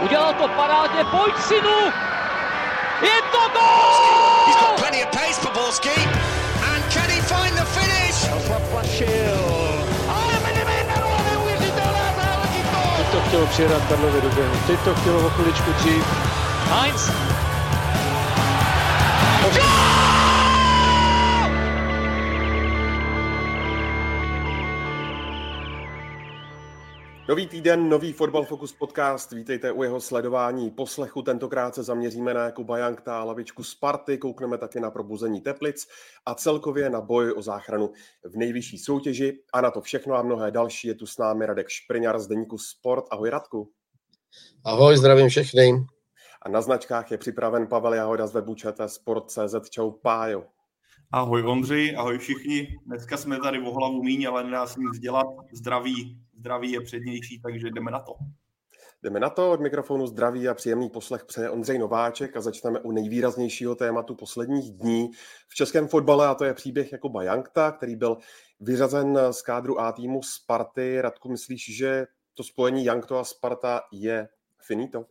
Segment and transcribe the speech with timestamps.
[0.00, 1.92] Udělal to parádně, pojď synu!
[3.02, 4.46] Je to gol!
[4.46, 5.96] He's got plenty of pace for Borski.
[6.72, 8.28] And can he find the finish?
[10.08, 12.96] Ale Mediméneru, neuvěřitelná záležitost!
[12.96, 14.30] Teď to chtělo přijedat Karlovi do.
[14.66, 16.04] Teď to chtělo o chviličku dřív.
[16.70, 17.10] Heinz!
[27.28, 29.32] Nový týden, nový Fotbal Focus podcast.
[29.32, 31.22] Vítejte u jeho sledování poslechu.
[31.22, 35.86] Tentokrát se zaměříme na Jakuba Jankta a lavičku Sparty, koukneme taky na probuzení Teplic
[36.26, 37.92] a celkově na boj o záchranu
[38.24, 39.42] v nejvyšší soutěži.
[39.52, 42.58] A na to všechno a mnohé další je tu s námi Radek Špriňar z Deníku
[42.58, 43.04] Sport.
[43.10, 43.70] Ahoj Radku.
[44.64, 45.72] Ahoj, zdravím všechny.
[46.42, 48.54] A na značkách je připraven Pavel Jahoda z webu
[48.86, 49.70] Sport.cz.
[49.70, 50.44] Čau Pájo.
[51.12, 52.78] Ahoj Ondřej, ahoj všichni.
[52.86, 55.26] Dneska jsme tady o hlavu míň, ale nedá se nic dělat.
[55.52, 58.16] Zdraví, zdraví je přednější, takže jdeme na to.
[59.02, 62.92] Jdeme na to, od mikrofonu zdraví a příjemný poslech přeje Ondřej Nováček a začneme u
[62.92, 65.10] nejvýraznějšího tématu posledních dní
[65.48, 68.16] v českém fotbale a to je příběh Jakuba Jankta, který byl
[68.60, 71.00] vyřazen z kádru A týmu Sparty.
[71.00, 74.28] Radku, myslíš, že to spojení Jankto a Sparta je
[74.66, 75.06] finito?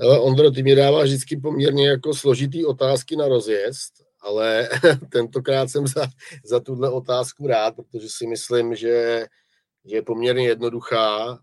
[0.00, 4.68] Ale Ondro, ty mi dáváš vždycky poměrně jako složitý otázky na rozjezd, ale
[5.12, 6.06] tentokrát jsem za,
[6.44, 9.26] za tuhle otázku rád, protože si myslím, že, že
[9.88, 11.32] je poměrně jednoduchá.
[11.32, 11.38] E,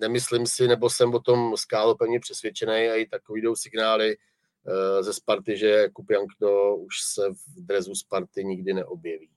[0.00, 5.02] nemyslím si, nebo jsem o tom skálo pevně přesvědčený a i takový jdou signály e,
[5.02, 9.30] ze Sparty, že Jakub Jankto už se v drezu Sparty nikdy neobjeví.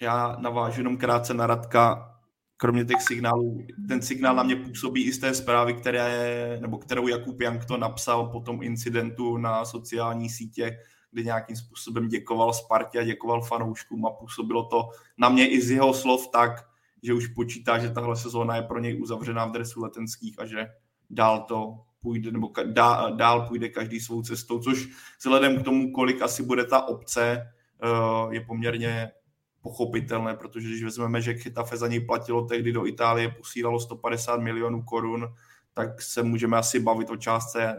[0.00, 2.14] Já navážu jenom krátce na Radka.
[2.60, 7.08] Kromě těch signálů, ten signál na mě působí i z té zprávy, které, nebo kterou
[7.08, 10.78] Jakub Jankto napsal po tom incidentu na sociální sítě,
[11.12, 15.70] kde nějakým způsobem děkoval Spartě a děkoval fanouškům a působilo to na mě i z
[15.70, 16.68] jeho slov tak,
[17.02, 20.66] že už počítá, že tahle sezóna je pro něj uzavřená v dresu letenských a že
[21.10, 26.22] dál to půjde, nebo dál, dál půjde každý svou cestou, což vzhledem k tomu, kolik
[26.22, 29.10] asi bude ta obce, eh, je poměrně
[29.62, 34.82] pochopitelné, protože když vezmeme, že Chytafe za něj platilo tehdy do Itálie, posílalo 150 milionů
[34.82, 35.34] korun,
[35.74, 37.76] tak se můžeme asi bavit o částce,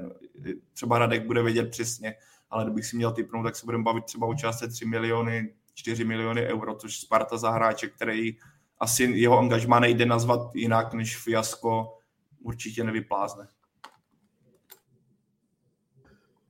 [0.73, 2.15] třeba Radek bude vědět přesně,
[2.49, 6.03] ale kdybych si měl typnout, tak se budeme bavit třeba o částce 3 miliony, 4
[6.03, 8.37] miliony euro, což Sparta za hráče, který
[8.79, 11.97] asi jeho angažmá nejde nazvat jinak než fiasko,
[12.43, 13.47] určitě nevyplázne.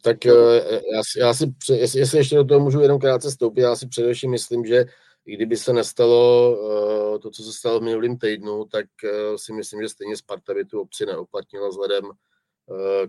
[0.01, 0.31] Tak eh,
[0.93, 1.53] já si, já si,
[1.97, 4.85] jestli ještě do toho můžu jenom krátce stoupit, já si především myslím, že
[5.25, 9.53] i kdyby se nestalo uh, to, co se stalo v minulém týdnu, tak uh, si
[9.53, 12.03] myslím, že stejně Sparta by tu obci neoplatnila vzhledem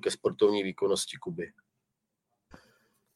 [0.01, 1.53] ke sportovní výkonnosti Kuby.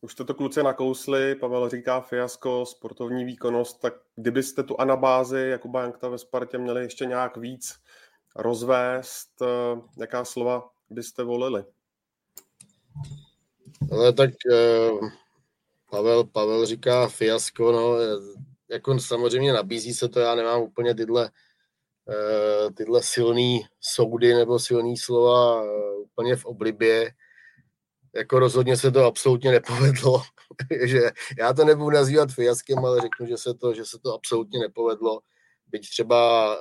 [0.05, 5.83] Už jste to kluci nakousli, Pavel říká fiasko, sportovní výkonnost, tak kdybyste tu anabázi Jakuba
[5.83, 7.75] Jankta ve Spartě měli ještě nějak víc
[8.37, 9.31] rozvést,
[9.97, 11.65] jaká slova byste volili?
[13.93, 14.31] Ale tak
[15.91, 17.97] Pavel, Pavel říká fiasko, no,
[18.69, 21.31] jako samozřejmě nabízí se to, já nemám úplně tyhle,
[22.75, 25.65] tyhle silný soudy nebo silný slova
[25.99, 27.11] úplně v oblibě.
[28.17, 30.23] Jako rozhodně se to absolutně nepovedlo.
[30.85, 31.01] že
[31.39, 35.21] já to nebudu nazývat fiaskem, ale řeknu, že se to, že se to absolutně nepovedlo.
[35.67, 36.61] Byť třeba uh,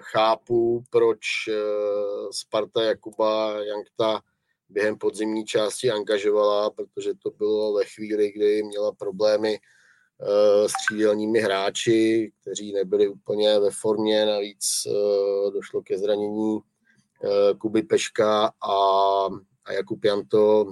[0.00, 4.20] chápu, proč uh, Sparta Jakuba Jankta
[4.68, 9.58] během podzimní části angažovala, protože to bylo ve chvíli, kdy měla problémy
[10.22, 16.58] Eh, s křídelními hráči, kteří nebyli úplně ve formě, navíc eh, došlo ke zranění
[17.24, 18.74] eh, Kuby Peška a,
[19.66, 20.66] a Jakub Janto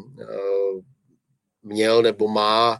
[1.62, 2.78] měl nebo má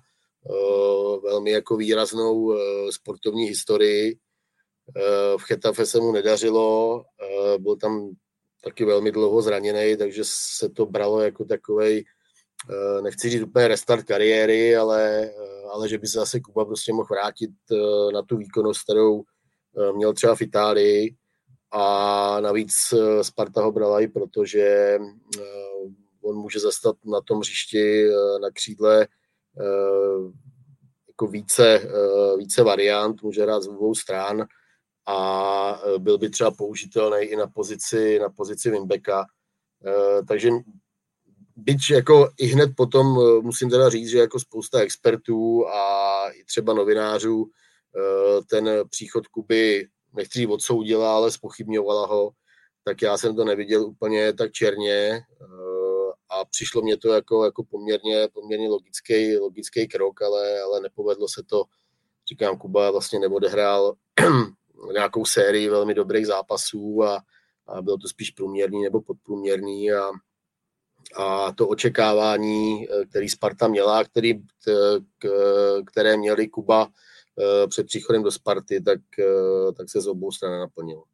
[1.22, 2.58] velmi jako výraznou
[2.90, 4.18] sportovní historii.
[5.36, 7.04] V Chetafe se mu nedařilo,
[7.58, 8.10] byl tam
[8.64, 12.04] taky velmi dlouho zraněný, takže se to bralo jako takovej,
[13.02, 15.30] nechci říct úplně restart kariéry, ale
[15.74, 19.92] ale že by se zase Kuba prostě mohl vrátit eh, na tu výkonnost, kterou eh,
[19.92, 21.16] měl třeba v Itálii
[21.70, 24.98] a navíc eh, Sparta ho brala i proto, že
[26.24, 28.08] on může zastat na tom hřišti
[28.40, 29.08] na křídle
[31.08, 31.88] jako více,
[32.38, 34.46] více variant, může hrát z obou stran
[35.06, 39.26] a byl by třeba použitelný i na pozici, na pozici Wimbeka.
[40.28, 40.50] Takže
[41.56, 46.44] byť jako i hned potom eh, musím teda říct, že jako spousta expertů a i
[46.44, 52.30] třeba novinářů eh, ten příchod Kuby nechci odsoudila, ale spochybňovala ho,
[52.84, 55.24] tak já jsem to neviděl úplně tak černě eh,
[56.34, 61.42] a přišlo mě to jako, jako poměrně, poměrně logický, logický krok, ale, ale nepovedlo se
[61.46, 61.64] to.
[62.28, 63.94] Říkám, Kuba vlastně neodehrál
[64.92, 67.22] nějakou sérii velmi dobrých zápasů a,
[67.66, 70.10] a bylo to spíš průměrný nebo podprůměrný a,
[71.16, 74.42] a to očekávání, který Sparta měla, který,
[75.86, 76.88] které měli Kuba
[77.68, 79.00] před příchodem do Sparty, tak,
[79.76, 81.04] tak se z obou stran naplnilo.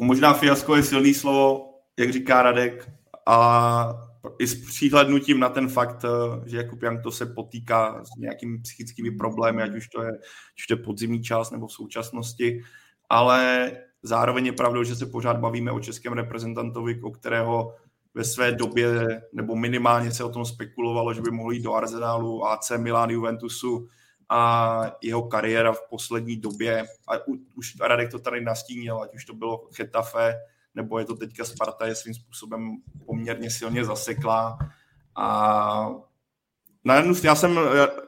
[0.00, 2.95] Možná fiasko je silný slovo, jak říká Radek,
[3.26, 4.06] a
[4.38, 8.58] i s příhlednutím na ten fakt, eh, že Jakub Jank to se potýká s nějakými
[8.58, 12.62] psychickými problémy, ať už to je, ať to je podzimní čas nebo v současnosti,
[13.08, 13.70] ale
[14.02, 17.74] zároveň je pravdou, že se pořád bavíme o českém reprezentantovi, o kterého
[18.14, 22.46] ve své době, nebo minimálně se o tom spekulovalo, že by mohl jít do Arsenalu,
[22.46, 23.88] AC Milan, Juventusu
[24.28, 27.12] a jeho kariéra v poslední době, a
[27.54, 30.34] už Radek to tady nastínil, ať už to bylo Chetafe,
[30.76, 32.76] nebo je to teďka Sparta, je svým způsobem
[33.06, 34.58] poměrně silně zaseklá.
[35.16, 35.88] A
[36.84, 37.58] na jednu já jsem,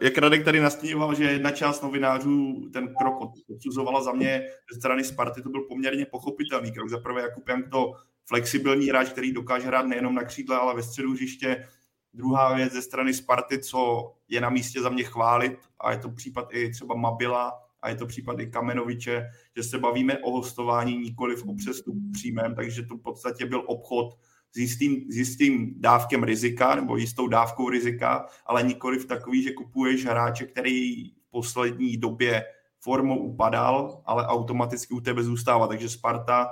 [0.01, 4.43] jak Radek tady nastínoval, že jedna část novinářů ten krok odsuzovala za mě
[4.73, 6.89] ze strany Sparty, to byl poměrně pochopitelný krok.
[6.89, 7.93] Za prvé Jakub Jank to
[8.27, 11.69] flexibilní hráč, který dokáže hrát nejenom na křídle, ale ve středu hřiště.
[12.15, 16.11] Druhá věc ze strany Sparty, co je na místě za mě chválit, a je to
[16.11, 19.27] případ i třeba Mabila, a je to případ i Kamenoviče,
[19.57, 24.19] že se bavíme o hostování, nikoli o přestup přímém, takže to v podstatě byl obchod
[24.53, 29.53] s jistým, s jistým dávkem rizika nebo jistou dávkou rizika, ale nikoli v takový, že
[29.53, 32.45] kupuješ hráče, který v poslední době
[32.81, 35.67] formou upadal, ale automaticky u tebe zůstává.
[35.67, 36.47] Takže Sparta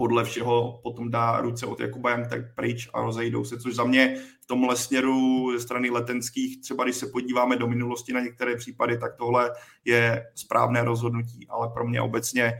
[0.00, 3.84] podle všeho potom dá ruce od Jakuba Jank tak pryč a rozejdou se, což za
[3.84, 8.56] mě v tomhle směru ze strany letenských, třeba když se podíváme do minulosti na některé
[8.56, 9.50] případy, tak tohle
[9.84, 12.52] je správné rozhodnutí, ale pro mě obecně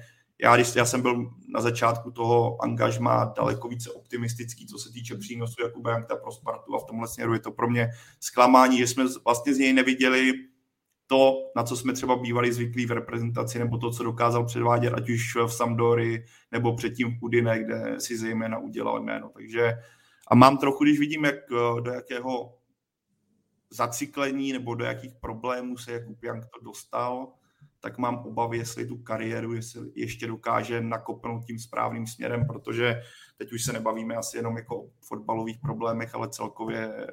[0.43, 5.17] já, když, já jsem byl na začátku toho angažma daleko více optimistický, co se týče
[5.17, 7.91] přínosu Jakuba Jankta pro Spartu a v tomhle směru je to pro mě
[8.21, 10.33] zklamání, že jsme vlastně z něj neviděli
[11.11, 15.11] to, na co jsme třeba bývali zvyklí v reprezentaci, nebo to, co dokázal předvádět, ať
[15.11, 19.31] už v Sampdory, nebo předtím v Udine, kde si zejména udělal jméno.
[19.35, 19.73] Takže
[20.29, 21.37] a mám trochu, když vidím, jak,
[21.81, 22.59] do jakého
[23.71, 27.33] zacyklení nebo do jakých problémů se Jakub Jank to dostal,
[27.81, 33.03] tak mám obavy, jestli tu kariéru jestli ještě dokáže nakopnout tím správným směrem, protože
[33.39, 37.06] teď už se nebavíme asi jenom jako o fotbalových problémech, ale celkově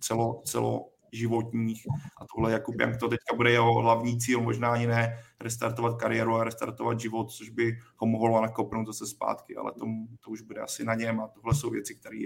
[0.00, 1.86] celo, celo životních.
[2.22, 6.34] A tohle Jakub Jank to teďka bude jeho hlavní cíl, možná ani ne restartovat kariéru
[6.34, 9.86] a restartovat život, což by ho mohlo nakopnout zase zpátky, ale to,
[10.24, 12.18] to už bude asi na něm a tohle jsou věci, které,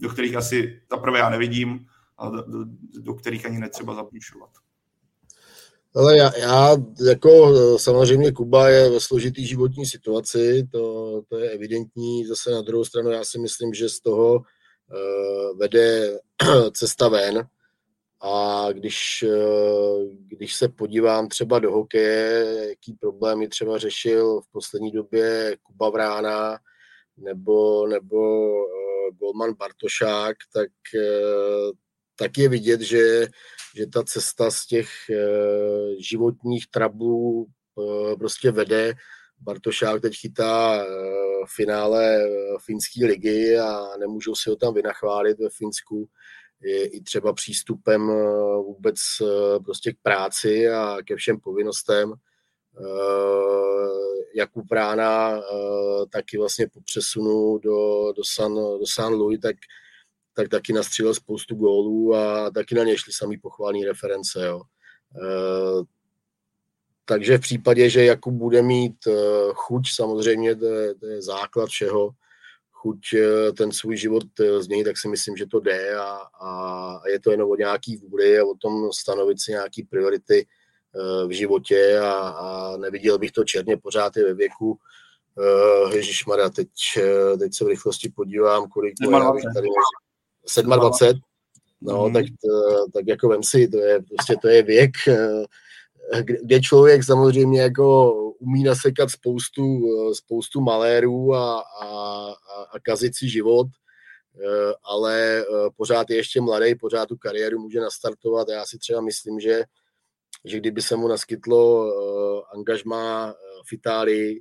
[0.00, 1.86] do kterých asi zaprvé já nevidím
[2.18, 2.64] a do, do,
[3.00, 4.50] do kterých ani netřeba zapůjšovat.
[5.94, 6.76] Ale já, já,
[7.06, 12.26] jako samozřejmě Kuba je ve složitý životní situaci, to, to je evidentní.
[12.26, 16.18] Zase na druhou stranu já si myslím, že z toho uh, vede
[16.72, 17.46] cesta ven.
[18.20, 24.92] A když, eh, když se podívám třeba do hokeje, jaký problémy třeba řešil v poslední
[24.92, 26.58] době Kuba Vrána
[27.16, 31.70] nebo, nebo uh, Golman Bartošák, tak, uh,
[32.16, 33.26] tak je vidět, že,
[33.76, 34.88] že ta cesta z těch
[35.98, 37.46] životních trablů
[38.18, 38.94] prostě vede.
[39.40, 40.86] Bartošák teď chytá
[41.56, 42.18] finále
[42.64, 46.08] finské ligy a nemůžou si ho tam vynachválit ve Finsku
[46.66, 52.12] i třeba přístupem eh, vůbec eh, prostě k práci a ke všem povinnostem.
[52.12, 53.58] Eh,
[54.34, 55.40] Jakub Prána
[56.10, 59.56] taky vlastně po přesunu do, do, San, do San Louis, tak,
[60.34, 64.46] tak taky nastřílel spoustu gólů a taky na něj šli samý pochvální reference.
[64.46, 64.62] Jo.
[67.04, 69.08] Takže v případě, že Jakub bude mít
[69.54, 72.10] chuť, samozřejmě to je, to je základ všeho,
[72.78, 76.48] chuť eh, ten svůj život eh, změnit, tak si myslím, že to jde a, a
[77.08, 81.30] je to jenom o nějaký vůli a o tom stanovit si nějaký priority eh, v
[81.30, 84.78] životě a, a neviděl bych to černě pořád i ve věku.
[85.92, 86.68] Ježíš Maria, teď,
[87.38, 89.68] teď se v rychlosti podívám, kolik bych tady
[90.62, 91.20] 27.
[91.80, 92.12] No, mm-hmm.
[92.12, 92.24] tak,
[92.92, 94.90] tak jako vem si, to je prostě to je věk,
[96.40, 99.64] kde člověk samozřejmě jako umí nasekat spoustu,
[100.12, 101.86] spoustu malérů a, a,
[102.72, 105.44] a kazit si život, eh, ale eh,
[105.76, 108.48] pořád je ještě mladý, pořád tu kariéru může nastartovat.
[108.48, 109.64] A já si třeba myslím, že,
[110.44, 113.34] že kdyby se mu naskytlo eh, angažma
[113.68, 114.40] v Itálii,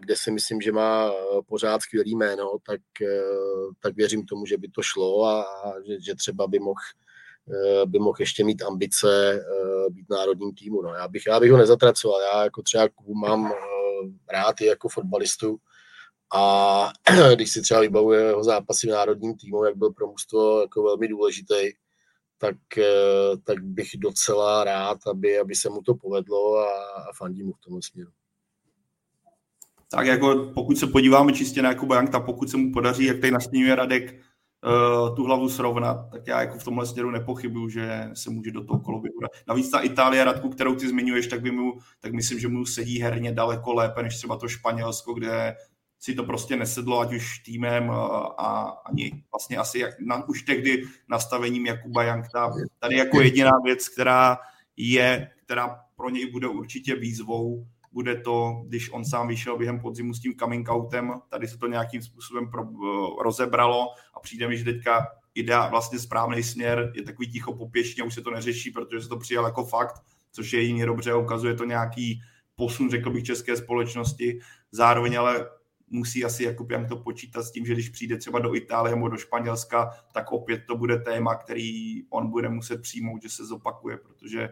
[0.00, 1.12] kde si myslím, že má
[1.46, 2.80] pořád skvělý jméno, tak,
[3.80, 7.03] tak věřím tomu, že by to šlo a, a že, že třeba by mohl Eh,
[7.86, 10.82] by mohl ještě mít ambice eh, být národním týmu.
[10.82, 14.66] No, já, bych, já bych ho nezatracoval, já jako třeba Kubu mám eh, rád i
[14.66, 15.56] jako fotbalistu
[16.34, 16.88] a
[17.34, 21.08] když si třeba vybavuje jeho zápasy v národním týmu, jak byl pro mužstvo jako velmi
[21.08, 21.70] důležitý,
[22.38, 22.56] tak,
[23.44, 26.68] tak bych docela rád, aby, aby se mu to povedlo a,
[27.10, 28.10] a fandím mu v tomhle směru.
[29.90, 33.30] Tak jako pokud se podíváme čistě na Jakuba Jankta, pokud se mu podaří, jak tady
[33.30, 34.23] nastínuje Radek,
[34.64, 38.64] uh, tu hlavu srovnat, tak já jako v tomhle směru nepochybuju, že se může do
[38.64, 39.16] toho koloběhu.
[39.48, 43.00] Navíc ta Itálie, Radku, kterou ty zmiňuješ, tak, by mu, tak myslím, že mu sedí
[43.00, 45.56] herně daleko lépe, než třeba to Španělsko, kde
[45.98, 47.90] si to prostě nesedlo, ať už týmem
[48.38, 52.52] a ani vlastně asi jak, na, už tehdy nastavením Jakuba Jankta.
[52.78, 54.38] Tady jako jediná věc, která
[54.76, 60.14] je, která pro něj bude určitě výzvou, bude to, když on sám vyšel během podzimu
[60.14, 64.58] s tím coming outem, tady se to nějakým způsobem pro, uh, rozebralo a přijde mi,
[64.58, 69.00] že teďka jde vlastně správný směr, je takový ticho popěšně, už se to neřeší, protože
[69.00, 72.20] se to přijal jako fakt, což je jině dobře, ukazuje to nějaký
[72.54, 74.38] posun, řekl bych, české společnosti.
[74.72, 75.46] Zároveň ale
[75.90, 79.08] musí asi Jakub Jank to počítat s tím, že když přijde třeba do Itálie nebo
[79.08, 83.96] do Španělska, tak opět to bude téma, který on bude muset přijmout, že se zopakuje,
[83.96, 84.48] protože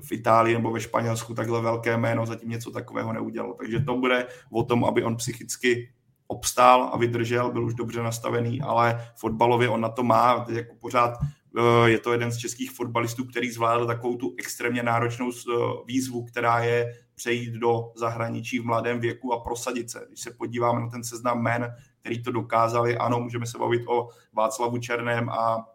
[0.00, 3.54] v Itálii nebo ve Španělsku takhle velké jméno zatím něco takového neudělalo.
[3.54, 5.92] Takže to bude o tom, aby on psychicky
[6.26, 11.18] obstál a vydržel, byl už dobře nastavený, ale fotbalově on na to má, jako pořád
[11.22, 15.52] eh, je to jeden z českých fotbalistů, který zvládl takovou tu extrémně náročnou eh,
[15.86, 20.04] výzvu, která je přejít do zahraničí v mladém věku a prosadit se.
[20.08, 24.08] Když se podíváme na ten seznam men, který to dokázali, ano, můžeme se bavit o
[24.32, 25.68] Václavu Černém a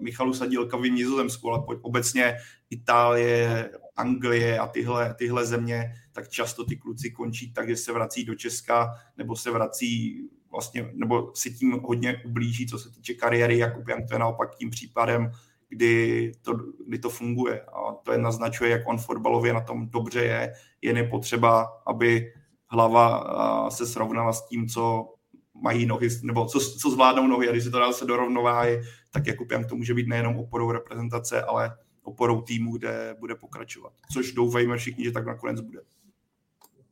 [0.00, 2.36] Michalu Sadílkovi v Nizozemsku, ale obecně
[2.70, 8.24] Itálie, Anglie a tyhle, tyhle země, tak často ty kluci končí tak, že se vrací
[8.24, 13.58] do Česka nebo se vrací vlastně, nebo si tím hodně ublíží, co se týče kariéry.
[13.58, 15.30] Jakub Jan, to je naopak tím případem,
[15.68, 16.52] kdy to,
[16.86, 17.60] kdy to funguje.
[17.60, 20.52] A to je naznačuje, jak on fotbalově na tom dobře je.
[20.82, 22.32] Jen je potřeba, aby
[22.68, 25.14] hlava se srovnala s tím, co
[25.62, 27.48] mají nohy, nebo co, co zvládnou nohy.
[27.48, 28.82] A když se to dá se do rovnováhy,
[29.14, 33.92] tak Jakub Jan to může být nejenom oporou reprezentace, ale oporou týmu, kde bude pokračovat.
[34.12, 35.80] Což doufejme všichni, že tak nakonec bude.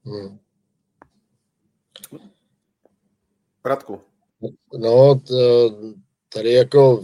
[0.04, 0.38] Hmm.
[3.62, 4.00] Bratku.
[4.78, 5.20] No,
[6.34, 7.02] tady jako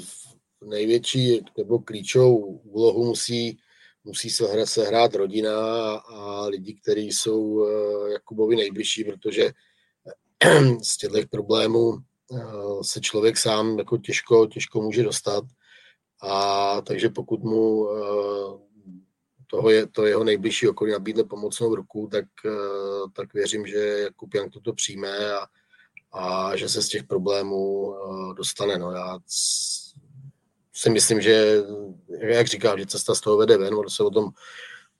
[0.64, 3.58] největší nebo klíčovou úlohu musí,
[4.04, 5.52] musí sehrát, sehrát rodina
[5.96, 9.50] a lidi, kteří jsou eh, Jakubovi nejbližší, protože
[10.82, 11.98] z těchto problémů
[12.82, 15.44] se člověk sám jako těžko, těžko může dostat.
[16.22, 18.68] A takže pokud mu eh,
[19.46, 22.24] toho je, to jeho nejbližší okolí nabídne pomocnou ruku, tak,
[23.12, 25.46] tak věřím, že Jakub Jank toto přijme a,
[26.12, 27.94] a že se z těch problémů
[28.36, 28.78] dostane.
[28.78, 29.18] No, já
[30.78, 31.62] si myslím, že,
[32.20, 34.30] jak říkám, že cesta z toho vede ven, ono se o tom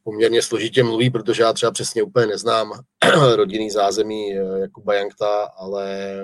[0.02, 2.73] poměrně složitě mluví, protože já třeba přesně úplně neznám
[3.35, 6.16] rodinný zázemí eh, Jakuba Jankta, ale,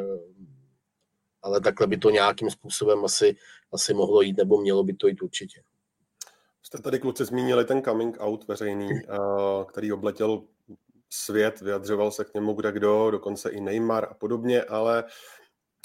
[1.44, 3.36] ale takhle by to nějakým způsobem asi,
[3.72, 5.62] asi mohlo jít, nebo mělo by to jít určitě.
[6.62, 10.42] Jste tady kluci zmínili ten coming out veřejný, eh, který obletěl
[11.10, 15.04] svět, vyjadřoval se k němu kde kdo, dokonce i Neymar a podobně, ale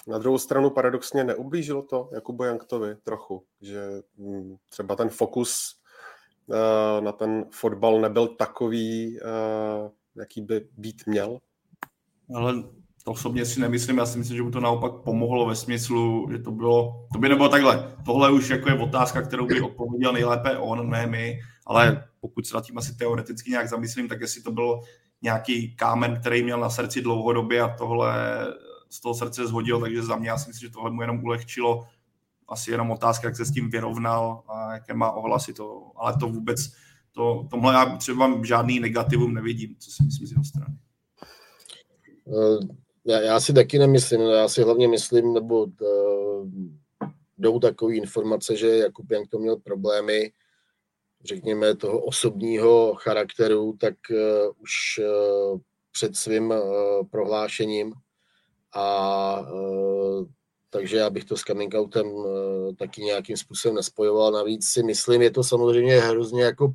[0.08, 5.82] na druhou stranu paradoxně neublížilo to Jakubu Janktovi trochu, že hm, třeba ten fokus
[6.48, 11.40] uh, na ten fotbal nebyl takový, uh, jaký by být měl?
[12.36, 12.54] Ale
[13.06, 16.52] osobně si nemyslím, já si myslím, že mu to naopak pomohlo ve smyslu, že to
[16.52, 17.96] bylo, to by nebylo takhle.
[18.06, 22.56] Tohle už jako je otázka, kterou by odpověděl nejlépe on, ne my, ale pokud se
[22.56, 24.82] nad tím asi teoreticky nějak zamyslím, tak jestli to byl
[25.22, 28.14] nějaký kámen, který měl na srdci dlouhodobě a tohle
[28.90, 31.88] z toho srdce zhodil, takže za mě já si myslím, že tohle mu jenom ulehčilo.
[32.48, 36.28] Asi jenom otázka, jak se s tím vyrovnal a jaké má ohlasy to, ale to
[36.28, 36.72] vůbec,
[37.12, 40.76] to, tomhle já třeba žádný negativum nevidím, co si myslím z jeho strany.
[42.28, 46.50] Eh, já, já si taky nemyslím, já si hlavně myslím, nebo uh,
[47.38, 50.32] jdou takové informace, že Jakub Jank měl problémy,
[51.24, 54.18] řekněme, toho osobního charakteru, tak uh,
[54.62, 55.60] už uh,
[55.92, 56.58] před svým uh,
[57.12, 57.94] prohlášením
[58.74, 60.26] a uh,
[60.70, 62.26] takže já bych to s coming outem uh,
[62.76, 64.32] taky nějakým způsobem nespojoval.
[64.32, 66.74] Navíc si myslím, je to samozřejmě hrozně jako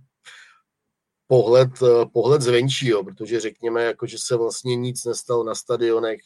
[1.35, 6.21] pohled, uh, pohled zvenčí, jo, protože řekněme, jako, že se vlastně nic nestalo na stadionech,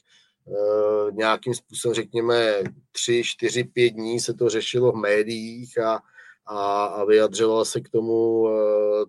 [0.45, 2.63] uh, nějakým způsobem, řekněme,
[2.93, 6.01] tři, čtyři, pět dní se to řešilo v médiích a,
[6.47, 8.51] a, a vyjadřoval se k tomu uh,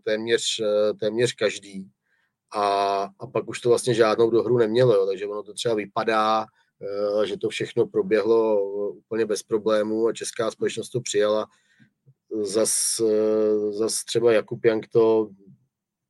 [0.04, 0.62] téměř,
[1.00, 1.90] téměř každý
[2.52, 2.64] a,
[3.20, 6.46] a pak už to vlastně žádnou dohru nemělo, jo, takže ono to třeba vypadá,
[7.24, 11.48] eh, že to všechno proběhlo úplně bez problémů a česká společnost to přijala.
[12.42, 15.30] Zas, eh, zas třeba Jakub Jank to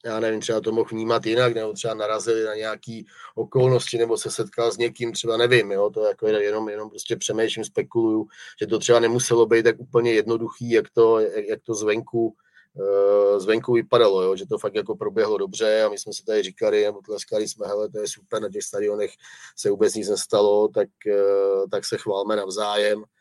[0.06, 3.02] já nevím, třeba to mohl vnímat jinak, nebo třeba narazili na nějaké
[3.36, 7.66] okolnosti, nebo se setkal s někým, třeba nevím, jo, to jako jenom, jenom prostě přemýšlím,
[7.66, 8.28] spekuluju,
[8.60, 12.36] že to třeba nemuselo být tak úplně jednoduchý, jak to, jak, to zvenku,
[12.74, 16.44] uh, zvenku vypadalo, jo, že to fakt jako proběhlo dobře a my jsme si tady
[16.44, 19.12] říkali, nebo tleskali jsme, hele, to je super, na těch stadionech
[19.58, 23.04] se vůbec nic nestalo, tak, uh, tak se chválme navzájem.
[23.04, 23.19] Eh,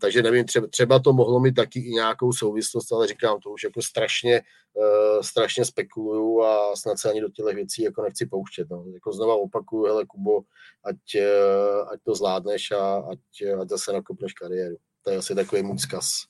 [0.00, 3.64] takže nevím, třeba, třeba to mohlo mít taky i nějakou souvislost, ale říkám, to už
[3.64, 4.42] jako strašně,
[4.74, 8.66] uh, strašně spekuluju a snad se ani do těch věcí jako nechci pouštět.
[8.70, 8.84] No.
[8.94, 10.40] Jako znova opakuju, hele Kubo,
[10.84, 13.18] ať, uh, ať to zvládneš a ať,
[13.60, 14.76] ať zase nakopneš kariéru.
[15.02, 16.24] To je asi takový můj vzkaz.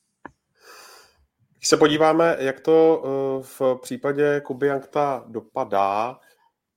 [1.58, 3.02] Když se podíváme, jak to
[3.42, 6.18] v případě Kuby Jankta dopadá,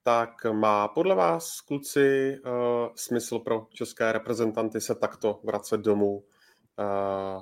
[0.03, 2.51] tak má podle vás, kluci, uh,
[2.95, 6.23] smysl pro české reprezentanty se takto vracet domů uh,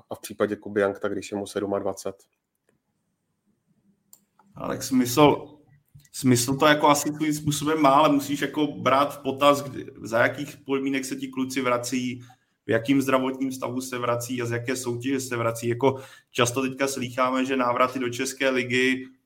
[0.09, 1.45] a v případě Kuby Jankta, když je mu
[1.79, 2.13] 27?
[4.55, 5.57] Ale smysl,
[6.11, 10.19] smysl to jako asi tvým způsobem má, ale musíš jako brát v potaz, kdy, za
[10.19, 12.21] jakých podmínek se ti kluci vrací,
[12.65, 15.67] v jakým zdravotním stavu se vrací a z jaké soutěže se vrací.
[15.67, 16.01] Jako
[16.31, 19.18] často teďka slýcháme, že návraty do České ligy Eh,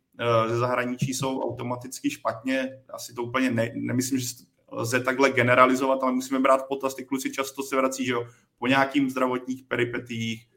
[0.47, 2.69] ze zahraničí jsou automaticky špatně.
[2.93, 4.27] Asi to úplně ne, nemyslím, že
[4.71, 8.27] lze takhle generalizovat, ale musíme brát potaz, ty kluci často se vrací, že jo,
[8.59, 10.47] po nějakým zdravotních peripetích,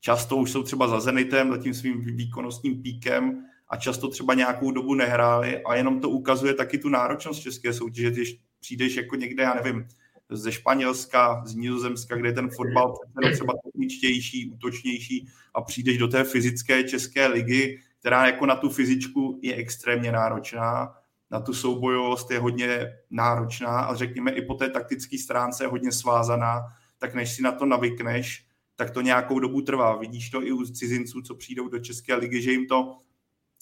[0.00, 4.70] často už jsou třeba za Zenitem, za tím svým výkonnostním píkem a často třeba nějakou
[4.70, 9.42] dobu nehráli a jenom to ukazuje taky tu náročnost české soutěže, když přijdeš jako někde,
[9.42, 9.88] já nevím,
[10.30, 12.94] ze Španělska, z Nizozemska, kde je ten fotbal
[13.32, 19.38] třeba techničtější, útočnější a přijdeš do té fyzické české ligy, která jako na tu fyzičku
[19.42, 20.94] je extrémně náročná,
[21.30, 25.92] na tu soubojovost je hodně náročná a řekněme i po té taktické stránce je hodně
[25.92, 26.62] svázaná,
[26.98, 28.46] tak než si na to navykneš,
[28.76, 29.96] tak to nějakou dobu trvá.
[29.96, 32.96] Vidíš to i u cizinců, co přijdou do České ligy, že jim to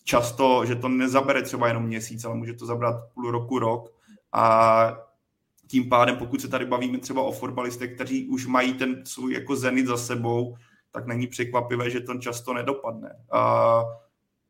[0.05, 3.95] často, že to nezabere třeba jenom měsíc, ale může to zabrat půl roku, rok
[4.33, 4.99] a
[5.67, 9.57] tím pádem, pokud se tady bavíme třeba o fotbalistech, kteří už mají ten svůj jako
[9.57, 10.57] zenit za sebou,
[10.91, 13.17] tak není překvapivé, že to často nedopadne.
[13.33, 13.83] A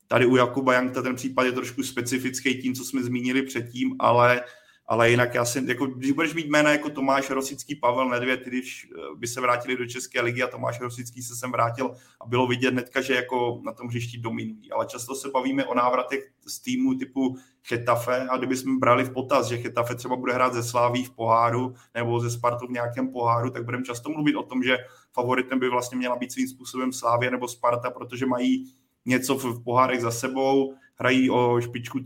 [0.08, 4.44] Tady u Jakuba Jankta ten případ je trošku specifický tím, co jsme zmínili předtím, ale,
[4.86, 8.88] ale jinak já si, jako, když budeš mít jména jako Tomáš Rosický, Pavel Nedvěd, když
[8.90, 12.46] eh, by se vrátili do České ligy a Tomáš Rosický se sem vrátil a bylo
[12.46, 14.72] vidět netka, že jako na tom hřišti dominují.
[14.72, 17.36] Ale často se bavíme o návratech z týmu typu
[17.68, 21.74] Chetafe a kdybychom brali v potaz, že Chetafe třeba bude hrát ze Sláví v poháru
[21.94, 24.78] nebo ze Spartu v nějakém poháru, tak budeme často mluvit o tom, že
[25.12, 28.72] favoritem by vlastně měla být svým způsobem Slávě nebo Sparta, protože mají
[29.06, 31.98] něco v pohárech za sebou, hrají o špičku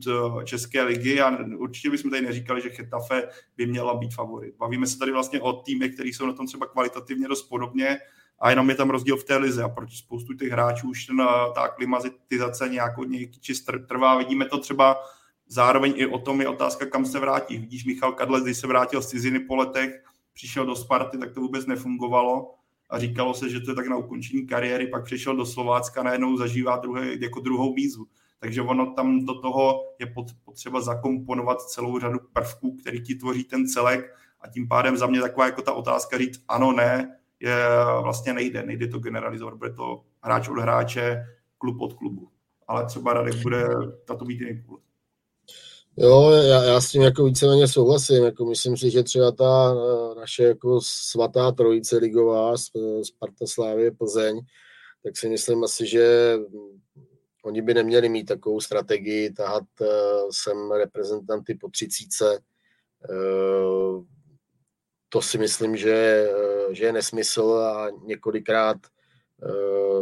[0.44, 4.54] České ligy a určitě bychom tady neříkali, že Chetafe by měla být favorit.
[4.58, 7.98] Bavíme se tady vlastně o týmech, který jsou na tom třeba kvalitativně dost podobně
[8.38, 11.22] a jenom je tam rozdíl v té lize a proč spoustu těch hráčů už ten,
[11.54, 14.18] ta klimatizace nějakou nějaký čist trvá.
[14.18, 14.96] Vidíme to třeba
[15.46, 17.58] zároveň i o tom je otázka, kam se vrátí.
[17.58, 21.40] Vidíš, Michal Kadlec, když se vrátil z ciziny po letech, přišel do Sparty, tak to
[21.40, 22.54] vůbec nefungovalo
[22.90, 26.36] a říkalo se, že to je tak na ukončení kariéry, pak přišel do Slovácka, najednou
[26.36, 28.06] zažívá druhé, jako druhou výzvu.
[28.38, 33.68] Takže ono tam do toho je potřeba zakomponovat celou řadu prvků, který ti tvoří ten
[33.68, 37.56] celek a tím pádem za mě taková jako ta otázka říct ano, ne, je
[38.02, 41.24] vlastně nejde, nejde to generalizovat, bude to hráč od hráče,
[41.58, 42.28] klub od klubu.
[42.68, 43.68] Ale třeba Radek bude
[44.04, 44.64] tato být jiný.
[46.02, 48.24] Jo, já, já s tím jako víceméně souhlasím.
[48.24, 52.56] Jako myslím si, že třeba ta eh, naše jako svatá trojice ligová,
[53.02, 54.40] Sparta, Slávě, Plzeň,
[55.04, 56.36] tak si myslím asi, že
[57.44, 59.86] oni by neměli mít takovou strategii tahat eh,
[60.30, 62.38] sem reprezentanty po třicíce.
[63.10, 64.04] Eh,
[65.08, 66.28] to si myslím, že,
[66.70, 68.76] že je nesmysl a několikrát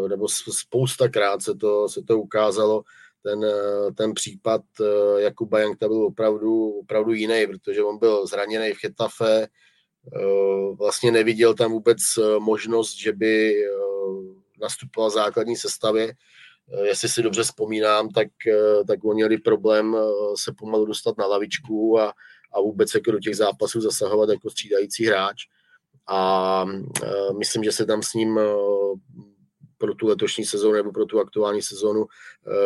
[0.09, 2.83] nebo spoustakrát se to, se to ukázalo,
[3.23, 8.73] ten, eh, ten případ eh, Jakuba Jankta byl opravdu, opravdu jiný, protože on byl zraněný
[8.73, 11.99] v Chetafe, eh, vlastně neviděl tam vůbec
[12.39, 13.55] možnost, že by
[14.61, 16.15] nastupoval v základní sestavě.
[16.85, 18.29] Jestli si dobře vzpomínám, tak,
[18.87, 19.97] tak oni měli problém
[20.37, 22.13] se pomalu dostat na lavičku a,
[22.53, 25.37] a vůbec jako do těch zápasů zasahovat jako střídající hráč.
[26.07, 26.65] A
[27.39, 28.41] myslím, že se tam s ním
[29.79, 32.07] pro tu letošní sezónu nebo pro tu aktuální sezónu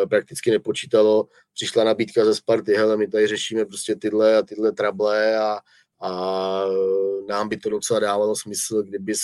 [0.03, 1.29] e, prakticky nepočítalo.
[1.55, 5.59] Přišla nabídka ze Sparty, hele, my tady řešíme prostě tyhle a tyhle trable a,
[6.03, 6.65] a
[7.29, 9.21] nám by to docela dávalo smysl, kdybys,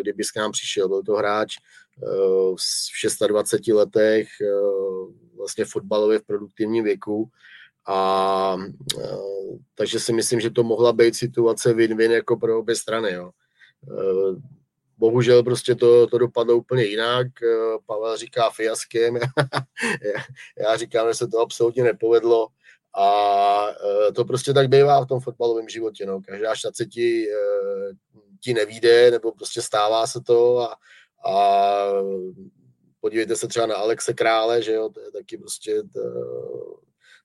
[0.00, 0.88] kdybys k nám přišel.
[0.88, 1.56] Byl to hráč
[3.20, 4.28] v 26 letech,
[5.36, 7.30] vlastně fotbalově v produktivním věku,
[7.86, 8.56] a
[9.74, 13.12] takže si myslím, že to mohla být situace win-win jako pro obě strany.
[13.12, 13.30] Jo
[14.98, 17.26] bohužel prostě to, to dopadlo úplně jinak.
[17.86, 19.18] Pavel říká fiaskem,
[20.58, 22.48] já říkám, že se to absolutně nepovedlo
[22.98, 23.66] a
[24.14, 26.06] to prostě tak bývá v tom fotbalovém životě.
[26.06, 26.20] No.
[26.20, 27.28] Každá šance ti,
[28.40, 30.76] ti nevíde, nebo prostě stává se to a,
[31.30, 31.84] a
[33.00, 36.00] podívejte se třeba na Alexe Krále, že jo, to je taky prostě to,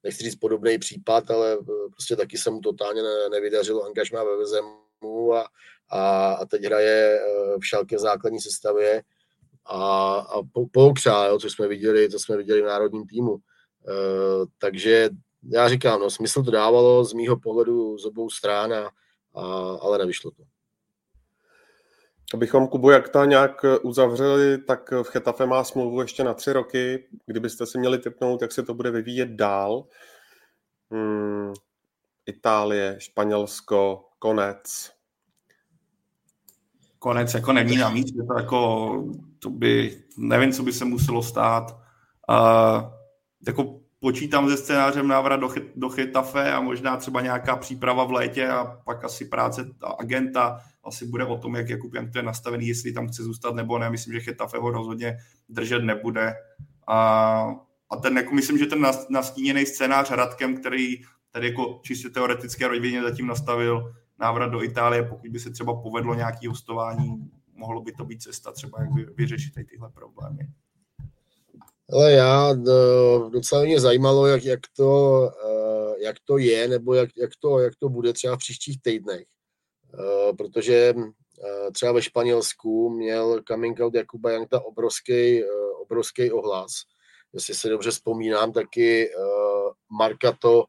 [0.03, 1.57] nechci říct podobný případ, ale
[1.91, 5.47] prostě taky se mu totálně nevydařilo angažmá ve Vezemu a,
[5.93, 9.03] a, a teď hraje eh, v šalké základní sestavě
[9.65, 13.35] a, a poukřá, jo, co jsme viděli, to jsme viděli v národním týmu.
[13.35, 13.39] E,
[14.57, 15.09] takže
[15.51, 18.89] já říkám, no, smysl to dávalo z mýho pohledu z obou stran, a,
[19.35, 19.41] a,
[19.81, 20.43] ale nevyšlo to.
[22.33, 27.07] Abychom Kubu Jakta nějak uzavřeli, tak v Chetafe má smlouvu ještě na tři roky.
[27.25, 29.85] Kdybyste si měli typnout, jak se to bude vyvíjet dál.
[30.91, 31.53] Hmm,
[32.25, 34.92] Itálie, Španělsko, konec
[37.03, 39.03] konec jako není na místě, to jako,
[39.39, 41.77] to by, nevím, co by se muselo stát.
[42.29, 42.83] Uh,
[43.47, 48.47] jako počítám se scénářem návrat do, do Chetafe a možná třeba nějaká příprava v létě
[48.47, 52.67] a pak asi práce agenta asi bude o tom, jak Jakub Jank to je nastavený,
[52.67, 53.89] jestli tam chce zůstat nebo ne.
[53.89, 55.17] Myslím, že Chetafe ho rozhodně
[55.49, 56.33] držet nebude.
[56.87, 56.97] A,
[57.89, 60.95] a ten, jako myslím, že ten nastíněný scénář Radkem, který
[61.31, 66.15] tady jako čistě teoretické rodině zatím nastavil, návrat do Itálie, pokud by se třeba povedlo
[66.15, 70.47] nějaký hostování, mohlo by to být cesta třeba, jak vyřešit tyhle problémy.
[71.93, 77.09] Ale já no, docela mě zajímalo, jak, jak, to, eh, jak to je, nebo jak,
[77.17, 79.25] jak, to, jak to bude třeba v příštích týdnech.
[79.93, 80.93] Eh, protože
[81.73, 85.43] třeba ve Španělsku měl coming out Jakuba Jankta obrovský,
[85.81, 86.71] obrovský ohlas.
[87.33, 89.09] Jestli se dobře vzpomínám, taky
[89.89, 90.65] Marka to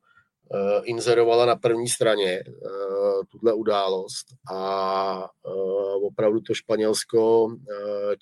[0.83, 7.48] inzerovala na první straně uh, tuhle událost a uh, opravdu to Španělsko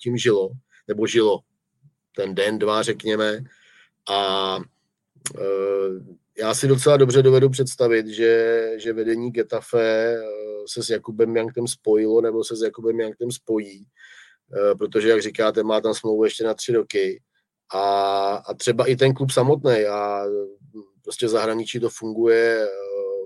[0.01, 0.49] tím žilo,
[0.87, 1.39] nebo žilo
[2.15, 3.43] ten den, dva, řekněme.
[4.09, 4.59] A
[6.37, 10.17] já si docela dobře dovedu představit, že, že vedení Getafe
[10.67, 13.85] se s Jakubem Janktem spojilo, nebo se s Jakubem Janktem spojí,
[14.77, 17.21] protože, jak říkáte, má tam smlouvu ještě na tři roky.
[17.73, 17.83] A,
[18.35, 19.85] a třeba i ten klub samotný.
[19.85, 20.23] A
[21.03, 22.67] prostě v zahraničí to funguje, eh,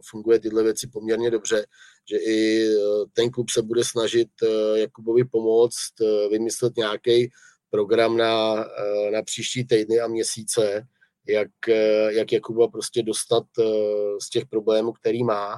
[0.10, 1.66] funguje tyhle věci poměrně dobře,
[2.10, 5.94] že i eh, ten klub se bude snažit eh, Jakubovi pomoct
[6.32, 7.32] vymyslet nějaký
[7.70, 8.56] program na,
[9.12, 10.88] na příští týdny a měsíce,
[11.28, 11.52] jak,
[12.10, 13.44] jak Jakuba prostě dostat
[14.22, 15.58] z těch problémů, který má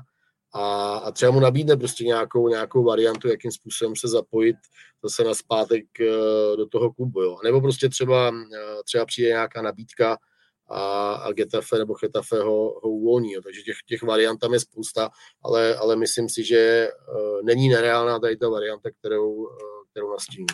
[0.53, 4.55] a, a třeba mu nabídne prostě nějakou, nějakou variantu, jakým způsobem se zapojit
[5.03, 5.85] zase na zpátek
[6.57, 7.21] do toho klubu.
[7.21, 7.37] Jo.
[7.43, 8.31] Nebo prostě třeba,
[8.85, 10.17] třeba přijde nějaká nabídka
[10.69, 13.31] a, a Getafe nebo Getafe ho, ho uvolní.
[13.31, 13.41] Jo.
[13.41, 15.09] Takže těch, těch variant tam je spousta,
[15.43, 19.49] ale, ale myslím si, že uh, není nereálná tady ta varianta, kterou, uh,
[19.91, 20.47] kterou nastíní.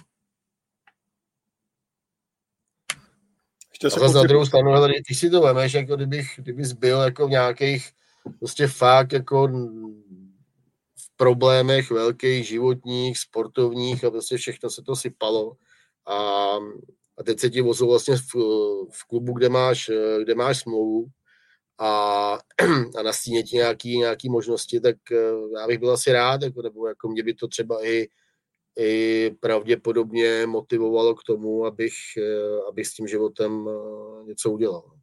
[3.72, 6.72] Ještě se a zase na druhou stranu, hele, když si to vemeš, jako kdybych, kdybys
[6.72, 7.92] byl jako v nějakých
[8.40, 9.48] prostě fakt jako
[10.98, 15.58] v problémech velkých, životních, sportovních a prostě všechno se to sypalo
[16.06, 16.56] a
[17.18, 18.36] a teď se ti vozil vlastně v,
[18.92, 19.92] v klubu, kde máš,
[20.24, 21.06] kde máš smlouvu
[21.80, 22.40] a,
[22.98, 26.88] a nastíně ti nějaký, nějaký možnosti, tak eh, já bych byl asi rád, jako, nebo
[26.88, 28.08] jako mě by to třeba i,
[28.80, 34.95] i pravděpodobně motivovalo k tomu, abych, eh, abych s tím životem eh, něco udělal.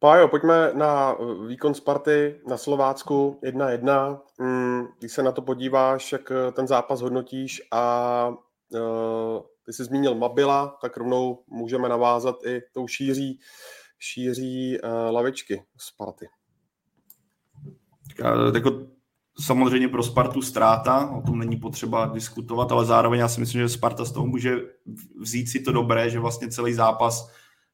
[0.00, 4.20] Pájo, pojďme na eh, výkon Sparty na Slovácku 1-1.
[4.40, 9.84] Mm, když se na to podíváš, jak eh, ten zápas hodnotíš a uh, ty jsi
[9.84, 13.40] zmínil Mabila, tak rovnou můžeme navázat i tou šíří,
[13.98, 14.78] šíří
[15.10, 16.26] lavičky Sparty.
[18.54, 18.70] Jako
[19.40, 23.68] samozřejmě pro Spartu ztráta, o tom není potřeba diskutovat, ale zároveň já si myslím, že
[23.68, 24.56] Sparta z toho může
[25.20, 27.30] vzít si to dobré, že vlastně celý zápas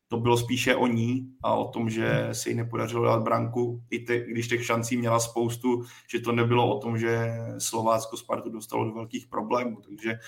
[0.09, 3.99] to bylo spíše o ní a o tom, že se jí nepodařilo dát branku, i
[3.99, 8.85] te, když těch šancí měla spoustu, že to nebylo o tom, že Slovácko Spartu dostalo
[8.85, 9.81] do velkých problémů.
[9.81, 10.19] Takže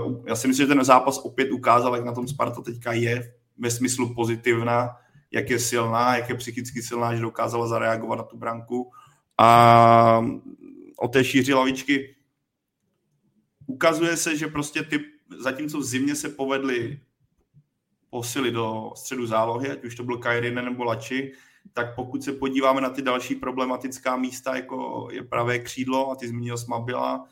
[0.00, 3.34] uh, já si myslím, že ten zápas opět ukázal, jak na tom Sparta teďka je
[3.58, 4.90] ve smyslu pozitivna,
[5.30, 8.90] jak je silná, jak je psychicky silná, že dokázala zareagovat na tu branku.
[9.38, 10.24] A
[10.98, 12.16] o té šíři lavičky
[13.66, 15.00] ukazuje se, že prostě ty,
[15.38, 17.00] zatímco v zimě se povedly
[18.12, 21.32] posily do středu zálohy, ať už to byl Kairine nebo Lači,
[21.72, 26.28] tak pokud se podíváme na ty další problematická místa, jako je pravé křídlo, a ty
[26.28, 27.24] zmínil Smabila,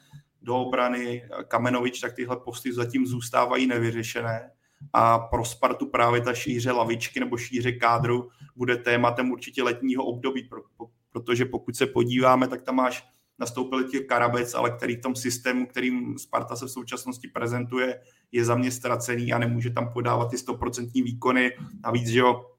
[0.43, 4.51] do obrany Kamenovič, tak tyhle posty zatím zůstávají nevyřešené.
[4.93, 10.49] A pro Spartu právě ta šíře lavičky nebo šíře kádru bude tématem určitě letního období,
[11.13, 13.09] protože pokud se podíváme, tak tam máš
[13.41, 18.01] nastoupil těch Karabec, ale který v tom systému, kterým Sparta se v současnosti prezentuje,
[18.33, 21.53] je za mě ztracený a nemůže tam podávat ty 100% výkony.
[21.85, 22.51] Navíc, že jo,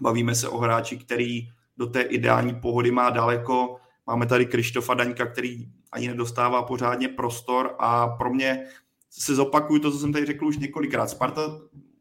[0.00, 3.76] bavíme se o hráči, který do té ideální pohody má daleko.
[4.06, 8.66] Máme tady Krištofa Daňka, který ani nedostává pořádně prostor a pro mě
[9.10, 11.10] se zopakuju to, co jsem tady řekl už několikrát.
[11.10, 11.42] Sparta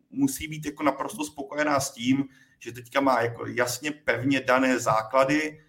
[0.09, 2.25] musí být jako naprosto spokojená s tím,
[2.59, 5.59] že teďka má jako jasně pevně dané základy,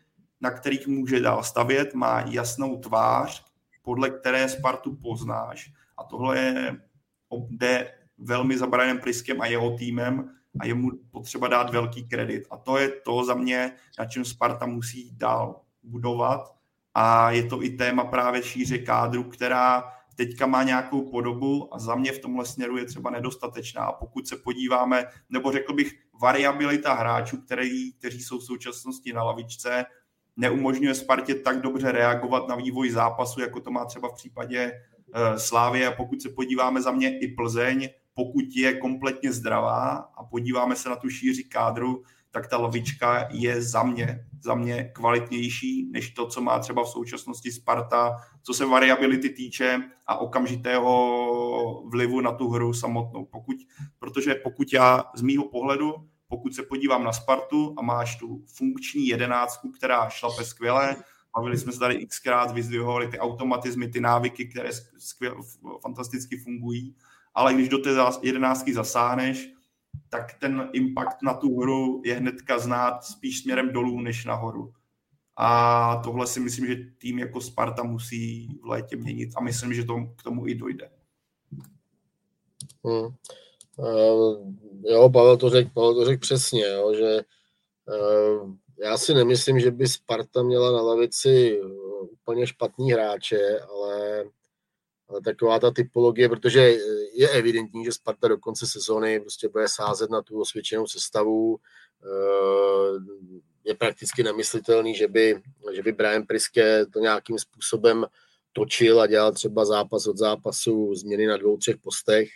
[0.41, 3.45] na kterých může dál stavět, má jasnou tvář,
[3.83, 5.73] podle které Spartu poznáš.
[5.97, 6.81] A tohle je,
[7.51, 12.47] jde velmi za Brianem Priskem a jeho týmem a je mu potřeba dát velký kredit.
[12.51, 16.55] A to je to za mě, na čem Sparta musí dál budovat.
[16.95, 21.95] A je to i téma právě šíře kádru, která teďka má nějakou podobu a za
[21.95, 23.83] mě v tomhle směru je třeba nedostatečná.
[23.83, 29.23] A pokud se podíváme, nebo řekl bych, variabilita hráčů, který, kteří jsou v současnosti na
[29.23, 29.85] lavičce,
[30.39, 35.37] neumožňuje Spartě tak dobře reagovat na vývoj zápasu, jako to má třeba v případě uh,
[35.37, 35.87] Slávy.
[35.87, 40.89] A pokud se podíváme za mě i Plzeň, pokud je kompletně zdravá a podíváme se
[40.89, 46.27] na tu šíři kádru, tak ta lavička je za mě, za mě kvalitnější než to,
[46.27, 52.49] co má třeba v současnosti Sparta, co se variability týče a okamžitého vlivu na tu
[52.49, 53.25] hru samotnou.
[53.25, 53.57] Pokud,
[53.99, 59.07] protože pokud já z mýho pohledu, pokud se podívám na Spartu a máš tu funkční
[59.07, 60.97] jedenáctku, která šlape skvěle,
[61.37, 65.41] bavili jsme se tady xkrát, vyzdvihovali ty automatizmy, ty návyky, které skvěl,
[65.83, 66.95] fantasticky fungují,
[67.35, 67.91] ale když do té
[68.23, 69.49] jedenáctky zasáhneš,
[70.09, 74.75] tak ten impact na tu hru je hnedka znát spíš směrem dolů než nahoru.
[75.37, 79.85] A tohle si myslím, že tým jako Sparta musí v létě měnit a myslím, že
[79.85, 80.91] to, k tomu i dojde.
[82.85, 83.15] Hmm.
[83.79, 87.21] Uh, jo, Pavel to řekl Pavel to řek přesně, jo, že
[87.89, 91.61] uh, já si nemyslím, že by Sparta měla na lavici
[92.13, 94.25] úplně špatný hráče, ale
[95.09, 96.61] ale taková ta typologie, protože
[97.15, 101.59] je evidentní, že Sparta do konce sezóny prostě bude sázet na tu osvědčenou sestavu.
[102.05, 102.99] Eh,
[103.65, 108.07] je prakticky nemyslitelný, že by, že by Brian Priske to nějakým způsobem
[108.53, 112.29] točil a dělal třeba zápas od zápasu změny na dvou, třech postech.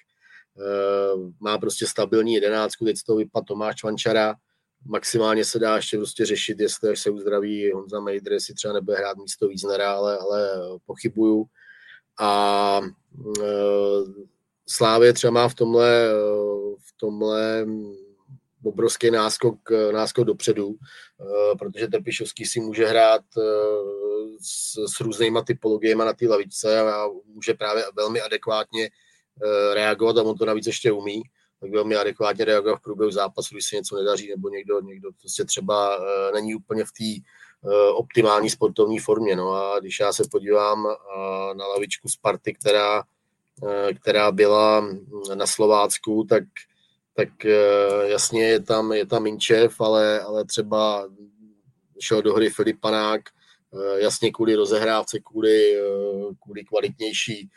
[0.61, 4.35] Eh, má prostě stabilní jedenáctku, teď z toho vypadl Tomáš Čvančara,
[4.85, 8.97] maximálně se dá ještě prostě řešit, jestli až se uzdraví Honza Mejdr, jestli třeba nebude
[8.97, 10.51] hrát místo Víznera, ale, ale
[10.87, 11.45] pochybuju.
[12.21, 12.81] A
[13.43, 13.49] e,
[14.69, 16.09] Slávě třeba má v tomhle,
[16.79, 17.67] v tomhle
[18.65, 23.23] obrovský náskok, náskok dopředu, e, protože Trpišovský si může hrát
[24.41, 28.91] s, s různýma typologiemi na té lavičce a může právě velmi adekvátně
[29.75, 31.23] reagovat a on to navíc ještě umí
[31.61, 35.45] tak velmi adekvátně reagovat v průběhu zápasu, když se něco nedaří, nebo někdo, někdo prostě
[35.45, 35.99] třeba
[36.35, 37.23] není úplně v té
[37.65, 39.37] Eh, optimální sportovní formě.
[39.37, 43.03] No a když já se podívám eh, na lavičku Sparty, která,
[43.69, 44.89] eh, která byla
[45.35, 46.45] na Slovácku, tak,
[47.15, 47.29] tak
[48.03, 51.09] jasně je tam, je tam Minčev, ale, ale třeba
[52.01, 53.21] šel do hry Filip Panák,
[53.97, 55.77] jasně kvůli rozehrávce, kvůli,
[56.43, 57.51] kvůli kvalitnější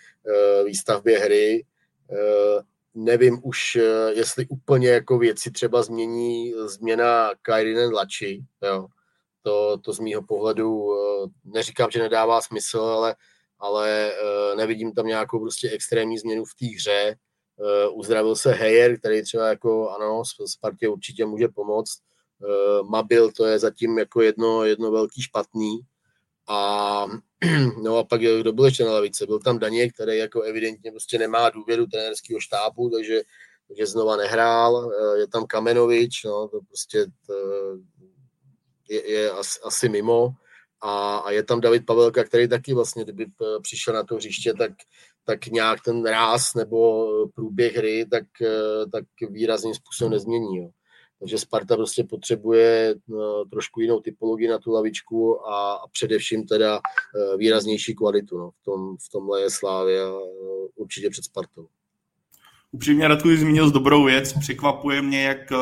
[0.65, 1.65] výstavbě hry.
[2.93, 3.77] Nevím už,
[4.09, 8.87] jestli úplně jako věci třeba změní změna Kairinen Lači, jo
[9.45, 13.15] to, to z mýho pohledu eh, neříkám, že nedává smysl, ale,
[13.59, 17.15] ale eh, nevidím tam nějakou prostě extrémní změnu v té hře.
[17.59, 22.01] Eh, uzdravil se Heyer, který třeba jako ano, Spartě určitě může pomoct.
[22.89, 25.79] Mabil to je zatím jako jedno, jedno velký špatný.
[26.47, 27.05] A,
[27.83, 29.25] no a pak kdo byl ještě na lavice?
[29.25, 33.21] Byl tam Daně, který jako evidentně prostě nemá důvěru trenérského štábu, takže,
[33.67, 34.91] takže znova nehrál.
[35.19, 37.33] Je tam Kamenovič, no, to prostě to,
[38.89, 40.29] je, je asi, asi mimo.
[40.81, 44.53] A, a je tam David Pavelka, který taky vlastně, kdyby eh, přišel na to hřiště,
[44.53, 44.71] tak,
[45.23, 48.23] tak nějak ten ráz nebo průběh hry tak,
[48.91, 50.57] tak výrazným způsobem nezmění.
[50.57, 50.69] Jo.
[51.19, 56.79] Takže Sparta prostě potřebuje no, trošku jinou typologii na tu lavičku a, a především teda
[57.37, 58.37] výraznější kvalitu.
[58.37, 58.51] No.
[58.51, 60.13] V, tom, v tomhle je Slávia
[60.75, 61.67] určitě před Spartou.
[62.71, 65.57] Upřímně Radku zmínil z dobrou věc, překvapuje mě, jak uh,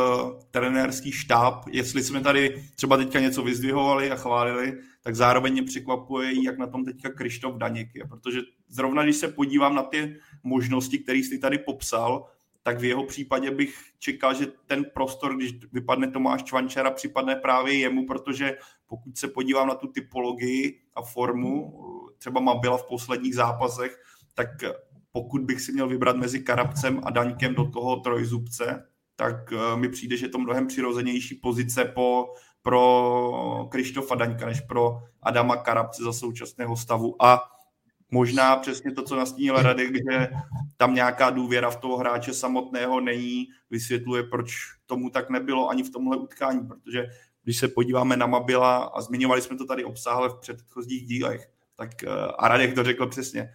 [0.51, 6.43] trenérský štáb, jestli jsme tady třeba teďka něco vyzdvihovali a chválili, tak zároveň mě překvapuje,
[6.45, 10.99] jak na tom teďka Krištof Daněk je, protože zrovna když se podívám na ty možnosti,
[10.99, 12.25] které jsi tady popsal,
[12.63, 17.73] tak v jeho případě bych čekal, že ten prostor, když vypadne Tomáš Čvančara, připadne právě
[17.73, 21.79] jemu, protože pokud se podívám na tu typologii a formu,
[22.17, 23.99] třeba má byla v posledních zápasech,
[24.33, 24.49] tak
[25.11, 29.89] pokud bych si měl vybrat mezi Karabcem a Daňkem do toho trojzubce, tak uh, mi
[29.89, 36.03] přijde, že je to mnohem přirozenější pozice po, pro Krištofa Daňka, než pro Adama Karabce
[36.03, 37.23] za současného stavu.
[37.23, 37.52] A
[38.13, 40.29] možná přesně to, co nastínil Radek, že
[40.77, 44.53] tam nějaká důvěra v toho hráče samotného není, vysvětluje, proč
[44.85, 47.05] tomu tak nebylo ani v tomhle utkání, protože
[47.43, 52.03] když se podíváme na Mabila a zmiňovali jsme to tady obsáhle v předchozích dílech, tak
[52.03, 53.49] eh, a Radek to řekl přesně,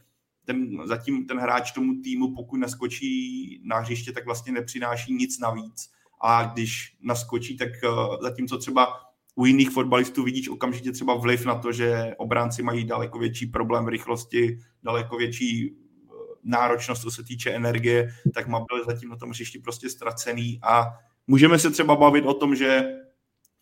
[0.44, 5.90] ten, zatím ten hráč tomu týmu, pokud naskočí na hřiště, tak vlastně nepřináší nic navíc.
[6.20, 7.88] A když naskočí, tak eh,
[8.22, 9.07] zatímco třeba
[9.38, 13.84] u jiných fotbalistů vidíš okamžitě třeba vliv na to, že obránci mají daleko větší problém
[13.84, 16.12] v rychlosti, daleko větší eh,
[16.44, 20.84] náročnost, co se týče energie, tak Mabil zatím na tom hřišti prostě ztracený a
[21.26, 22.82] můžeme se třeba bavit o tom, že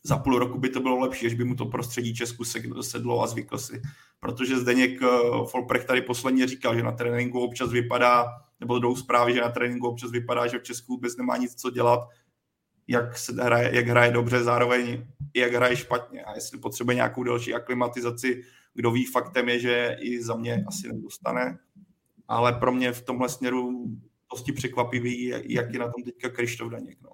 [0.03, 2.45] za půl roku by to bylo lepší, až by mu to prostředí Česku
[2.81, 3.83] sedlo a zvykl si.
[4.21, 5.07] Protože Zdeněk eh,
[5.51, 8.27] Folprecht tady posledně říkal, že na tréninku občas vypadá,
[8.61, 11.71] nebo jdou zprávy, že na tréninku občas vypadá, že v Česku vůbec nemá nic co
[11.71, 12.01] dělat,
[12.88, 16.25] jak, se hraje, jak hraje dobře, zároveň jak hraje špatně.
[16.25, 18.42] A jestli potřebuje nějakou další aklimatizaci,
[18.75, 21.59] kdo ví, faktem je, že i za mě asi nedostane.
[22.29, 23.87] Ale pro mě v tomhle směru
[24.33, 26.99] dosti překvapivý, jak je na tom teďka Krištof Daněk.
[27.03, 27.11] No.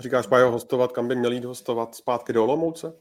[0.00, 1.94] Říkáš, Pajo, hostovat, kam by měl jít hostovat?
[1.94, 2.92] Zpátky do Olomouce?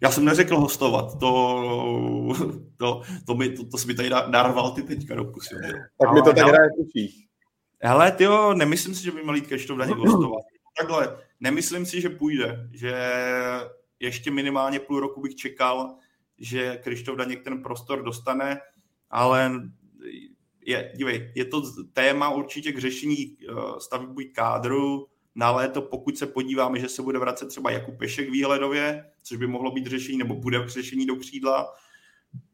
[0.00, 2.34] Já jsem neřekl hostovat, to,
[2.76, 5.54] to, to, mi, to, to jsi mi tady daroval ty teďka do pusy.
[5.98, 6.92] Tak mi to tak hraje v
[7.82, 10.42] Hele, ty jo, nemyslím si, že by Krištof Daněk hostovat.
[10.78, 12.94] Takhle, nemyslím si, že půjde, že
[14.00, 15.96] ještě minimálně půl roku bych čekal,
[16.38, 18.60] že Krištof Daněk ten prostor dostane,
[19.10, 19.52] ale
[20.66, 21.62] je, dívej, je to
[21.92, 27.18] téma určitě k řešení eh, stavby kádru, na léto, pokud se podíváme, že se bude
[27.18, 31.74] vracet třeba Jakub Pešek výhledově, což by mohlo být řešení, nebo bude řešení do křídla.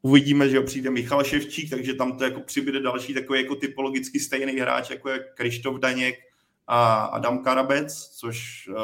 [0.03, 4.53] Uvidíme, že přijde Michal Ševčík, takže tam to jako přibude další takový jako typologicky stejný
[4.53, 6.15] hráč, jako je Krištof Daněk
[6.67, 8.77] a Adam Karabec, což uh,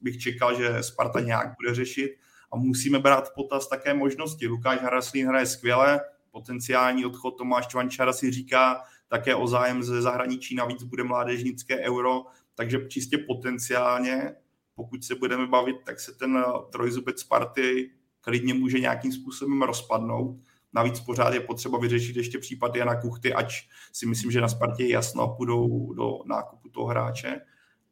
[0.00, 2.16] bych čekal, že Sparta nějak bude řešit.
[2.52, 4.46] A musíme brát potaz také možnosti.
[4.46, 10.54] Lukáš Haraslín hraje skvěle, potenciální odchod Tomáš Čvančara si říká také o zájem ze zahraničí,
[10.54, 14.34] navíc bude mládežnické euro, takže čistě potenciálně,
[14.74, 17.90] pokud se budeme bavit, tak se ten eh, trojzubec Sparty
[18.22, 20.36] klidně může nějakým způsobem rozpadnout.
[20.72, 24.86] Navíc pořád je potřeba vyřešit ještě případ Jana Kuchty, ač si myslím, že na Spartě
[24.86, 27.40] jasno půjdou do nákupu toho hráče.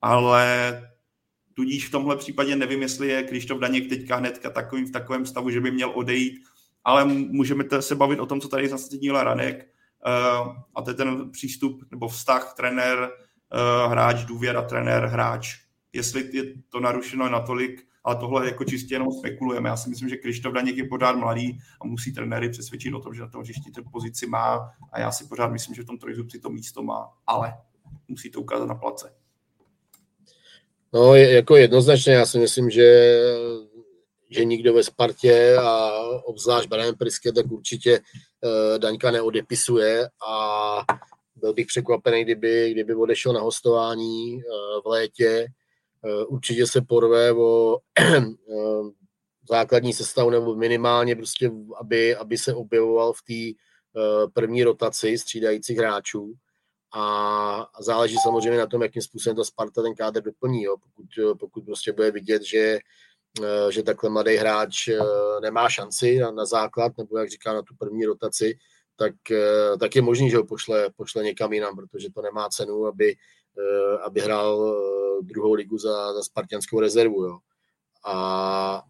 [0.02, 0.72] Ale
[1.54, 5.50] tudíž v tomhle případě nevím, jestli je Krištof Daněk teďka hnedka takovým, v takovém stavu,
[5.50, 6.44] že by měl odejít,
[6.84, 9.66] ale můžeme se bavit o tom, co tady zase Ranek,
[10.06, 15.58] uh, a to je ten přístup nebo vztah trenér uh, hráč, důvěra, trenér, hráč.
[15.92, 19.68] Jestli je to narušeno natolik, ale tohle jako čistě jenom spekulujeme.
[19.68, 23.14] Já si myslím, že Krištof Daněk je pořád mladý a musí trenéry přesvědčit o tom,
[23.14, 25.98] že na tom hřišti tu pozici má a já si pořád myslím, že v tom
[25.98, 27.54] trojzubci to místo má, ale
[28.08, 29.14] musí to ukázat na place.
[30.92, 33.18] No, jako jednoznačně, já si myslím, že
[34.30, 35.90] že nikdo ve Spartě a
[36.24, 40.84] obzvlášť Brian Priske, tak určitě uh, Daňka neodepisuje a
[41.36, 44.42] byl bych překvapený, kdyby, kdyby odešel na hostování uh,
[44.84, 45.46] v létě.
[46.02, 47.78] Uh, určitě se porve o
[48.46, 48.90] uh,
[49.48, 53.60] základní sestavu nebo minimálně prostě, aby, aby se objevoval v té
[54.34, 56.32] první rotaci střídajících hráčů
[56.94, 60.62] a záleží samozřejmě na tom, jakým způsobem ta Sparta ten kádr doplní.
[60.62, 60.76] Jo.
[60.76, 62.78] Pokud, pokud prostě bude vidět, že
[63.38, 64.98] Eh, že takhle mladý hráč eh,
[65.42, 68.58] nemá šanci na, na základ, nebo jak říká na tu první rotaci,
[69.00, 72.86] tak, eh, tak je možný, že ho pošle, pošle někam jinam, protože to nemá cenu,
[72.86, 73.16] aby,
[74.06, 74.76] aby hrál
[75.22, 77.24] druhou ligu za, za spartianskou rezervu.
[77.24, 77.38] Jo.
[78.06, 78.82] A,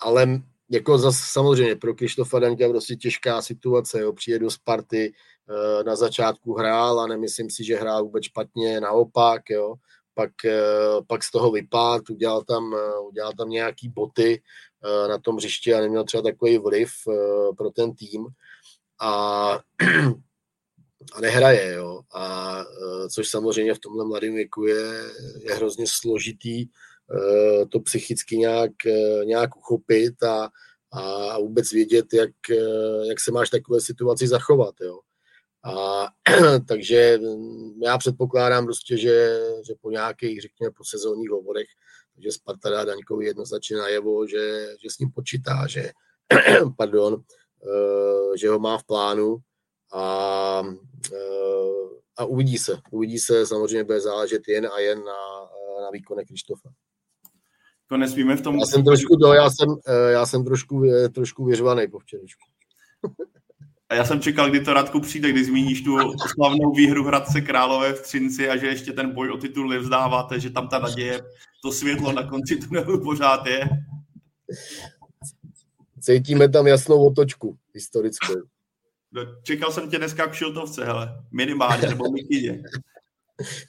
[0.00, 4.12] ale jako zase samozřejmě pro Krištofa Daňka prostě těžká situace, jo.
[4.12, 5.12] přijde do Sparty,
[5.86, 9.74] na začátku hrál a nemyslím si, že hrál vůbec špatně, naopak, jo
[10.14, 14.42] pak, eh, pak z toho vypát, udělal tam, eh, udělal tam nějaký boty
[14.84, 16.90] eh, na tom hřišti a neměl třeba takový vliv
[17.56, 18.26] pro ten tým
[19.02, 19.52] a,
[21.12, 22.00] a nehraje, jo.
[22.14, 22.64] A
[23.10, 26.66] což samozřejmě v tomhle mladém věku je, je hrozně složitý
[27.68, 28.70] to psychicky nějak,
[29.24, 30.50] nějak uchopit a,
[30.92, 32.30] a vůbec vědět, jak,
[33.08, 35.00] jak se máš takové situaci zachovat, jo.
[35.64, 36.06] A,
[36.68, 37.18] takže
[37.82, 41.66] já předpokládám prostě, že, že po nějakých, řekněme, po sezónních hovorech,
[42.18, 45.90] že Sparta dá Daňkovi jednoznačně najevo, že, že s ním počítá, že,
[46.76, 47.22] pardon,
[48.36, 49.36] že ho má v plánu
[49.92, 50.60] a,
[51.12, 52.78] uh, a uvidí se.
[52.90, 55.40] Uvidí se, samozřejmě bude záležet jen a jen na,
[55.82, 56.68] na výkone Krištofa.
[57.88, 58.58] To nesmíme v tom...
[58.58, 59.68] Já jsem trošku, do, já jsem,
[60.08, 60.82] já jsem trošku,
[61.14, 62.42] trošku věřvaný po včerejšku.
[63.92, 65.96] A já jsem čekal, kdy to Radku přijde, kdy zmíníš tu
[66.34, 70.50] slavnou výhru Hradce Králové v Třinci a že ještě ten boj o titul nevzdáváte, že
[70.50, 71.20] tam ta naděje,
[71.62, 73.68] to světlo na konci tunelu pořád je.
[76.02, 78.34] Cítíme tam jasnou otočku historickou.
[79.12, 82.62] No, čekal jsem tě dneska k šiltovce, hele, minimálně, nebo Mikidě.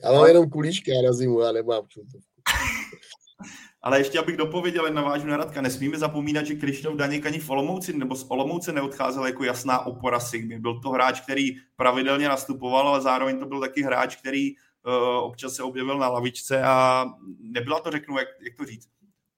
[0.04, 2.42] Já mám jenom kulíčky na zimu, já nemám šiltovku.
[3.82, 7.98] Ale ještě abych dopověděl, navážu na Radka, nesmíme zapomínat, že Krištof Daněk ani v Olomouci
[7.98, 10.60] nebo z Olomouce neodcházel jako jasná opora Sigmy.
[10.60, 15.54] Byl to hráč, který pravidelně nastupoval, ale zároveň to byl taky hráč, který uh, občas
[15.54, 17.06] se objevil na lavičce a
[17.40, 18.88] nebyla to, řeknu, jak, jak to říct,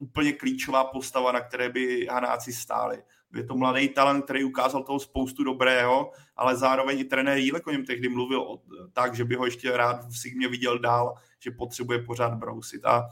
[0.06, 3.04] úplně klíčová postava, na které by Hanáci stáli.
[3.36, 7.72] Je to mladý talent, který ukázal toho spoustu dobrého, ale zároveň i trenér Jílek o
[7.72, 8.62] něm tehdy mluvil o,
[8.94, 12.86] tak, že by ho ještě rád v Sigmě viděl dál, že potřebuje pořád brousit.
[12.86, 13.04] A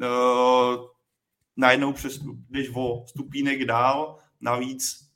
[0.00, 0.86] uh,
[1.56, 2.18] najednou přes,
[2.48, 5.07] když o stupínek dál, navíc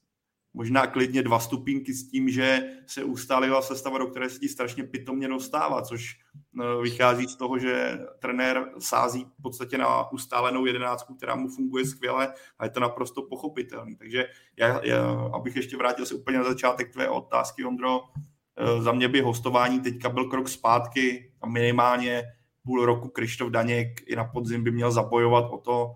[0.54, 4.84] možná klidně dva stupínky s tím, že se ustálila sestava, do které se ti strašně
[4.84, 6.18] pitomně dostává, což
[6.54, 11.86] uh, vychází z toho, že trenér sází v podstatě na ustálenou jedenáctku, která mu funguje
[11.86, 13.96] skvěle a je to naprosto pochopitelný.
[13.96, 14.26] Takže
[14.58, 19.08] já, já abych ještě vrátil se úplně na začátek tvé otázky, Ondro, uh, za mě
[19.08, 22.22] by hostování teďka byl krok zpátky a minimálně
[22.62, 25.94] půl roku Krištof Daněk i na podzim by měl zabojovat o to,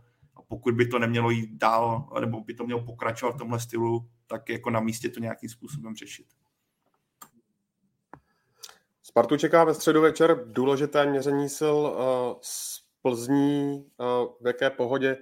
[0.48, 4.48] pokud by to nemělo jít dál, nebo by to mělo pokračovat v tomhle stylu, tak
[4.48, 6.26] jako na místě to nějakým způsobem řešit.
[9.02, 11.98] Spartu čeká ve středu večer důležité měření sil uh,
[12.42, 14.06] z Plzní, uh,
[14.40, 15.18] v jaké pohodě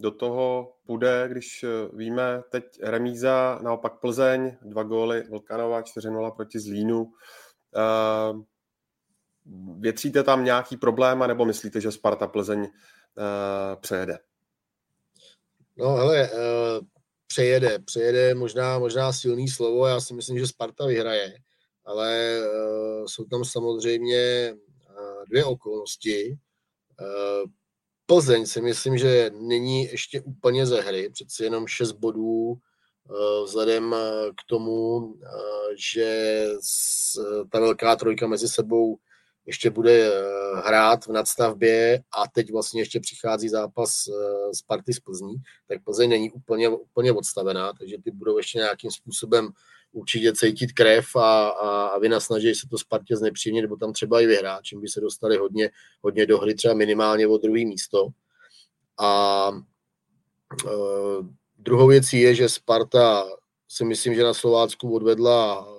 [0.00, 7.12] do toho půjde, když víme teď remíza, naopak Plzeň, dva góly Volkanova, 4-0 proti Zlínu.
[9.78, 12.68] Větříte tam nějaký problém, nebo myslíte, že Sparta Plzeň
[13.80, 14.18] přejede?
[15.76, 16.30] No hele,
[17.34, 21.34] přejede, přejede možná, možná silný slovo, já si myslím, že Sparta vyhraje,
[21.84, 26.38] ale uh, jsou tam samozřejmě uh, dvě okolnosti.
[27.00, 27.50] Uh,
[28.06, 32.54] Plzeň si myslím, že není ještě úplně ze hry, přeci jenom 6 bodů
[33.44, 33.96] vzhledem
[34.30, 35.14] k tomu,
[35.76, 36.44] že
[37.50, 38.96] ta velká trojka mezi sebou
[39.46, 40.12] ještě bude eh,
[40.66, 43.90] hrát v nadstavbě a teď vlastně ještě přichází zápas
[44.52, 45.34] z eh, party z Plzní,
[45.68, 49.50] tak Plzeň není úplně, úplně odstavená, takže ty budou ještě nějakým způsobem
[49.92, 54.26] určitě cítit krev a, a, a vynasnaží se to Spartě znepříjemně, nebo tam třeba i
[54.26, 55.70] vyhrát, čím by se dostali hodně,
[56.02, 58.08] hodně do hry, třeba minimálně o druhý místo.
[58.98, 59.50] A
[60.66, 60.70] e,
[61.58, 63.24] druhou věcí je, že Sparta
[63.68, 65.74] si myslím, že na Slovácku odvedla e,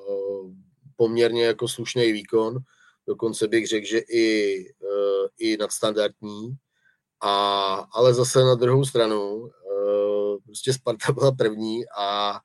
[0.95, 2.57] poměrně jako slušný výkon,
[3.07, 6.55] dokonce bych řekl, že i, uh, i nadstandardní.
[7.21, 12.39] A, ale zase na druhou stranu, uh, prostě Sparta byla první a,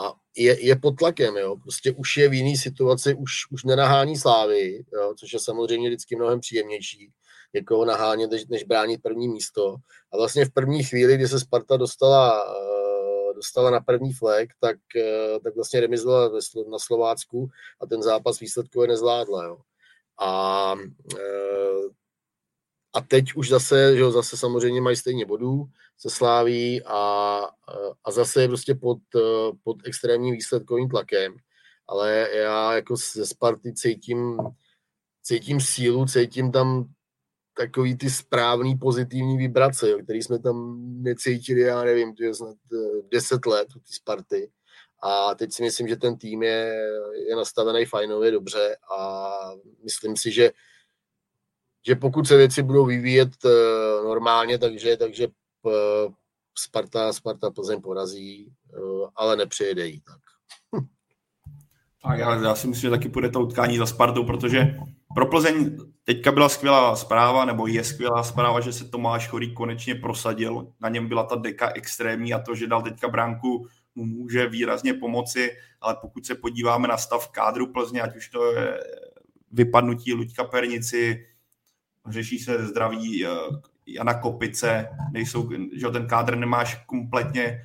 [0.00, 1.56] a je, je pod tlakem, jo.
[1.56, 6.16] Prostě už je v jiný situaci, už, už nenahání slávy, jo, což je samozřejmě vždycky
[6.16, 7.12] mnohem příjemnější,
[7.54, 9.76] někoho nahánět, než, než bránit první místo.
[10.12, 12.80] A vlastně v první chvíli, kdy se Sparta dostala uh,
[13.40, 14.76] dostala na první flag, tak,
[15.44, 16.30] tak vlastně remizovala
[16.70, 17.48] na Slovácku
[17.80, 19.44] a ten zápas výsledkově nezvládla.
[19.44, 19.58] Jo.
[20.20, 20.74] A,
[21.18, 21.88] eh,
[22.94, 25.64] a teď už zase, že jo, zase samozřejmě mají stejně bodů
[25.98, 26.98] se sláví a,
[28.04, 31.36] a zase je prostě pod, eh, pod extrémním výsledkovým tlakem.
[31.88, 34.38] Ale já jako ze Sparty cítím,
[35.22, 36.92] cítím sílu, cítím tam
[37.56, 42.56] takový ty správný pozitivní vibrace, jo, který jsme tam necítili, já nevím, to je snad
[43.10, 44.50] 10 let u té Sparty.
[45.02, 46.88] A teď si myslím, že ten tým je,
[47.28, 49.30] je nastavený fajnově dobře a
[49.84, 50.50] myslím si, že,
[51.86, 55.26] že pokud se věci budou vyvíjet uh, normálně, takže, takže
[55.62, 55.72] uh,
[56.58, 60.20] Sparta, Sparta Plzeň porazí, uh, ale nepřejede jí tak.
[62.04, 64.76] A já, já si myslím, že taky půjde to utkání za Spartou, protože
[65.14, 69.94] pro Plzeň teďka byla skvělá zpráva, nebo je skvělá zpráva, že se Tomáš Chorý konečně
[69.94, 70.72] prosadil.
[70.80, 74.94] Na něm byla ta deka extrémní a to, že dal teďka bránku mu může výrazně
[74.94, 78.80] pomoci, ale pokud se podíváme na stav kádru Plzně, ať už to je
[79.52, 81.26] vypadnutí Luďka Pernici,
[82.08, 83.30] řeší se zdraví eh,
[83.86, 87.62] Jana Kopice, nejsou, že ten kádr nemáš kompletně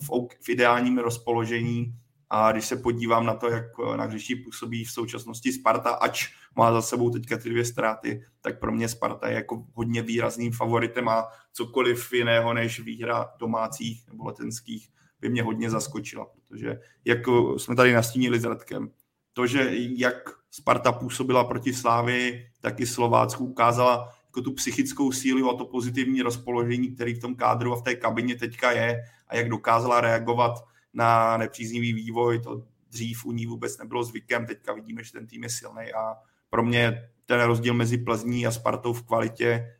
[0.00, 1.94] v, v ideálním rozpoložení.
[2.32, 6.28] A když se podívám na to, jak eh, na hřišti působí v současnosti Sparta, ač
[6.56, 10.52] má za sebou teďka ty dvě ztráty, tak pro mě Sparta je jako hodně výrazným
[10.52, 14.88] favoritem a cokoliv jiného než výhra domácích nebo letenských
[15.20, 17.18] by mě hodně zaskočila, protože jak
[17.56, 18.90] jsme tady nastínili s Radkem,
[19.32, 25.50] to, že jak Sparta působila proti Slávy, tak i Slovácku ukázala jako tu psychickou sílu
[25.50, 29.36] a to pozitivní rozpoložení, který v tom kádru a v té kabině teďka je a
[29.36, 30.52] jak dokázala reagovat
[30.94, 35.42] na nepříznivý vývoj, to dřív u ní vůbec nebylo zvykem, teďka vidíme, že ten tým
[35.42, 36.14] je silný a
[36.50, 39.76] pro mě ten rozdíl mezi Plzní a Spartou v kvalitě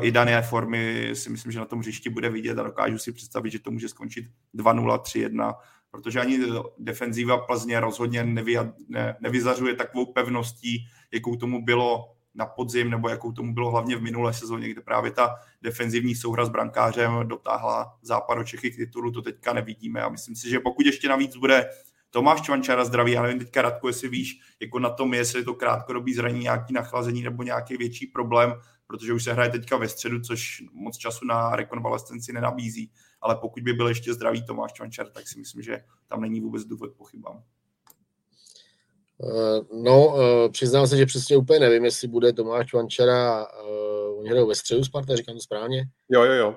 [0.00, 3.50] i dané formy si myslím, že na tom hřišti bude vidět a dokážu si představit,
[3.50, 5.54] že to může skončit 2-0, 3-1,
[5.90, 6.38] protože ani
[6.78, 8.56] defenzíva Plzně rozhodně nevy,
[8.88, 14.02] ne, nevyzařuje takovou pevností, jakou tomu bylo na podzim, nebo jakou tomu bylo hlavně v
[14.02, 19.22] minulé sezóně, kde právě ta defenzivní souhra s brankářem dotáhla západ Čechy k titulu, to
[19.22, 20.02] teďka nevidíme.
[20.02, 21.68] A myslím si, že pokud ještě navíc bude
[22.10, 25.54] Tomáš Čvančara zdraví, já nevím teďka Radko, jestli víš, jako na tom, jestli je to
[25.54, 28.54] krátkodobý zranění, nějaký nachlazení nebo nějaký větší problém,
[28.92, 32.90] protože už se hraje teďka ve středu, což moc času na rekonvalescenci nenabízí,
[33.20, 36.64] ale pokud by byl ještě zdravý Tomáš Čvančar, tak si myslím, že tam není vůbec
[36.64, 37.42] důvod pochybám.
[39.22, 44.28] Eh, no, eh, přiznám se, že přesně úplně nevím, jestli bude Tomáš Čvančara, uh, oni
[44.28, 45.84] hrajou ve středu Sparta, říkám to správně?
[46.08, 46.56] Jo, jo, jo.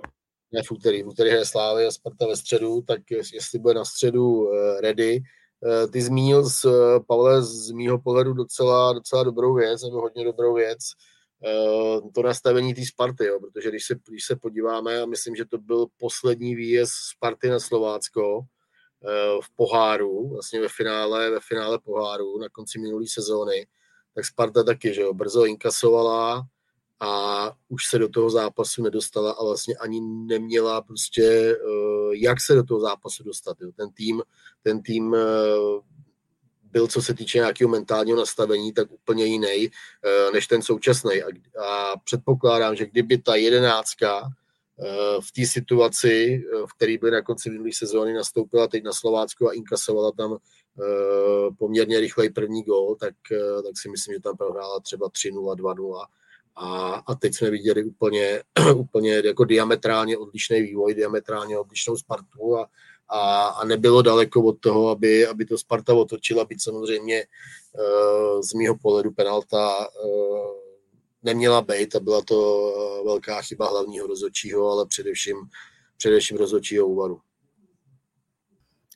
[0.51, 3.85] Ne v úterý, v úterý hraje Slávy a Sparta ve středu, tak jestli bude na
[3.85, 4.49] středu
[4.81, 5.23] ready.
[5.91, 6.65] Ty zmínil z,
[7.07, 10.79] Pavle, z mýho pohledu docela, docela dobrou věc, nebo hodně dobrou věc,
[12.13, 15.57] to nastavení té Sparty, jo, protože když se, když se podíváme, a myslím, že to
[15.57, 18.45] byl poslední výjezd Sparty na Slovácko,
[19.07, 23.67] Eh, v poháru, vlastně ve finále, ve finále poháru na konci minulé sezóny,
[24.15, 26.47] tak Sparta taky, že jo, brzo inkasovala
[26.99, 32.55] a už se do toho zápasu nedostala a vlastně ani neměla prostě, eh, jak se
[32.55, 33.57] do toho zápasu dostat.
[33.61, 33.71] Jo.
[33.77, 34.21] Ten tým,
[34.63, 35.19] ten tým eh,
[36.75, 39.71] byl, co se týče nějakého mentálního nastavení, tak úplně jiný
[40.33, 41.23] než ten současný.
[41.23, 41.27] A,
[41.65, 44.29] a předpokládám, že kdyby ta jedenáctka
[44.79, 48.93] Eh, v té situaci, eh, v které by na konci minulé sezóny nastoupila teď na
[48.93, 53.13] Slovácku a inkasovala tam eh, poměrně rychlej první gol, tak,
[53.63, 56.05] tak si myslím, že tam prohrála třeba 3-0, 2-0
[56.55, 58.43] a, a teď jsme viděli úplně,
[58.75, 62.67] úplně jako diametrálně odlišný vývoj, diametrálně odlišnou Spartu a,
[63.09, 68.53] a, a nebylo daleko od toho, aby, aby to Sparta otočila, být samozřejmě uh, z
[68.53, 70.65] mýho pohledu penalta uh,
[71.23, 75.37] neměla být a byla to eh, velká chyba hlavního rozhodčího, ale především,
[75.97, 77.21] především rozhodčího úvaru.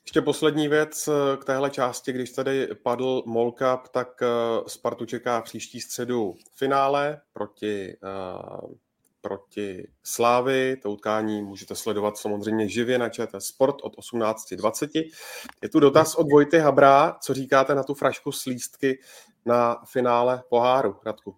[0.04, 1.08] Ještě poslední věc
[1.40, 3.22] k téhle části, když tady padl
[3.58, 4.08] Cup, tak
[4.66, 7.96] Spartu čeká příští středu finále proti,
[9.20, 10.76] proti Slávy.
[10.82, 15.10] To utkání můžete sledovat samozřejmě živě na ČT Sport od 18.20.
[15.62, 17.16] Je tu dotaz od Vojty Habra.
[17.22, 18.98] Co říkáte na tu frašku s lístky
[19.46, 21.36] na finále poháru, Radku?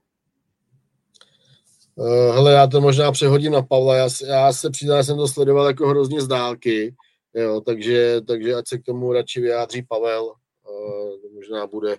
[1.95, 5.67] Uh, hele, já to možná přehodím na Pavla, já, já se přiznám, jsem to sledoval
[5.67, 6.95] jako hrozně z dálky,
[7.35, 11.97] jo, takže, takže ať se k tomu radši vyjádří Pavel, uh, možná bude,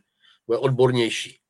[0.48, 1.43] bude odbornější.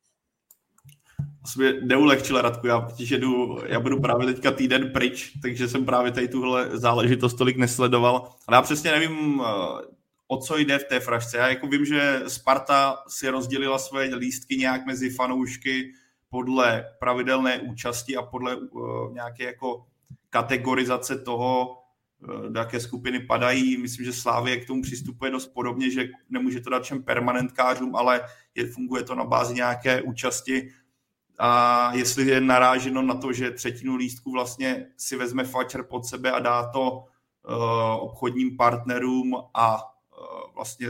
[1.46, 6.12] Sobě neulehčila Radku, já totiž jedu, já budu právě teďka týden pryč, takže jsem právě
[6.12, 8.30] tady tuhle záležitost tolik nesledoval.
[8.48, 9.94] Ale já přesně nevím, eh,
[10.28, 11.38] o co jde v té frašce.
[11.38, 15.92] Já jako vím, že Sparta si rozdělila svoje lístky nějak mezi fanoušky,
[16.34, 19.86] podle pravidelné účasti a podle uh, nějaké jako
[20.30, 21.78] kategorizace toho,
[22.20, 23.78] uh, do jaké skupiny padají.
[23.78, 28.22] Myslím, že Slávě k tomu přistupuje dost podobně, že nemůže to dát všem permanentkářům, ale
[28.56, 30.70] je, funguje to na bázi nějaké účasti.
[31.46, 36.32] A jestli je naráženo na to, že třetinu lístků vlastně si vezme Fatscher pod sebe
[36.32, 37.04] a dá to uh,
[38.00, 40.88] obchodním partnerům a uh, vlastně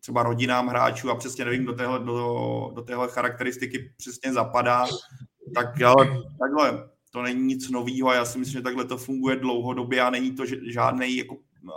[0.00, 4.86] třeba rodinám hráčů a přesně nevím, do téhle, do, do téhle charakteristiky přesně zapadá,
[5.54, 6.06] tak ale
[6.38, 10.10] takhle to není nic nového a já si myslím, že takhle to funguje dlouhodobě a
[10.10, 11.36] není to žádný jako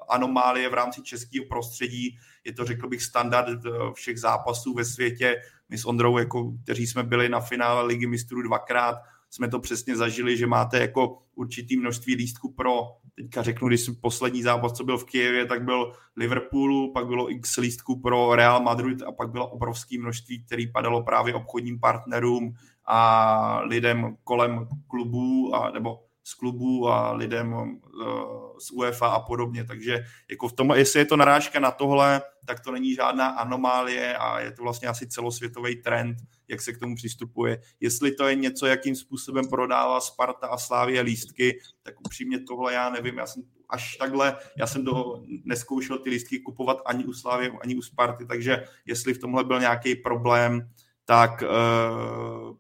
[0.09, 2.18] anomálie v rámci českého prostředí.
[2.44, 5.36] Je to, řekl bych, standard eh, všech zápasů ve světě.
[5.70, 8.96] My s Ondrou, jako, kteří jsme byli na finále ligy mistrů dvakrát,
[9.30, 12.82] jsme to přesně zažili, že máte jako určitý množství lístků pro,
[13.16, 17.58] teďka řeknu, když poslední zápas, co byl v Kijevě, tak byl Liverpoolu, pak bylo x
[17.58, 22.54] lístků pro Real Madrid a pak bylo obrovské množství, který padalo právě obchodním partnerům
[22.86, 29.63] a lidem kolem klubů, a, nebo z klubů a lidem uh, z UEFA a podobně.
[29.63, 34.17] Takže jako v tom, jestli je to narážka na tohle, tak to není žádná anomálie
[34.17, 36.17] a je to vlastně asi celosvětový trend,
[36.47, 37.61] jak se k tomu přistupuje.
[37.80, 42.89] Jestli to je něco, jakým způsobem prodává Sparta a Slávě lístky, tak upřímně tohle já
[42.89, 43.17] nevím.
[43.17, 47.76] Já jsem až takhle, já jsem do, neskoušel ty lístky kupovat ani u Slávy, ani
[47.76, 50.69] u Sparty, takže jestli v tomhle byl nějaký problém,
[51.05, 52.57] tak uh,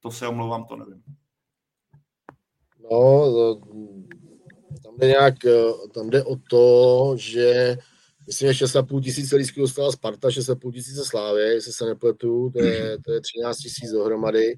[0.00, 1.02] to se omlouvám, to nevím.
[2.90, 3.60] No,
[4.84, 5.34] tam jde nějak,
[5.94, 7.76] tam jde o to, že
[8.26, 12.98] myslím, že 6,5 tisíce lístků dostala Sparta, 6,5 tisíce Slávy, jestli se nepletu, to je,
[13.04, 14.54] to je 13 tisíc dohromady.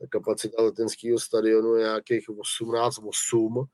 [0.00, 3.64] Ta kapacita letenského stadionu je nějakých 18,8,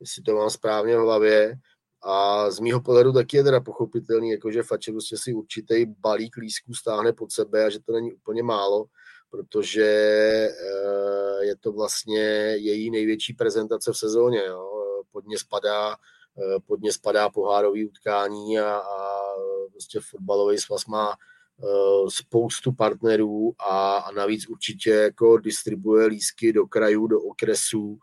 [0.00, 1.54] jestli to mám správně v hlavě.
[2.02, 6.36] A z mýho pohledu taky je teda pochopitelný, jako že Fače prostě si určitý balík
[6.36, 8.84] lísků stáhne pod sebe a že to není úplně málo,
[9.30, 12.22] protože eh, je to vlastně
[12.56, 14.44] její největší prezentace v sezóně.
[14.46, 14.70] Jo.
[15.12, 19.22] Pod ně spadá, eh, pod ně spadá pohárový utkání a, a
[19.70, 21.66] prostě fotbalový svaz má eh,
[22.08, 27.98] spoustu partnerů a, a navíc určitě jako distribuje lísky do krajů, do okresů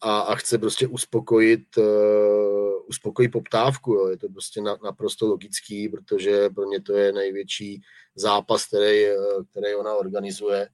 [0.00, 3.94] a, a chce prostě uspokojit, uh, uspokojit poptávku.
[3.94, 4.08] Jo.
[4.08, 7.82] Je to prostě na, naprosto logický, protože pro mě to je největší
[8.14, 9.16] zápas, který, eh,
[9.50, 10.68] který ona organizuje.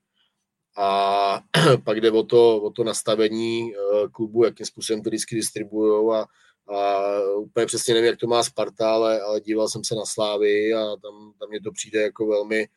[0.77, 1.41] A
[1.85, 6.27] pak jde o to, o to nastavení uh, klubu, jakým způsobem to vždycky distribuují a,
[6.75, 10.75] a úplně přesně nevím, jak to má Sparta, ale, ale díval jsem se na Slávy
[10.75, 12.68] a tam, tam mě to přijde jako velmi,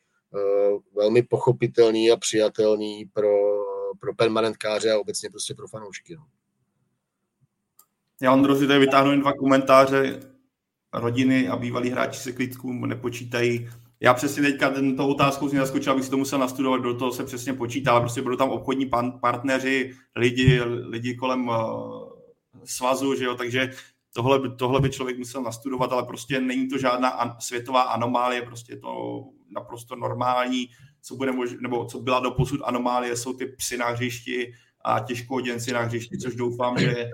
[0.94, 3.55] velmi pochopitelný a přijatelný pro,
[4.00, 6.16] pro permanentkáře a obecně prostě pro fanoušky.
[6.16, 6.26] No.
[8.22, 10.20] Já Ondro si tady vytáhnu dva komentáře.
[10.92, 13.68] Rodiny a bývalí hráči se klidků nepočítají.
[14.00, 17.12] Já přesně teďka ten, tou otázkou si naskočil, abych si to musel nastudovat, do toho
[17.12, 21.54] se přesně počítá, ale prostě budou tam obchodní pan, partneři, lidi, lidi kolem uh,
[22.64, 23.70] svazu, že jo, takže
[24.14, 28.72] tohle, tohle by člověk musel nastudovat, ale prostě není to žádná an, světová anomálie, prostě
[28.72, 30.68] je to naprosto normální,
[31.06, 34.52] co bude mož, nebo co byla do posud anomálie, jsou ty psy na hřišti
[34.84, 37.10] a těžkoděnci na hřišti, což doufám, že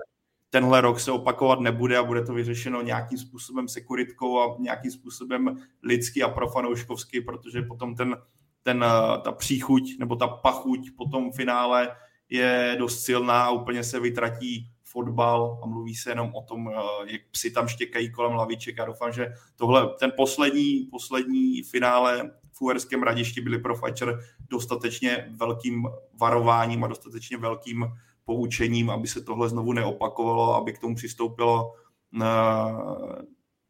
[0.49, 5.61] tenhle rok se opakovat nebude a bude to vyřešeno nějakým způsobem sekuritkou a nějakým způsobem
[5.83, 8.17] lidsky a profanouškovsky, protože potom ten,
[8.63, 8.85] ten,
[9.23, 11.95] ta příchuť nebo ta pachuť po tom finále
[12.29, 16.71] je dost silná a úplně se vytratí fotbal a mluví se jenom o tom,
[17.05, 18.77] jak psi tam štěkají kolem laviček.
[18.77, 25.33] Já doufám, že tohle, ten poslední, poslední finále v Uherském radišti byly pro Fletcher dostatečně
[25.37, 25.87] velkým
[26.19, 27.85] varováním a dostatečně velkým
[28.25, 31.73] poučením, aby se tohle znovu neopakovalo, aby k tomu přistoupilo
[32.13, 32.21] uh,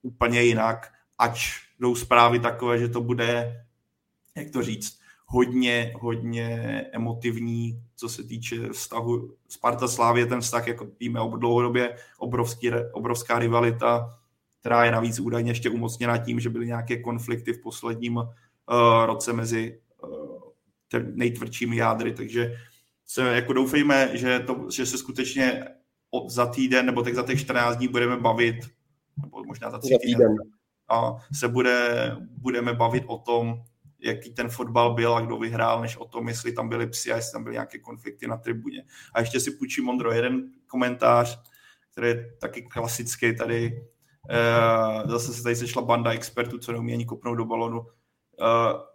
[0.02, 3.66] úplně jinak, ač jdou zprávy takové, že to bude,
[4.36, 10.88] jak to říct, hodně, hodně emotivní, co se týče vztahu Sparta Slávě, ten vztah, jako
[11.00, 14.20] víme, dlouhodobě obrovský, obrovská rivalita,
[14.60, 18.20] která je navíc údajně ještě umocněna tím, že byly nějaké konflikty v posledním
[18.72, 22.56] uh, roce mezi uh, nejtvrdšími jádry, takže
[23.06, 25.66] se jako doufejme, že, to, že se skutečně
[26.28, 28.56] za týden nebo tak za těch 14 dní budeme bavit,
[29.22, 30.36] nebo možná za tři týden,
[30.90, 33.64] a se bude, budeme bavit o tom,
[34.00, 37.16] jaký ten fotbal byl a kdo vyhrál, než o tom, jestli tam byly psi a
[37.16, 38.84] jestli tam byly nějaké konflikty na tribuně.
[39.14, 41.42] A ještě si půjčím, Mondro, jeden komentář,
[41.92, 43.86] který je taky klasický tady.
[44.30, 47.86] E, zase se tady sešla banda expertů, co neumí ani kopnout do balonu.
[48.40, 48.94] E,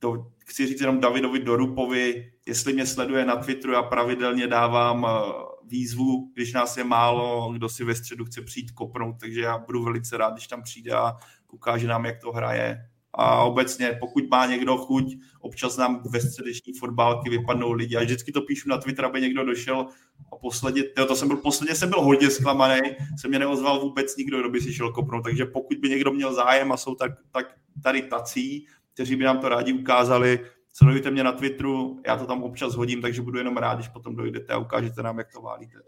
[0.00, 5.32] do, chci říct jenom Davidovi Dorupovi, jestli mě sleduje na Twitteru, já pravidelně dávám eh,
[5.64, 9.84] výzvu, když nás je málo, kdo si ve středu chce přijít kopnout, takže já budu
[9.84, 11.16] velice rád, když tam přijde a
[11.52, 12.78] ukáže nám, jak to hraje.
[13.18, 15.04] A obecně, pokud má někdo chuť,
[15.40, 17.96] občas nám ve středeční fotbálky vypadnou lidi.
[17.96, 19.86] A vždycky to píšu na Twitter, aby někdo došel
[20.32, 22.80] a posledně, to jsem byl, posledně jsem byl hodně zklamaný,
[23.20, 25.24] se mě neozval vůbec nikdo, kdo by si šel kopnout.
[25.24, 28.66] Takže pokud by někdo měl zájem a jsou tak, tak tady tací,
[28.96, 33.02] kteří by nám to rádi ukázali, sledujte mě na Twitteru, já to tam občas hodím,
[33.02, 35.78] takže budu jenom rád, když potom dojdete a ukážete nám, jak to válíte.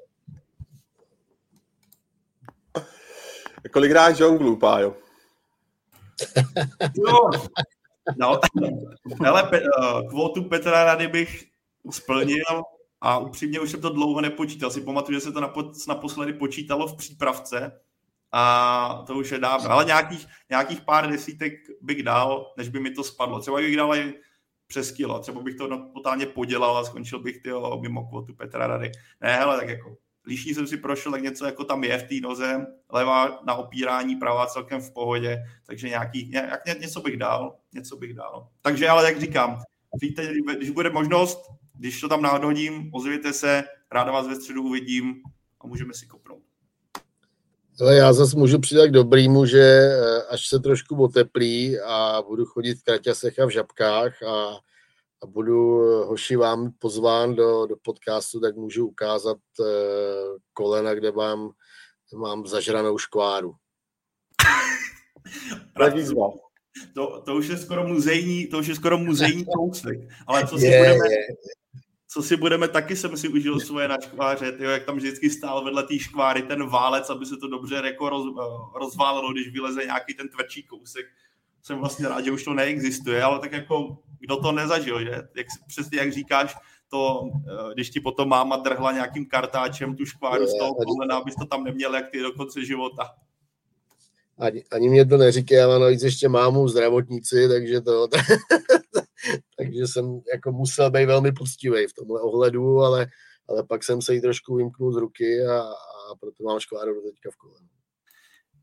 [3.72, 4.96] Kolik hráš žonglu, Pájo?
[6.98, 7.30] no,
[8.16, 8.40] no,
[9.22, 11.44] hele, pe, uh, kvotu Petra Rady bych
[11.90, 12.62] splnil
[13.00, 14.70] a upřímně už jsem to dlouho nepočítal.
[14.70, 15.40] Si pamatuju, že se to
[15.88, 17.80] naposledy počítalo v přípravce,
[18.32, 19.70] a to už je dávno.
[19.70, 23.40] Ale nějakých, nějakých pár desítek bych dal, než by mi to spadlo.
[23.40, 24.14] Třeba bych dal i
[24.66, 27.50] přes kilo, třeba bych to totálně podělal a skončil bych ty
[27.80, 28.92] mimo kvotu Petra Rady.
[29.20, 32.14] Ne, hele, tak jako líšní jsem si prošel, tak něco jako tam je v té
[32.22, 37.96] noze, levá na opírání, pravá celkem v pohodě, takže nějaký, nějak, něco bych dal, něco
[37.96, 38.48] bych dal.
[38.62, 39.62] Takže ale jak říkám,
[40.00, 41.38] víte, když bude možnost,
[41.74, 45.22] když to tam náhodím, ozvěte se, ráda vás ve středu uvidím
[45.60, 46.47] a můžeme si kopnout.
[47.80, 52.44] Ale já zase můžu přidat k dobrýmu, že eh, až se trošku oteplí a budu
[52.44, 54.58] chodit v kraťasech a v žabkách a,
[55.22, 59.66] a budu eh, hoši vám pozván do, do podcastu, tak můžu ukázat uh,
[60.52, 61.50] kolena, kde mám,
[62.14, 63.54] mám zažranou škváru.
[66.94, 69.98] To, to už je skoro muzejní, to už je skoro muzejní kousek.
[70.26, 71.26] Ale co si je, budeme, je
[72.10, 75.64] co si budeme, taky jsem si užil svoje na škváře, tyjo, jak tam vždycky stál
[75.64, 79.84] vedle té škváry ten válec, aby se to dobře jako roz, eh, rozválilo, když vyleze
[79.84, 81.06] nějaký ten tvrdší kousek.
[81.62, 85.10] Jsem vlastně rád, že už to neexistuje, ale tak jako kdo to nezažil, že?
[85.36, 86.56] Jak, přesně jak říkáš,
[86.88, 91.34] to, eh, když ti potom máma drhla nějakým kartáčem tu škváru z toho kolena, abys
[91.34, 93.14] to tam neměl jak ty do konce života.
[94.38, 98.08] Ani, ani mě to neříká, já mám navíc ještě mámu zdravotníci, takže to,
[99.58, 103.06] takže jsem jako musel být velmi poctivý v tomhle ohledu, ale,
[103.48, 107.00] ale pak jsem se jí trošku vymknul z ruky a, a proto mám škváru do
[107.00, 107.68] teďka v kolenu.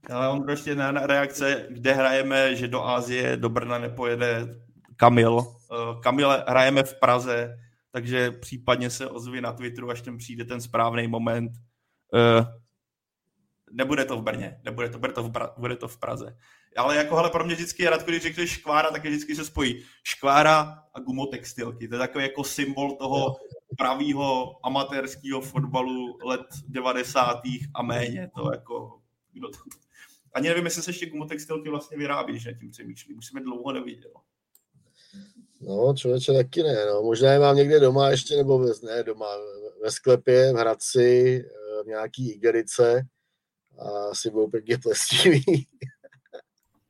[0.10, 4.48] Ale on prostě na, reakce, kde hrajeme, že do Ázie, do Brna nepojede
[4.96, 5.34] Kamil.
[5.34, 7.58] Uh, Kamil hrajeme v Praze,
[7.92, 11.52] takže případně se ozví na Twitteru, až ten přijde ten správný moment.
[13.78, 16.38] Nebude to v Brně, nebude to, bude to v, Bra- bude to v Praze.
[16.78, 20.84] Ale jako, hele, pro mě vždycky Radko, když řekneš škvára, tak vždycky se spojí škvára
[20.94, 21.88] a gumotextilky.
[21.88, 23.36] To je takový jako symbol toho
[23.78, 27.42] pravýho amatérského fotbalu let 90.
[27.76, 28.32] a méně.
[28.36, 29.00] To jako,
[29.34, 29.58] kdo to...
[30.34, 33.18] Ani nevím, jestli se ještě gumotextilky vlastně vyrábí, že tím přemýšlím.
[33.18, 34.12] Už jsem je dlouho neviděl.
[35.62, 37.02] No, člověče taky ne, no.
[37.02, 39.28] Možná je mám někde doma ještě, nebo ve, ne doma,
[39.84, 43.08] ve sklepě, v Hradci, eh, v nějaký igerice
[43.80, 45.44] a asi budou pěkně plestivý.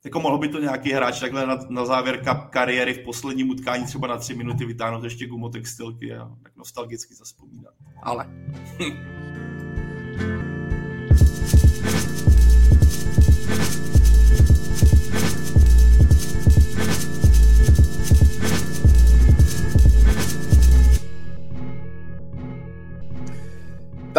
[0.06, 3.86] jako mohl by to nějaký hráč takhle na, na závěr kap kariéry v posledním utkání
[3.86, 7.74] třeba na tři minuty vytáhnout ještě gumotextilky a tak nostalgicky zaspomínat.
[8.04, 8.30] Ale.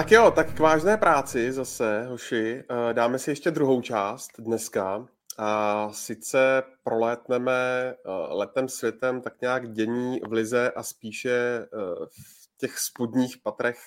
[0.07, 2.65] Tak jo, tak k vážné práci zase, hoši.
[2.71, 5.07] Eh, dáme si ještě druhou část dneska.
[5.39, 7.95] A sice prolétneme eh,
[8.29, 11.67] letem světem tak nějak dění v Lize a spíše eh,
[12.07, 13.79] v těch spodních patrech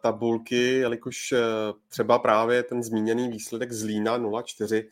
[0.00, 1.34] tabulky, jelikož
[1.88, 4.84] třeba právě ten zmíněný výsledek z Lína 0-4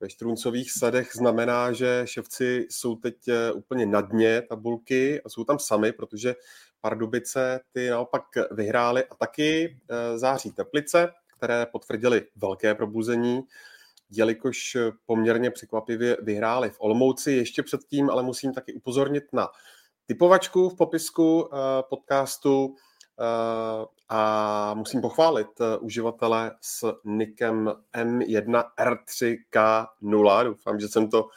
[0.00, 3.16] ve Štruncových sadech znamená, že ševci jsou teď
[3.54, 6.34] úplně na dně tabulky a jsou tam sami, protože
[6.84, 13.42] Pardubice ty naopak vyhrály a taky eh, září Teplice, které potvrdili velké probuzení,
[14.10, 14.76] jelikož
[15.06, 17.32] poměrně překvapivě vyhráli v Olmouci.
[17.32, 19.48] Ještě předtím ale musím taky upozornit na
[20.06, 21.56] typovačku v popisku eh,
[21.90, 22.74] podcastu
[23.20, 23.24] eh,
[24.08, 25.48] a musím pochválit
[25.80, 30.44] uživatele s nikem M1R3K0.
[30.44, 31.28] Doufám, že jsem to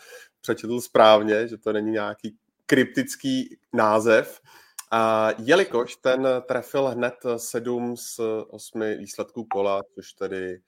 [0.42, 4.42] přečetl správně, že to není nějaký kryptický název.
[4.92, 8.20] A jelikož ten trefil hned sedm z
[8.50, 10.62] osmi výsledků kola, což tedy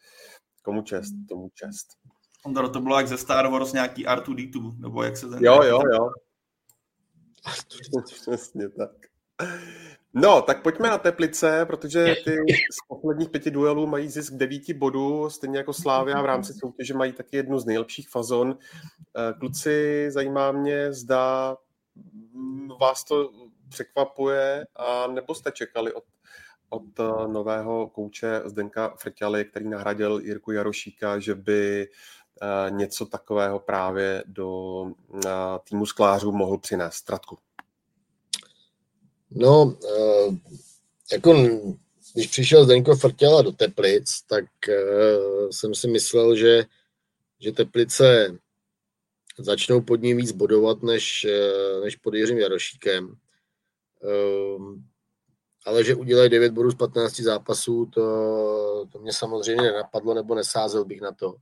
[0.63, 1.87] komu čest, tomu čest.
[2.45, 5.43] Ondro, to bylo jak ze Star Wars nějaký R2D2, nebo jak se ten...
[5.43, 6.09] Jo, jo, jo.
[8.21, 8.91] Přesně tak.
[10.13, 12.37] No, tak pojďme na Teplice, protože ty
[12.71, 17.13] z posledních pěti duelů mají zisk devíti bodů, stejně jako Slávia v rámci soutěže mají
[17.13, 18.57] taky jednu z nejlepších fazon.
[19.17, 21.57] Eh, kluci, zajímá mě, zda
[22.79, 23.31] vás to
[23.69, 26.03] překvapuje, a nebo jste čekali od,
[26.69, 33.59] od eh, nového kouče Zdenka Frťaly, který nahradil Jirku Jarošíka, že by eh, něco takového
[33.59, 34.83] právě do
[35.25, 35.29] eh,
[35.69, 36.95] týmu sklářů mohl přinést?
[36.95, 37.37] Stratku.
[39.31, 39.77] No,
[41.11, 41.33] jako
[42.13, 44.45] když přišel Zdenko Frtěla do Teplic, tak
[45.51, 46.63] jsem si myslel, že,
[47.39, 48.37] že Teplice
[49.37, 51.27] začnou pod ním víc bodovat, než,
[51.83, 53.15] než pod Jiřím Jarošíkem.
[54.03, 54.85] Um,
[55.65, 60.85] ale že udělají 9 bodů z 15 zápasů, to, to mě samozřejmě nenapadlo, nebo nesázel
[60.85, 61.35] bych na to.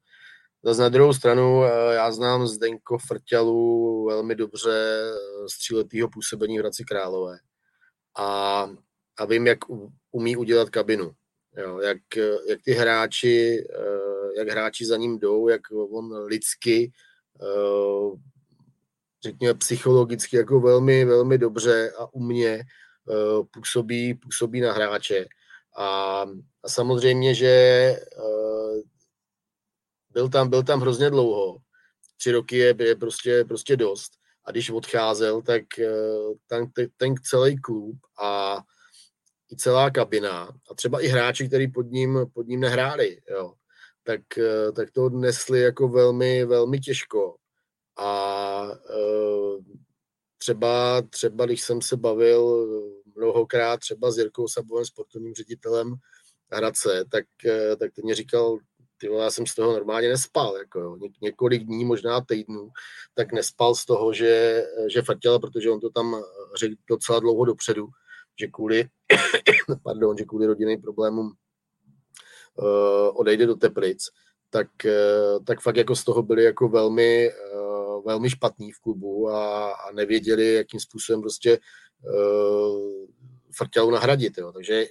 [0.64, 6.58] Zase na druhou stranu, eh, já znám Zdenko Frťalu velmi dobře eh, z tříletého působení
[6.58, 7.38] v Hradci Králové.
[8.18, 8.70] A,
[9.18, 9.60] a vím, jak
[10.12, 11.12] umí udělat kabinu.
[11.58, 11.98] Jo, jak,
[12.50, 16.92] jak ty hráči, eh, jak hráči za ním jdou, jak on lidsky
[19.24, 22.64] řekněme, psychologicky jako velmi, velmi dobře a umně
[23.06, 25.26] uh, působí, působí na hráče.
[25.78, 26.22] A,
[26.64, 28.82] a samozřejmě, že uh,
[30.10, 31.58] byl tam, byl tam hrozně dlouho.
[32.18, 34.12] Tři roky je, je prostě, prostě dost.
[34.46, 38.60] A když odcházel, tak uh, ten, ten celý klub a
[39.52, 43.54] i celá kabina a třeba i hráči, kteří pod ním, pod ním nehráli, jo,
[44.04, 44.22] tak,
[44.76, 47.36] tak to odnesli jako velmi, velmi těžko.
[47.98, 49.64] A uh,
[50.38, 52.68] třeba, třeba, když jsem se bavil
[53.16, 55.96] mnohokrát třeba s Jirkou Sabovem, sportovním ředitelem
[56.52, 58.60] Hradce, tak, uh, tak ten mě říkal,
[58.98, 62.70] ty já jsem z toho normálně nespal, jako jo, Ně, několik dní, možná týdnů,
[63.14, 66.16] tak nespal z toho, že, že fatěl, protože on to tam
[66.60, 67.88] řekl docela dlouho dopředu,
[68.40, 68.90] že kvůli,
[69.84, 71.32] pardon, že kvůli rodinným problémům
[72.56, 74.10] uh, odejde do Teplic,
[74.50, 79.30] tak, uh, tak fakt jako z toho byli jako velmi, uh, velmi špatný v klubu
[79.30, 81.60] a, a nevěděli, jakým způsobem prostě
[82.04, 83.08] uh,
[83.58, 84.38] Frťalu nahradit.
[84.38, 84.52] Jo.
[84.52, 84.86] Takže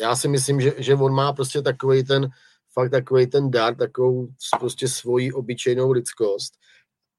[0.00, 2.28] já si myslím, že, že on má prostě takový ten,
[2.72, 4.28] fakt takový ten dar, takovou
[4.60, 6.54] prostě svoji obyčejnou lidskost.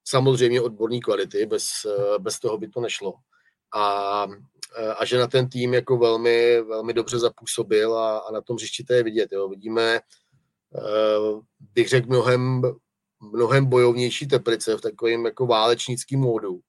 [0.08, 1.66] Samozřejmě odborní kvality, bez,
[2.18, 3.14] bez toho by to nešlo.
[3.74, 4.28] A,
[4.98, 8.84] a že na ten tým jako velmi, velmi dobře zapůsobil a, a na tom hřišti
[8.84, 9.32] to je vidět.
[9.32, 9.50] Jo.
[9.50, 10.00] Vidíme,
[11.60, 12.62] bych řekl, mnohem,
[13.34, 16.60] mnohem bojovnější teplice v takovém jako válečnickém módu.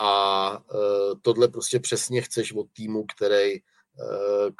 [0.00, 0.62] A
[1.22, 3.58] tohle prostě přesně chceš od týmu, který,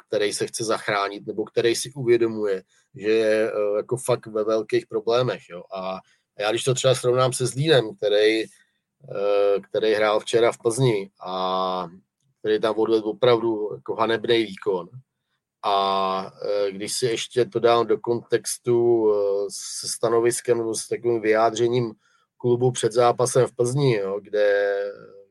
[0.07, 2.63] který se chce zachránit nebo který si uvědomuje,
[2.95, 5.41] že je jako fakt ve velkých problémech.
[5.49, 5.63] Jo.
[5.75, 5.99] A
[6.39, 8.43] já když to třeba srovnám se Zlínem, který,
[9.69, 11.87] který hrál včera v Plzni a
[12.39, 14.89] který tam odvedl opravdu jako hanebný výkon,
[15.63, 19.15] a e, když si ještě to dám do kontextu e,
[19.49, 21.93] se stanoviskem nebo s takovým vyjádřením
[22.37, 24.77] klubu před zápasem v Plzni, jo, kde,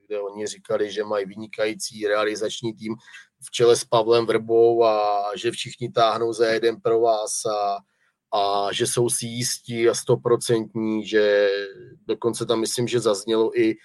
[0.07, 2.95] kde oni říkali, že mají vynikající realizační tým
[3.41, 7.79] v čele s Pavlem Vrbou a že všichni táhnou za jeden pro vás a,
[8.39, 11.51] a že jsou si jistí a stoprocentní, že
[12.07, 13.77] dokonce tam myslím, že zaznělo i, e,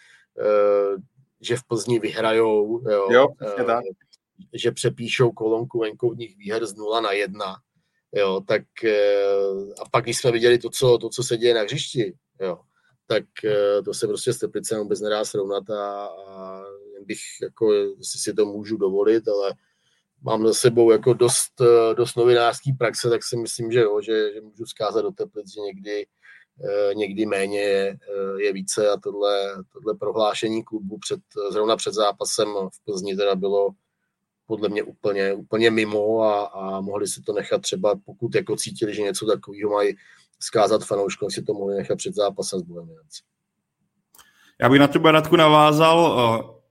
[1.41, 2.89] že v Plzni vyhrajou.
[2.89, 3.83] Jo, jo tak
[4.53, 7.55] že přepíšou kolonku venkovních výher z 0 na 1,
[8.13, 9.25] jo, tak eh,
[9.81, 12.59] a pak když jsme viděli to, co, to, co se děje na hřišti, jo,
[13.07, 16.63] tak eh, to se prostě s Teplicem vůbec nedá srovnat a, a
[17.05, 19.53] bych, jako, si si to můžu dovolit, ale
[20.21, 24.33] mám za sebou jako dost, eh, dost novinářský praxe, tak si myslím, že, jo, že,
[24.33, 26.05] že můžu zkázat do Teplic, že někdy,
[26.93, 27.97] někdy méně je,
[28.37, 31.19] je více a tohle, tohle prohlášení klubu před,
[31.51, 33.69] zrovna před zápasem v Plzni teda bylo,
[34.45, 38.95] podle mě úplně, úplně mimo a, a mohli si to nechat třeba, pokud jako cítili,
[38.95, 39.95] že něco takového mají
[40.39, 43.21] zkázat fanouškům, si to mohli nechat před zápasem s Bohemians.
[44.61, 46.19] Já bych na tebe, Radku, navázal.
[46.39, 46.63] Eh,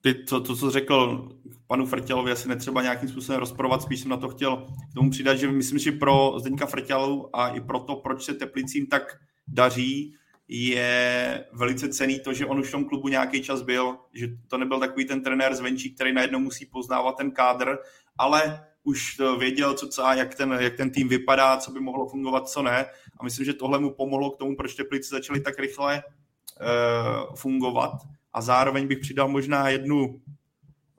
[0.00, 1.28] ty, to, to, co řekl
[1.66, 4.56] panu Frtělovi, asi netřeba nějakým způsobem rozporovat, spíš jsem na to chtěl
[4.90, 8.34] k tomu přidat, že myslím, že pro Zdeňka Frtělu a i pro to, proč se
[8.34, 9.02] Teplicím tak
[9.48, 10.14] daří,
[10.48, 14.58] je velice cený to, že on už v tom klubu nějaký čas byl, že to
[14.58, 17.78] nebyl takový ten trenér zvenčí, který najednou musí poznávat ten kádr,
[18.18, 22.48] ale už věděl, co, a jak ten, jak ten tým vypadá, co by mohlo fungovat,
[22.48, 22.86] co ne.
[23.20, 27.92] A myslím, že tohle mu pomohlo k tomu, proč Teplice začaly tak rychle uh, fungovat.
[28.32, 30.22] A zároveň bych přidal možná jednu,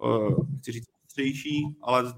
[0.04, 2.14] uh, chci říct, střejší, ale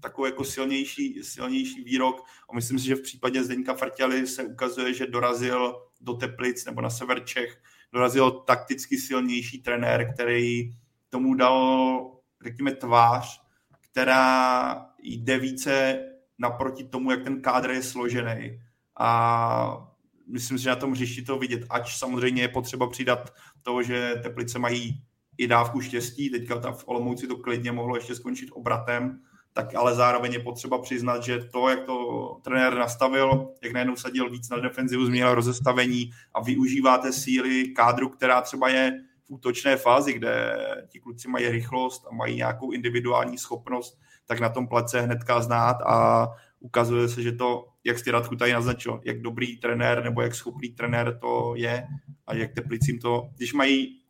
[0.00, 2.24] takový jako silnější, silnější výrok.
[2.50, 6.80] A myslím si, že v případě Zdeňka Frtěly se ukazuje, že dorazil do Teplic nebo
[6.80, 10.70] na sever Čech dorazil takticky silnější trenér, který
[11.10, 12.10] tomu dal,
[12.44, 13.42] řekněme, tvář,
[13.80, 16.00] která jde více
[16.38, 18.60] naproti tomu, jak ten kádr je složený.
[18.98, 19.94] A
[20.26, 24.14] myslím si, že na tom hřišti to vidět, ač samozřejmě je potřeba přidat to, že
[24.22, 25.02] Teplice mají
[25.38, 29.22] i dávku štěstí, teďka ta v Olomouci to klidně mohlo ještě skončit obratem,
[29.56, 31.96] tak ale zároveň je potřeba přiznat, že to, jak to
[32.42, 38.40] trenér nastavil, jak najednou sadil víc na defenzivu, změnil rozestavení a využíváte síly kádru, která
[38.40, 40.56] třeba je v útočné fázi, kde
[40.88, 45.76] ti kluci mají rychlost a mají nějakou individuální schopnost, tak na tom plece hnedka znát
[45.86, 46.28] a
[46.60, 50.68] ukazuje se, že to, jak jsi Radku tady naznačil, jak dobrý trenér nebo jak schopný
[50.68, 51.86] trenér to je
[52.26, 54.00] a jak Teplicím to, když mají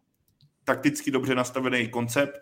[0.64, 2.40] takticky dobře nastavený koncept,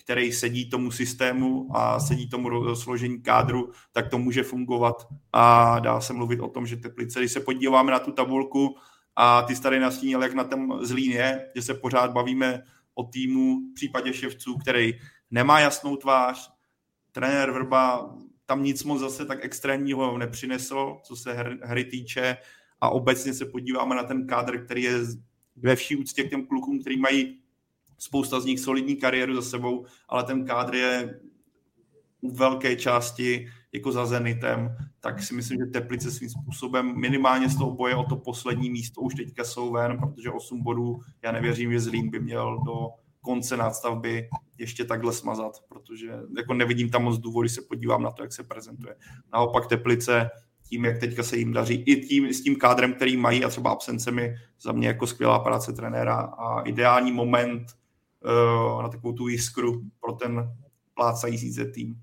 [0.00, 5.06] který sedí tomu systému a sedí tomu složení kádru, tak to může fungovat.
[5.32, 8.76] A dá se mluvit o tom, že Teplice, když se podíváme na tu tabulku
[9.16, 12.62] a ty tady nastínil, jak na tom zlín je, že se pořád bavíme
[12.94, 14.94] o týmu v případě ševců, který
[15.30, 16.52] nemá jasnou tvář,
[17.12, 18.14] trenér Vrba
[18.46, 22.36] tam nic moc zase tak extrémního nepřinesl, co se hry týče.
[22.80, 24.92] A obecně se podíváme na ten kádr, který je
[25.56, 27.40] ve vší úctě k těm klukům, který mají
[27.98, 31.20] spousta z nich solidní kariéru za sebou, ale ten kádr je
[32.20, 37.58] u velké části jako za Zenitem, tak si myslím, že Teplice svým způsobem minimálně z
[37.58, 41.72] toho boje o to poslední místo už teďka jsou ven, protože 8 bodů, já nevěřím,
[41.72, 42.88] že Zlín by měl do
[43.20, 44.28] konce nadstavby
[44.58, 48.44] ještě takhle smazat, protože jako nevidím tam moc důvody, se podívám na to, jak se
[48.44, 48.94] prezentuje.
[49.32, 50.30] Naopak Teplice
[50.68, 53.70] tím, jak teďka se jim daří, i tím, s tím kádrem, který mají a třeba
[53.70, 57.77] absencemi, za mě jako skvělá práce trenéra a ideální moment
[58.24, 60.52] uh, na takovou tu jiskru pro ten
[60.94, 62.02] plácající se tým.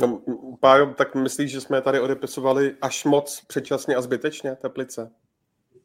[0.00, 0.22] No,
[0.60, 5.10] Pájo, tak myslíš, že jsme tady odepisovali až moc předčasně a zbytečně Teplice?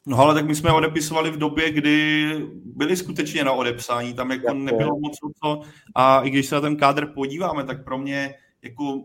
[0.05, 2.27] No ale tak my jsme odepisovali v době, kdy
[2.65, 5.61] byli skutečně na odepsání, tam jako nebylo moc co
[5.95, 9.03] a i když se na ten kádr podíváme, tak pro mě jako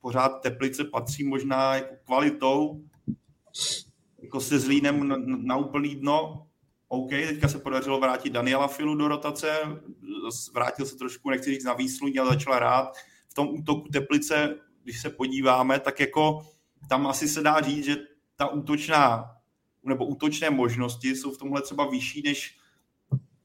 [0.00, 2.80] pořád Teplice patří možná jako kvalitou
[4.34, 6.46] jako se Zlínem na, na úplný dno.
[6.88, 9.48] OK, teďka se podařilo vrátit Daniela Filu do rotace,
[10.54, 12.96] vrátil se trošku, nechci říct na výsluní, ale začal rád.
[13.28, 16.46] V tom útoku Teplice, když se podíváme, tak jako
[16.88, 17.96] tam asi se dá říct, že
[18.36, 19.30] ta útočná
[19.84, 22.58] nebo útočné možnosti jsou v tomhle třeba vyšší než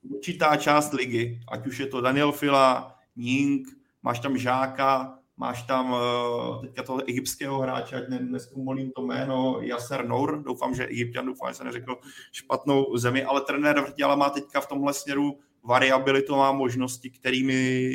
[0.02, 3.68] určitá část ligy, ať už je to Daniel Fila, Ning,
[4.04, 10.08] máš tam Žáka, máš tam uh, teďka toho egyptského hráče, ať neskumolím to jméno, Yasser
[10.08, 11.98] Nour, doufám, že Egyptian, doufám, že jsem neřekl
[12.32, 17.92] špatnou zemi, ale trenér Vrtěla má teďka v tomhle směru variabilitu, má možnosti, kterými,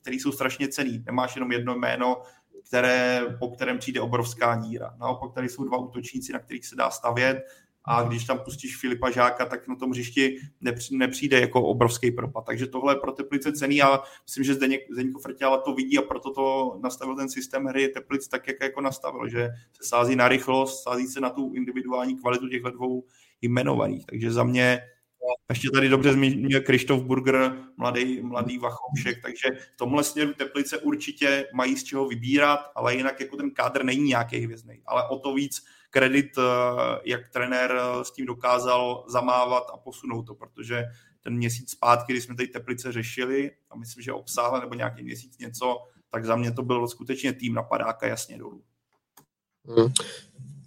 [0.00, 1.02] které jsou strašně cený.
[1.06, 2.22] Nemáš jenom jedno jméno,
[2.66, 4.94] které, po kterém přijde obrovská díra.
[5.00, 7.44] Naopak tady jsou dva útočníci, na kterých se dá stavět
[7.84, 10.36] a když tam pustíš Filipa Žáka, tak na tom hřišti
[10.90, 12.44] nepřijde jako obrovský propad.
[12.46, 16.02] Takže tohle je pro Teplice cený a myslím, že Zdeněk, Zdeněk Frtěla to vidí a
[16.02, 20.28] proto to nastavil ten systém hry Teplic tak, jak jako nastavil, že se sází na
[20.28, 23.04] rychlost, sází se na tu individuální kvalitu těchto dvou
[23.42, 24.06] jmenovaných.
[24.06, 24.80] Takže za mě
[25.50, 31.46] ještě tady dobře zmínil Krištof Burger, mladý, mladý Vachoušek, takže v tomhle směru Teplice určitě
[31.54, 34.82] mají z čeho vybírat, ale jinak jako ten kádr není nějaký hvězdný.
[34.86, 36.42] Ale o to víc kredit, eh,
[37.04, 40.84] jak trenér s tím dokázal zamávat a posunout to, protože
[41.20, 45.38] ten měsíc zpátky, kdy jsme tady Teplice řešili, a myslím, že obsáhle nebo nějaký měsíc
[45.38, 45.76] něco,
[46.10, 48.62] tak za mě to byl skutečně tým napadáka jasně dolů.
[49.64, 49.92] Hmm.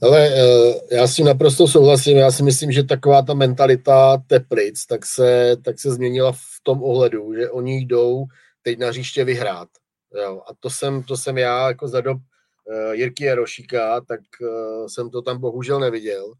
[0.03, 2.17] Ale eh, já s tím naprosto souhlasím.
[2.17, 6.83] Já si myslím, že taková ta mentalita Teplic tak se, tak se změnila v tom
[6.83, 8.25] ohledu, že oni jdou
[8.61, 9.67] teď na hřiště vyhrát.
[10.23, 10.41] Jo.
[10.47, 15.09] A to jsem, to jsem já jako za dob uh, Jirky Jarošíka, tak uh, jsem
[15.09, 16.33] to tam bohužel neviděl.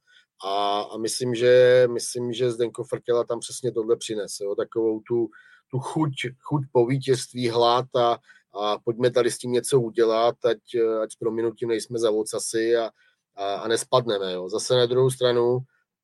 [0.45, 4.43] A, a myslím, že, myslím, že Zdenko Frtěla tam přesně tohle přinese.
[4.43, 4.55] Jo.
[4.55, 5.27] Takovou tu,
[5.71, 8.17] tu chuť, chuť po vítězství, hlad a,
[8.61, 10.59] a pojďme tady s tím něco udělat, ať,
[11.03, 12.89] ať s prominutím nejsme za vocasy a,
[13.35, 14.33] a, a nespadneme.
[14.33, 14.49] Jo.
[14.49, 15.59] Zase na druhou stranu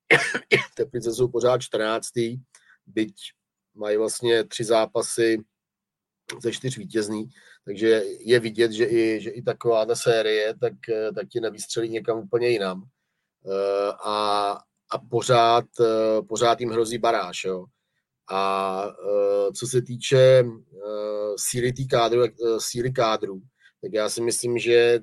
[0.75, 2.09] Teplice jsou pořád 14.
[2.85, 3.15] byť
[3.75, 5.37] mají vlastně tři zápasy
[6.41, 7.29] ze čtyř vítězný,
[7.65, 10.73] takže je vidět, že i, že i taková ta série, tak,
[11.15, 12.83] tak ti nevystřelí někam úplně jinam.
[13.45, 14.51] Eh, a,
[14.91, 17.43] a pořád, eh, pořád jim hrozí baráž.
[17.43, 17.65] Jo.
[18.31, 20.43] A eh, co se týče
[21.37, 22.21] síly, tý kádru,
[22.57, 23.41] síly kádru,
[23.81, 24.99] tak já si myslím, že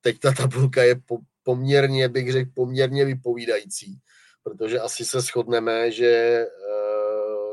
[0.00, 1.18] teď ta tabulka je po,
[1.48, 3.98] poměrně, bych řekl, poměrně vypovídající,
[4.42, 6.44] protože asi se shodneme, že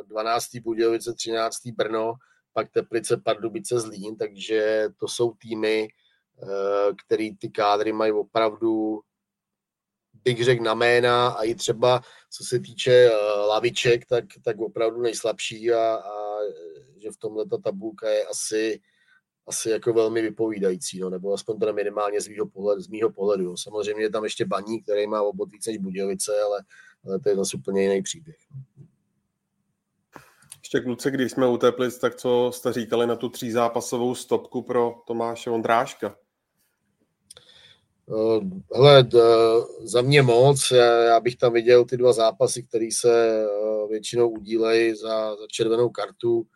[0.07, 0.55] 12.
[0.55, 1.67] Budějovice, 13.
[1.67, 2.13] Brno,
[2.53, 5.87] pak Teplice, Pardubice, Zlín, takže to jsou týmy,
[7.05, 8.99] který ty kádry mají opravdu
[10.23, 13.11] bych řekl na jména a i třeba co se týče
[13.47, 16.39] laviček, tak, tak opravdu nejslabší a, a
[16.97, 18.81] že v tomhle ta tabulka je asi
[19.47, 22.81] asi jako velmi vypovídající, no, nebo aspoň teda minimálně z mýho pohledu.
[22.81, 23.57] Z mýho pohledu.
[23.57, 26.59] Samozřejmě je tam ještě Baník, který má obot víc než Budějovice, ale,
[27.05, 28.37] ale to je zase úplně jiný příběh.
[28.55, 28.85] No.
[30.65, 34.95] Ještě kluci, když jsme u Teplic, tak co jste říkali na tu třízápasovou stopku pro
[35.07, 36.15] Tomáše Ondráška?
[38.09, 38.39] Eh,
[38.75, 39.07] hele,
[39.83, 40.71] za mě moc,
[41.05, 45.89] já bych tam viděl ty dva zápasy, které se eh, většinou udílejí za, za červenou
[45.89, 46.47] kartu.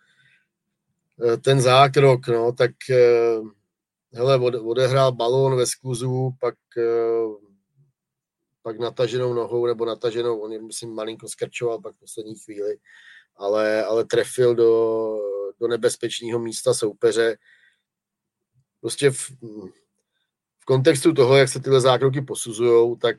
[1.24, 3.42] Eh, ten zákrok, no, tak eh,
[4.14, 7.28] hele, odehrál balón ve skluzu, pak, eh,
[8.64, 12.78] pak nataženou nohou, nebo nataženou, on myslím, malinko skrčoval pak v poslední chvíli,
[13.36, 15.18] ale, ale trefil do,
[15.60, 17.38] do nebezpečného místa soupeře.
[18.82, 19.30] Prostě v,
[20.60, 23.18] v kontextu toho, jak se tyhle zákroky posuzují, tak,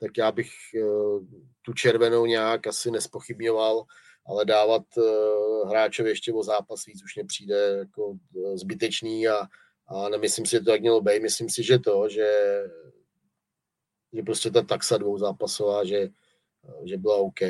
[0.00, 0.50] tak já bych
[1.62, 3.84] tu červenou nějak asi nespochybňoval
[4.26, 9.36] ale dávat uh, hráčovi ještě o zápas víc už mě přijde jako uh, zbytečný a,
[9.86, 11.22] a nemyslím si, že to jak mělo být.
[11.22, 12.62] Myslím si, že to, že,
[14.12, 16.08] že prostě ta taxa dvou zápasová, že,
[16.84, 17.40] že byla OK.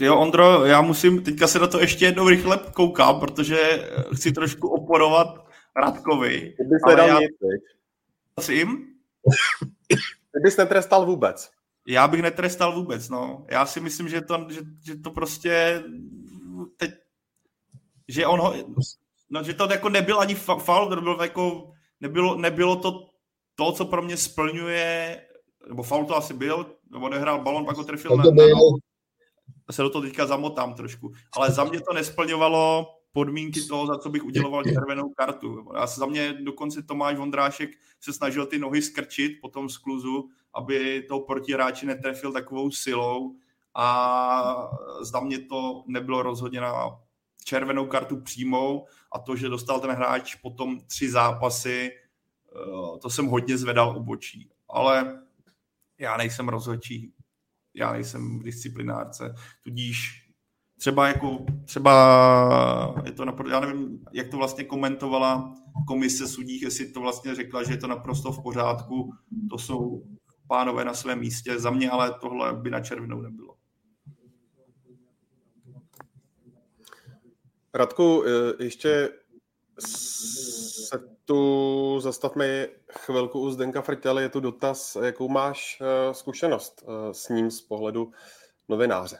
[0.00, 4.68] Jo, Ondro, já musím, teďka se na to ještě jednou rychle koukám, protože chci trošku
[4.68, 6.54] oporovat Radkovi.
[6.56, 7.18] Ty bys nedal já...
[7.18, 7.30] nic,
[8.34, 8.86] Prosím?
[10.32, 11.50] Ty bys netrestal vůbec.
[11.88, 13.46] Já bych netrestal vůbec, no.
[13.50, 15.82] Já si myslím, že to, že, že to prostě
[16.76, 16.90] teď,
[18.08, 18.54] že on ho,
[19.30, 23.08] no, že to jako nebyl ani faul, to bylo jako, nebylo, nebylo to
[23.54, 25.20] to, co pro mě splňuje,
[25.68, 28.44] nebo faul to asi byl, nebo nehrál balon, pak ho trefil na, na
[29.70, 34.10] se do toho teďka zamotám trošku, ale za mě to nesplňovalo podmínky toho, za co
[34.10, 35.70] bych uděloval červenou kartu.
[35.74, 37.70] Já se za mě dokonce Tomáš Vondrášek
[38.00, 40.28] se snažil ty nohy skrčit po tom skluzu,
[40.58, 43.36] aby toho protiráči netrefil takovou silou
[43.74, 47.00] a za mě to nebylo rozhodně na
[47.44, 53.26] červenou kartu přímou a to, že dostal ten hráč potom tři zápasy, eh, to jsem
[53.26, 54.50] hodně zvedal obočí.
[54.68, 55.22] Ale
[55.98, 57.12] já nejsem rozhodčí,
[57.74, 60.28] já nejsem v disciplinárce, tudíž
[60.78, 61.92] třeba jako, třeba
[63.04, 65.54] je to naprosto, já nevím, jak to vlastně komentovala
[65.86, 69.12] komise sudích, jestli to vlastně řekla, že je to naprosto v pořádku,
[69.50, 70.02] to jsou
[70.48, 73.54] pánové na svém místě, za mě ale tohle by na červenou nebylo.
[77.74, 79.08] Radku, e, ještě
[79.78, 84.22] se tu zastavme chvilku u Zdenka Frtěle.
[84.22, 88.12] Je tu dotaz, jakou máš e, zkušenost e, s ním z pohledu
[88.68, 89.18] novináře?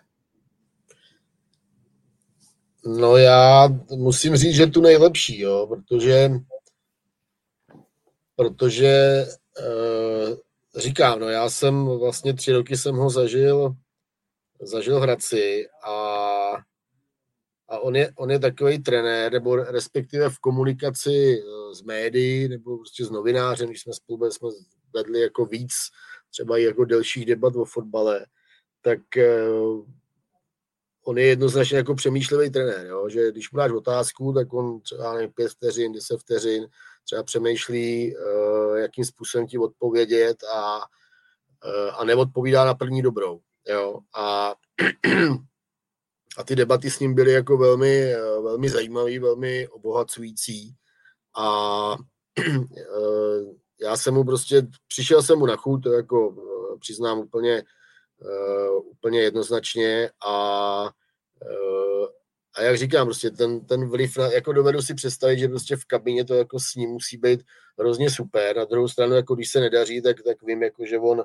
[2.86, 6.30] No já musím říct, že tu nejlepší, jo, protože
[8.38, 9.24] protože
[10.76, 13.74] říkám, no já jsem vlastně tři roky jsem ho zažil
[14.62, 16.28] zažil v Hradci a
[17.70, 22.76] a on je, on je takový trenér, nebo respektive v komunikaci eh, s médií, nebo
[22.76, 24.48] prostě s novinářem, když jsme spolu jsme
[24.94, 25.72] vedli jako víc,
[26.30, 28.26] třeba i jako delších debat o fotbale,
[28.82, 29.86] tak uh,
[31.06, 33.08] on je jednoznačně jako přemýšlivý trenér, jo?
[33.08, 36.66] že když mu dáš otázku, tak on třeba nevím, pět vteřin, deset vteřin,
[37.08, 43.40] třeba přemýšlí, uh, jakým způsobem ti odpovědět a, uh, a neodpovídá na první dobrou.
[43.68, 43.98] Jo?
[44.16, 44.54] A
[46.38, 50.74] a ty debaty s ním byly jako velmi, eh, velmi zajímavé, velmi obohacující
[51.36, 51.96] a
[52.38, 53.44] eh,
[53.80, 57.62] já jsem mu prostě, přišel jsem mu na chuť, to jako eh, přiznám úplně,
[58.84, 60.90] úplně jednoznačně a
[62.58, 65.84] a jak říkám, prostě ten, ten vliv, na, jako dovedu si představit, že prostě v
[65.84, 67.40] kabině to jako s ním musí být
[67.78, 68.56] hrozně super.
[68.56, 71.24] Na druhou stranu, jako když se nedaří, tak, tak vím, jako, že on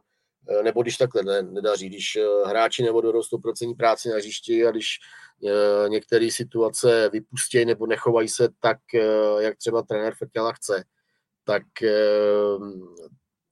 [0.49, 4.71] Eh, nebo když takhle ne, nedaří, když eh, hráči nebudou 100% práci na hřišti a
[4.71, 4.88] když
[5.47, 8.77] eh, některé situace vypustějí nebo nechovají se tak,
[9.39, 10.84] jak třeba trenér Frtěla chce,
[11.45, 11.63] tak,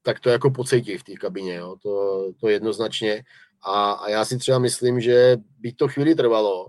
[0.02, 1.76] tak to jako pocítí v té kabině, jo?
[1.82, 3.24] To, to jednoznačně.
[3.62, 6.66] A, a já si třeba myslím, že by to chvíli trvalo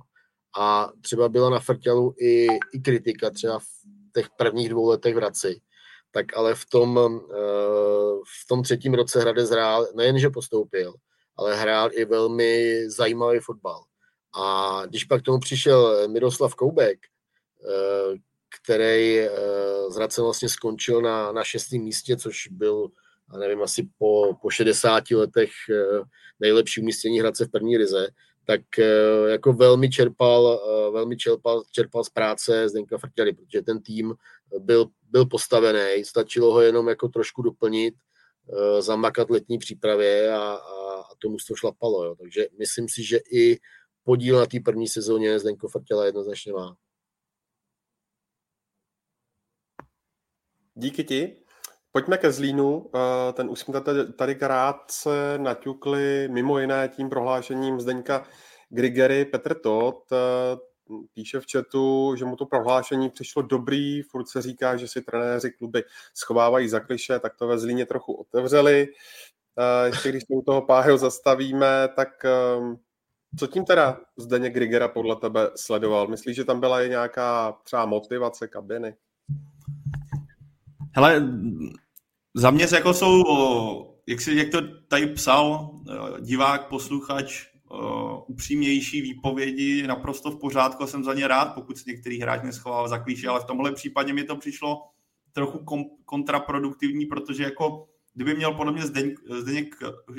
[0.60, 3.66] a třeba byla na Frtělu i, i kritika třeba v
[4.14, 5.62] těch prvních dvou letech v Hradci,
[6.12, 7.36] tak ale v tom, eh,
[8.44, 10.94] v tom třetím roce Hradec hrál, nejenže postoupil,
[11.38, 13.84] ale hrál i velmi zajímavý fotbal.
[14.36, 18.18] A když pak tomu přišel Miroslav Koubek, eh,
[18.62, 19.18] který
[19.90, 22.88] z eh, Hradce vlastně skončil na, na šestém místě, což byl,
[23.38, 25.50] nevím, asi po, po 60 letech
[26.40, 28.08] nejlepší umístění Hradce v první lize,
[28.46, 28.62] tak
[29.28, 30.62] jako velmi čerpal,
[30.94, 34.14] velmi čerpal, čerpal z práce Zdenka Frtěry, protože ten tým
[34.60, 37.96] byl, byl postavený, stačilo ho jenom jako trošku doplnit,
[38.46, 42.06] uh, zamakat letní přípravě a, a, a tomu to šlapalo.
[42.06, 42.16] Jo.
[42.16, 43.60] Takže myslím si, že i
[44.04, 46.78] podíl na té první sezóně Zdenko Frtěla jednoznačně má.
[50.76, 51.43] Díky ti.
[51.96, 52.90] Pojďme ke Zlínu.
[52.96, 53.82] Eh, ten už jsme
[54.18, 58.26] tady krátce naťukli mimo jiné tím prohlášením Zdeňka
[58.70, 59.26] Grigery.
[59.26, 60.18] Petr Todt eh,
[61.14, 65.52] píše v chatu, že mu to prohlášení přišlo dobrý, furt se říká, že si trenéři
[65.52, 65.84] kluby
[66.14, 68.88] schovávají za kliše, tak to ve Zlíně trochu otevřeli.
[69.86, 72.76] Ještě když se u toho Páhyho zastavíme, tak ehm,
[73.40, 76.08] co tím teda Zdeněk Grigera podle tebe sledoval?
[76.08, 78.96] Myslíš, že tam byla i nějaká třeba motivace kabiny?
[80.96, 81.22] Hele,
[82.34, 83.24] za mě jako jsou,
[84.08, 85.72] jak, si, jak to tady psal
[86.22, 92.22] divák, posluchač, uh, upřímnější výpovědi naprosto v pořádku jsem za ně rád, pokud se některý
[92.22, 94.82] hráč neschovává za klíče, ale v tomhle případě mi to přišlo
[95.32, 95.66] trochu
[96.06, 99.76] kontraproduktivní, protože jako kdyby měl podle mě Zdeň, Zdeněk,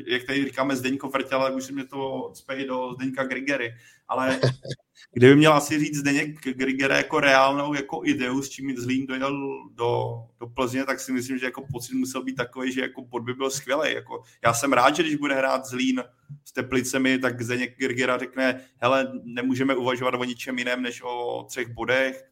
[0.06, 3.74] jak tady říkáme Zdeňko Vrtěl, tak už si mě to cpej do Zdeňka Grigery,
[4.08, 4.40] ale
[5.12, 9.38] kdyby měl asi říct Zdeněk Grigery jako reálnou jako ideu, s čím Zlín dojel
[9.74, 13.22] do, do Plzně, tak si myslím, že jako pocit musel být takový, že jako bod
[13.22, 13.94] by byl skvělý.
[13.94, 16.02] Jako, já jsem rád, že když bude hrát Zlín
[16.44, 21.68] s Teplicemi, tak Zdeněk Grigera řekne, hele, nemůžeme uvažovat o ničem jiném, než o třech
[21.68, 22.24] bodech,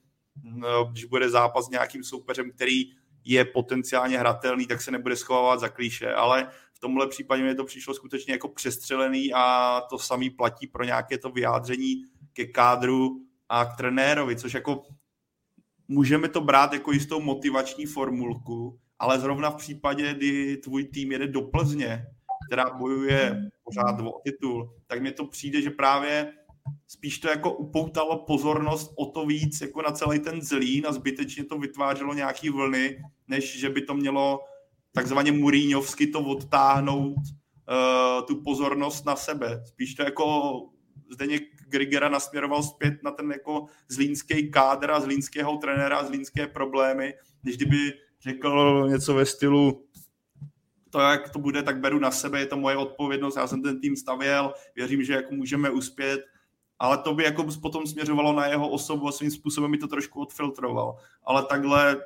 [0.43, 5.61] no, když bude zápas s nějakým soupeřem, který je potenciálně hratelný, tak se nebude schovávat
[5.61, 10.31] za klíše, ale v tomhle případě mi to přišlo skutečně jako přestřelený a to samý
[10.31, 14.83] platí pro nějaké to vyjádření ke kádru a k trenérovi, což jako
[15.89, 21.27] můžeme to brát jako jistou motivační formulku, ale zrovna v případě, kdy tvůj tým jede
[21.27, 22.07] do Plzně,
[22.49, 26.33] která bojuje pořád o titul, tak mi to přijde, že právě
[26.93, 31.45] spíš to jako upoutalo pozornost o to víc jako na celý ten zlín a zbytečně
[31.45, 34.41] to vytvářelo nějaký vlny, než že by to mělo
[34.93, 39.63] takzvaně Muríňovsky to odtáhnout uh, tu pozornost na sebe.
[39.67, 40.53] Spíš to jako
[41.13, 47.57] Zdeněk Grigera nasměroval zpět na ten jako zlínský kádr a zlínského trenéra zlínské problémy, než
[47.57, 49.87] kdyby řekl něco ve stylu
[50.91, 53.81] to, jak to bude, tak beru na sebe, je to moje odpovědnost, já jsem ten
[53.81, 56.21] tým stavěl, věřím, že jako můžeme uspět,
[56.83, 60.21] ale to by jako potom směřovalo na jeho osobu a svým způsobem mi to trošku
[60.23, 60.97] odfiltroval.
[61.25, 61.97] Ale takhle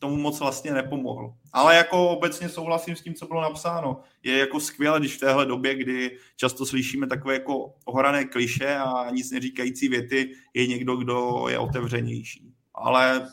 [0.00, 1.34] tomu moc vlastně nepomohl.
[1.52, 4.00] Ale jako obecně souhlasím s tím, co bylo napsáno.
[4.22, 9.10] Je jako skvělé, když v téhle době, kdy často slyšíme takové jako ohrané kliše a
[9.10, 12.52] nic neříkající věty, je někdo, kdo je otevřenější.
[12.74, 13.28] Ale,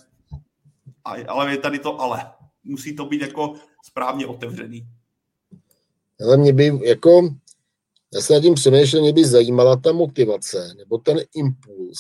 [1.28, 2.32] ale je tady to ale.
[2.64, 4.88] Musí to být jako správně otevřený.
[6.26, 7.30] Ale mě by jako,
[8.14, 12.00] já se nad tím přemýšlel, mě by zajímala ta motivace, nebo ten impuls,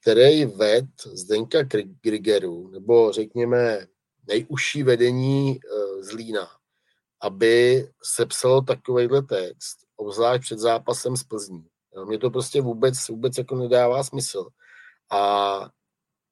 [0.00, 1.58] který ved Zdenka
[2.02, 3.86] Grigeru, nebo řekněme
[4.28, 6.48] nejužší vedení uh, Zlína,
[7.22, 11.66] aby sepsalo takovýhle text, obzvlášť před zápasem s Plzní.
[12.04, 14.46] Mně to prostě vůbec, vůbec jako nedává smysl.
[15.10, 15.20] A,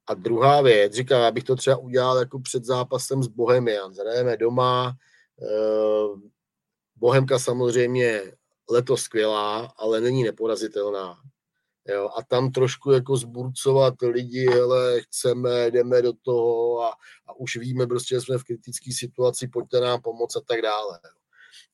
[0.06, 3.94] a druhá věc, říkám, já bych to třeba udělal jako před zápasem s Bohemian.
[3.94, 4.96] Zhrajeme doma,
[5.36, 6.20] uh,
[6.96, 8.32] Bohemka samozřejmě
[8.70, 11.16] letos skvělá, ale není neporazitelná.
[11.88, 16.88] Jo, a tam trošku jako zburcovat lidi, hele, chceme, jdeme do toho a,
[17.26, 21.00] a už víme prostě, že jsme v kritické situaci, pojďte nám pomoct a tak dále.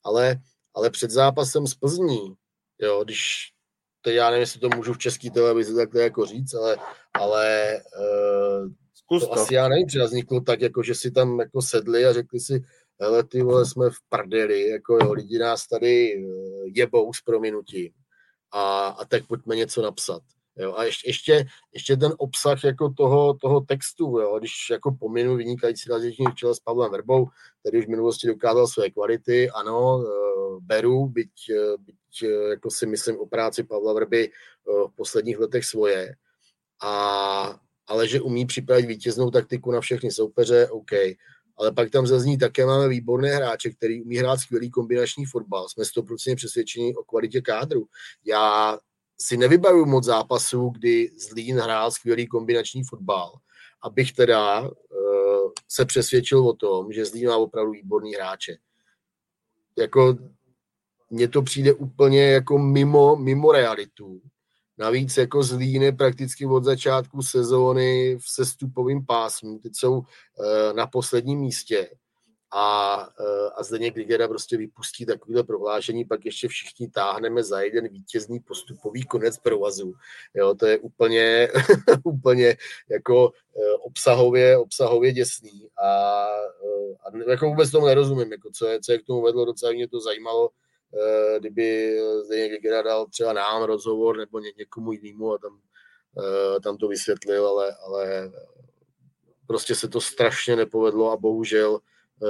[0.04, 0.36] Ale,
[0.74, 2.34] ale před zápasem s Plzní,
[2.78, 3.52] jo, když
[4.00, 6.76] to já nevím, jestli to můžu v české televizi takhle jako říct, ale,
[7.14, 8.70] ale uh,
[9.18, 12.40] to, to asi já nevím, vzniklo tak, jako že si tam jako sedli a řekli
[12.40, 12.64] si,
[13.00, 17.92] hele, ty vole, jsme v prdeli, jako jo, lidi nás tady uh, jebou s prominutím.
[18.52, 20.22] A, a tak pojďme něco napsat.
[20.56, 25.36] Jo, a ještě, ještě, ještě ten obsah jako toho, toho textu, jo, když jako pominu
[25.36, 27.28] vynikající razíční v čele s Pavlem Verbou,
[27.60, 32.70] který už v minulosti dokázal své kvality, ano, eh, beru, byť, eh, byť eh, jako
[32.70, 34.30] si myslím o práci Pavla Verby
[34.66, 36.14] v posledních letech svoje,
[36.82, 40.90] a, ale že umí připravit vítěznou taktiku na všechny soupeře, OK
[41.60, 45.68] ale pak tam zazní také máme výborné hráče, který umí hrát skvělý kombinační fotbal.
[45.68, 47.86] Jsme 100% přesvědčeni o kvalitě kádru.
[48.24, 48.78] Já
[49.20, 53.32] si nevybavuju moc zápasů, kdy Zlín hrál skvělý kombinační fotbal,
[53.82, 54.70] abych teda uh,
[55.68, 58.56] se přesvědčil o tom, že Zlín má opravdu výborný hráče.
[59.78, 60.16] Jako
[61.10, 64.20] mně to přijde úplně jako mimo, mimo realitu.
[64.80, 71.40] Navíc jako Zlíny prakticky od začátku sezóny v sestupovém pásmu, teď jsou eh, na posledním
[71.40, 71.90] místě.
[72.52, 77.88] A, eh, a Zdeněk Grigera prostě vypustí takovéhle prohlášení, pak ještě všichni táhneme za jeden
[77.88, 79.92] vítězný postupový konec provazu.
[80.34, 81.48] Jo, to je úplně,
[82.04, 82.56] úplně
[82.90, 85.68] jako eh, obsahově, obsahově děsný.
[85.82, 85.88] A,
[87.04, 89.88] a jako vůbec tomu nerozumím, jako co, je, co je k tomu vedlo, docela mě
[89.88, 90.50] to zajímalo,
[91.38, 95.60] kdyby Zdeněk Hegera dal třeba nám rozhovor nebo ně, někomu jinému a tam,
[96.18, 98.32] eh, tam to vysvětlil, ale, ale
[99.46, 101.80] prostě se to strašně nepovedlo a bohužel
[102.22, 102.26] eh,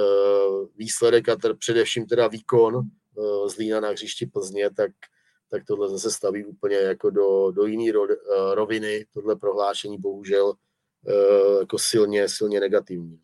[0.75, 2.81] výsledek a ter, především teda výkon
[3.47, 4.91] Zlína na hřišti Plzně, tak,
[5.49, 8.07] tak tohle zase staví úplně jako do, do jiné ro,
[8.53, 10.53] roviny, tohle prohlášení bohužel
[11.59, 13.21] jako silně, silně negativní.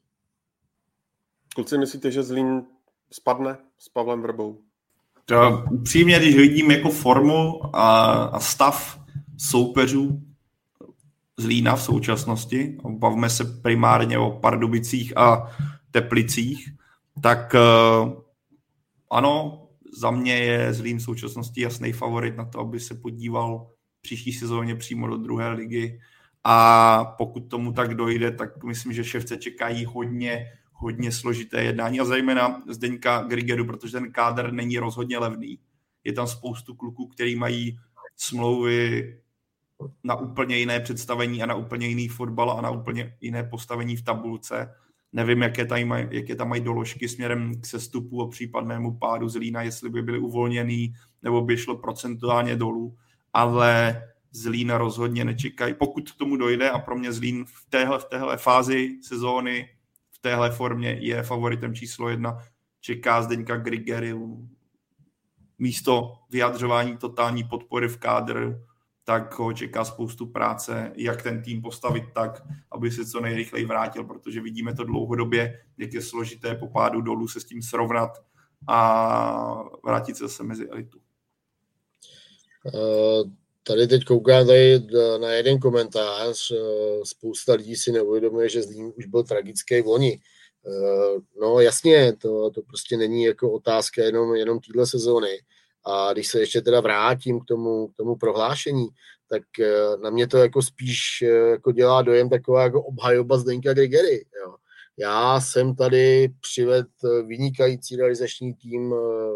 [1.56, 2.66] Kluci, myslíte, že Zlín
[3.12, 4.67] spadne s Pavlem Vrbou?
[5.30, 9.00] To, upřímně, když vidím jako formu a, a stav
[9.38, 10.22] soupeřů
[11.38, 15.52] z Lína v současnosti, bavíme se primárně o Pardubicích a
[15.92, 16.70] Teplicích,
[17.22, 18.14] tak uh,
[19.12, 19.64] ano,
[20.00, 23.68] za mě je Zlín v současnosti jasný favorit na to, aby se podíval
[24.02, 26.00] příští sezóně přímo do druhé ligy.
[26.44, 30.46] A pokud tomu tak dojde, tak myslím, že ševce čekají hodně
[30.78, 35.60] hodně složité jednání a zejména Zdeňka Grigeru, protože ten kádr není rozhodně levný.
[36.04, 37.80] Je tam spoustu kluků, který mají
[38.16, 39.18] smlouvy
[40.04, 44.04] na úplně jiné představení a na úplně jiný fotbal a na úplně jiné postavení v
[44.04, 44.74] tabulce.
[45.14, 49.36] Nevím, jaké tam mají, jaké tam mají doložky směrem k sestupu a případnému pádu z
[49.36, 50.94] Lína, jestli by byly uvolněný
[51.24, 52.98] nebo by šlo procentuálně dolů,
[53.34, 55.74] ale z Lína rozhodně nečekají.
[55.74, 59.70] Pokud k tomu dojde a pro mě Zlín v téhle, v téhle fázi sezóny
[60.18, 62.38] v téhle formě je favoritem číslo jedna.
[62.82, 64.16] Čeká Zdeňka Grigery
[65.60, 68.56] místo vyjadřování totální podpory v kádru,
[69.04, 74.04] tak ho čeká spoustu práce, jak ten tým postavit tak, aby se co nejrychleji vrátil,
[74.04, 78.12] protože vidíme to dlouhodobě, jak je složité po pádu dolů se s tím srovnat
[78.68, 81.00] a vrátit se zase mezi elitu.
[82.74, 83.32] Uh,
[83.68, 84.82] tady teď koukám tady
[85.18, 86.52] na jeden komentář.
[86.52, 90.20] Uh, spousta lidí si neuvědomuje, že Zlín už byl tragický v loni.
[90.64, 95.40] Uh, no jasně, to, to prostě není jako otázka jenom, jenom téhle sezóny.
[95.86, 98.88] A když se ještě teda vrátím k tomu, k tomu prohlášení,
[99.30, 99.44] tak
[100.02, 104.26] na mě to jako spíš jako dělá dojem taková jako obhajoba Zdeňka Grigery.
[104.44, 104.56] Jo.
[105.00, 106.88] Já jsem tady přived
[107.28, 108.90] vynikající realizační tým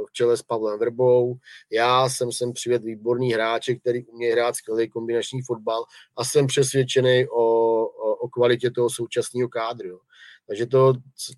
[0.10, 1.36] v čele s Pavlem Vrbou.
[1.72, 5.84] Já jsem sem přived výborný hráče, který umí hrát skvělý kombinační fotbal
[6.18, 7.44] a jsem přesvědčený o,
[7.86, 9.88] o, o kvalitě toho současného kádru.
[9.88, 10.00] Jo.
[10.48, 10.94] Takže to,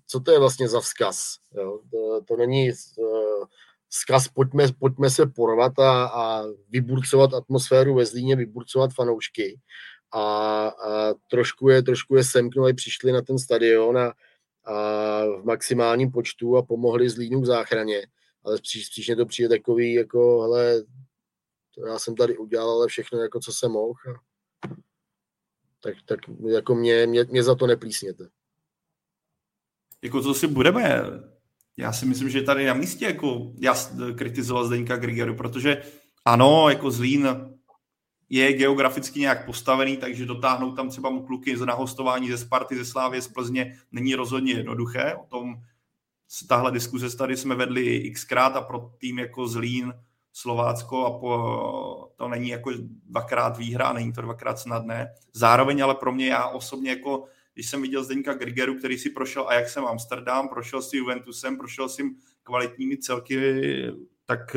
[0.06, 1.36] co to je vlastně za vzkaz?
[1.56, 1.80] Jo?
[1.90, 3.44] To, to není uh,
[3.88, 9.60] vzkaz, pojďme, pojďme se porvat a, a vyburcovat atmosféru ve Zlíně, vyburcovat fanoušky.
[10.14, 14.12] A, a trošku je, trošku je semknuli, přišli na ten stadion a,
[14.64, 18.06] a v maximálním počtu a pomohli Zlínu k záchraně.
[18.44, 20.82] Ale příš, příště to přijde takový, jako, hele,
[21.74, 23.94] to já jsem tady udělal, ale všechno, jako co jsem mohl.
[25.80, 28.28] Tak, tak jako mě, mě, mě za to neplísněte
[30.04, 31.02] jako co si budeme,
[31.76, 33.74] já si myslím, že tady na místě jako já
[34.16, 35.82] kritizoval Zdeňka Grigeru, protože
[36.24, 37.28] ano, jako Zlín
[38.34, 43.22] je geograficky nějak postavený, takže dotáhnout tam třeba kluky z nahostování ze Sparty, ze Slávy,
[43.22, 45.14] z Plzně není rozhodně jednoduché.
[45.14, 45.54] O tom
[46.48, 49.94] tahle diskuze tady jsme vedli xkrát a pro tým jako Zlín,
[50.32, 52.70] Slovácko a po, to není jako
[53.06, 55.14] dvakrát výhra, není to dvakrát snadné.
[55.32, 57.24] Zároveň ale pro mě já osobně jako
[57.54, 62.02] když jsem viděl Zdeňka Grigeru, který si prošel Ajaxem Amsterdam, prošel si Juventusem, prošel si
[62.42, 63.36] kvalitními celky,
[64.26, 64.56] tak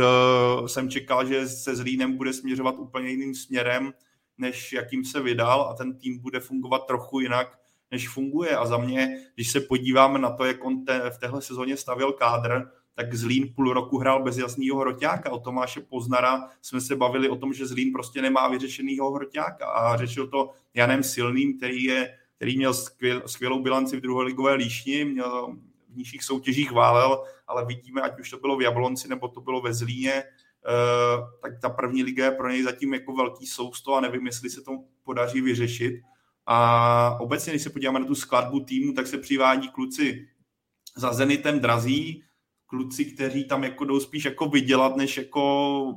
[0.59, 3.93] uh, jsem čekal, že se Zlínem bude směřovat úplně jiným směrem,
[4.37, 7.59] než jakým se vydal a ten tým bude fungovat trochu jinak,
[7.91, 8.57] než funguje.
[8.57, 12.11] A za mě, když se podíváme na to, jak on te, v téhle sezóně stavěl
[12.11, 15.31] kádr, tak Zlín půl roku hrál bez jasného hroťáka.
[15.31, 19.97] O Tomáše Poznara jsme se bavili o tom, že Zlín prostě nemá vyřešenýho hroťáka a
[19.97, 25.55] řešil to Janem Silným, který je který měl skvěl, skvělou bilanci v druholigové líšni, měl
[25.97, 29.73] nižších soutěžích válel, ale vidíme, ať už to bylo v Jablonci nebo to bylo ve
[29.73, 30.23] Zlíně, eh,
[31.41, 34.61] tak ta první liga je pro něj zatím jako velký sousto a nevím, jestli se
[34.61, 34.71] to
[35.03, 36.01] podaří vyřešit.
[36.45, 40.27] A obecně, když se podíváme na tu skladbu týmu, tak se přivádí kluci
[40.95, 42.23] za Zenitem drazí,
[42.65, 45.95] kluci, kteří tam jako jdou spíš jako vydělat, než jako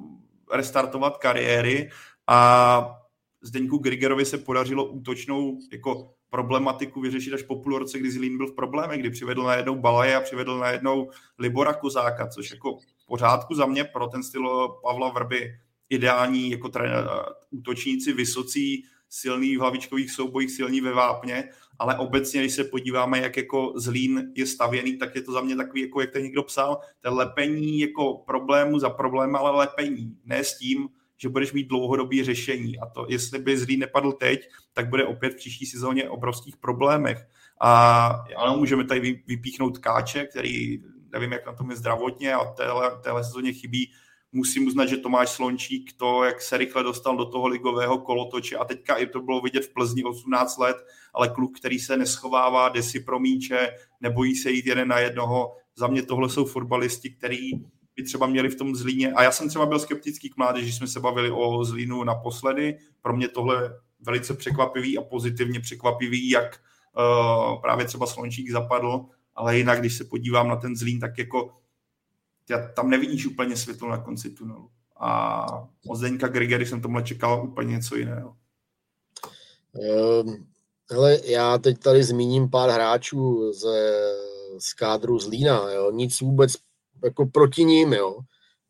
[0.52, 1.90] restartovat kariéry
[2.26, 2.96] a
[3.42, 8.46] Zdeňku Grigerovi se podařilo útočnou jako problematiku vyřešit až po půl roce, kdy Zlín byl
[8.46, 13.54] v problémech, kdy přivedl najednou Balaje a přivedl najednou Libora Kozáka, což jako v pořádku
[13.54, 15.58] za mě pro ten styl Pavla Vrby
[15.90, 17.08] ideální jako trenér,
[17.50, 21.48] útočníci vysocí, silný v hlavičkových soubojích, silní ve vápně,
[21.78, 25.56] ale obecně, když se podíváme, jak jako Zlín je stavěný, tak je to za mě
[25.56, 30.44] takový, jako jak to někdo psal, ten lepení jako problému za problém, ale lepení, ne
[30.44, 30.88] s tím,
[31.22, 32.78] že budeš mít dlouhodobý řešení.
[32.78, 37.26] A to, jestli by zlý nepadl teď, tak bude opět v příští sezóně obrovských problémech.
[37.60, 38.06] A
[38.36, 40.82] ano, můžeme tady vypíchnout Káče, který
[41.12, 43.92] nevím, jak na tom je zdravotně a téhle, téhle sezóně chybí.
[44.32, 48.64] Musím uznat, že Tomáš Slončík, to, jak se rychle dostal do toho ligového kolotoče a
[48.64, 50.76] teďka i to bylo vidět v Plzni 18 let,
[51.14, 53.70] ale kluk, který se neschovává, jde si pro míče,
[54.00, 55.56] nebojí se jít jeden na jednoho.
[55.76, 57.50] Za mě tohle jsou fotbalisti, který
[58.00, 59.12] by třeba měli v tom Zlíně.
[59.12, 62.78] A já jsem třeba byl skeptický k mládeži, jsme se bavili o Zlínu naposledy.
[63.02, 66.60] Pro mě tohle velice překvapivý a pozitivně překvapivý, jak
[66.96, 69.04] uh, právě třeba Slončík zapadl,
[69.34, 71.56] ale jinak, když se podívám na ten Zlín, tak jako
[72.50, 74.70] já tam nevidíš úplně světlo na konci tunelu.
[75.00, 75.46] A
[75.88, 78.36] od Zdeňka Grigery jsem tomhle čekal úplně něco jiného.
[79.72, 80.46] Um,
[80.90, 84.00] hele, já teď tady zmíním pár hráčů ze,
[84.58, 85.70] z kádru Zlína.
[85.70, 85.90] Jo.
[85.90, 86.52] Nic vůbec
[87.04, 88.18] jako proti ním, jo.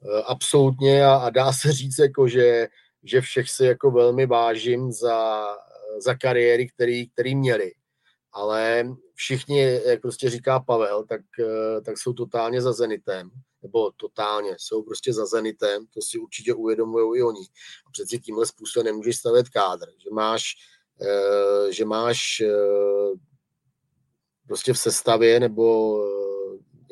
[0.03, 2.69] E, absolutně a, a dá se říct, jako, že,
[3.03, 5.47] že všech si jako velmi vážím za,
[5.99, 7.73] za kariéry, který, který měli.
[8.33, 8.85] Ale
[9.15, 13.31] všichni, jak prostě říká Pavel, tak, e, tak jsou totálně za Zenitem,
[13.63, 17.47] nebo totálně, jsou prostě za Zenitem, to si určitě uvědomují i oni.
[17.87, 20.55] A přeci tímhle způsobem nemůžeš stavět kádr, že máš,
[21.01, 22.43] e, že máš
[24.51, 25.97] prostě v sestavě nebo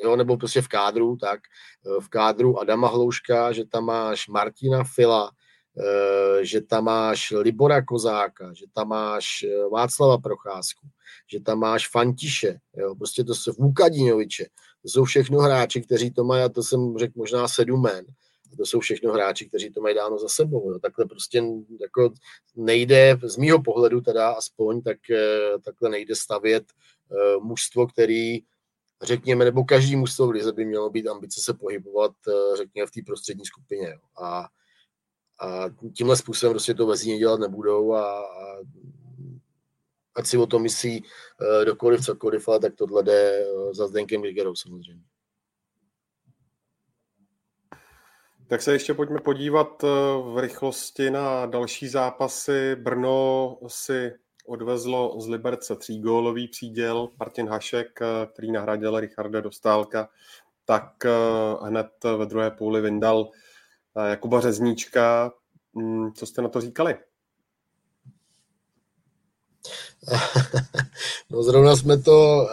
[0.03, 1.39] jo, nebo prostě v kádru, tak
[1.85, 5.31] eh, v kádru Adama Hlouška, že tam máš Martina Fila,
[5.79, 10.87] eh, že tam máš Libora Kozáka, že tam máš eh, Václava Procházku,
[11.31, 14.45] že tam máš Fantiše, jo, prostě to jsou Vukadinoviče,
[14.81, 18.05] to jsou všechno hráči, kteří to mají, a to jsem řekl možná sedm men,
[18.57, 20.71] to jsou všechno hráči, kteří to mají dáno za sebou.
[20.71, 20.79] Jo.
[20.79, 21.43] Takhle prostě
[21.81, 22.13] jako
[22.55, 24.97] nejde, z mýho pohledu teda aspoň, tak
[25.65, 26.63] takhle nejde stavět
[27.41, 28.41] mužstvo, který
[29.01, 32.91] řekněme, nebo každý mužstvo v lize by mělo být ambice se pohybovat, eh, řekněme, v
[32.91, 33.99] té prostřední skupině.
[34.21, 34.47] A,
[35.39, 35.65] a
[35.95, 38.57] tímhle způsobem prostě to vezí dělat nebudou a, a
[40.15, 44.21] ať si o tom myslí uh, dokoliv, cokoliv, ale tak tohle jde uh, za Zdenkem
[44.21, 45.03] Ligerou samozřejmě.
[48.47, 49.81] Tak se ještě pojďme podívat
[50.33, 52.75] v rychlosti na další zápasy.
[52.75, 54.11] Brno si
[54.49, 57.09] odvezlo z Liberce třígólový příděl.
[57.19, 57.99] Martin Hašek,
[58.33, 60.09] který nahradil Richarda Dostálka,
[60.65, 60.93] tak
[61.61, 63.29] hned ve druhé půli vyndal
[64.09, 65.31] Jakuba Řezníčka.
[65.73, 66.95] Mm, co jste na to říkali?
[71.31, 72.47] No zrovna jsme to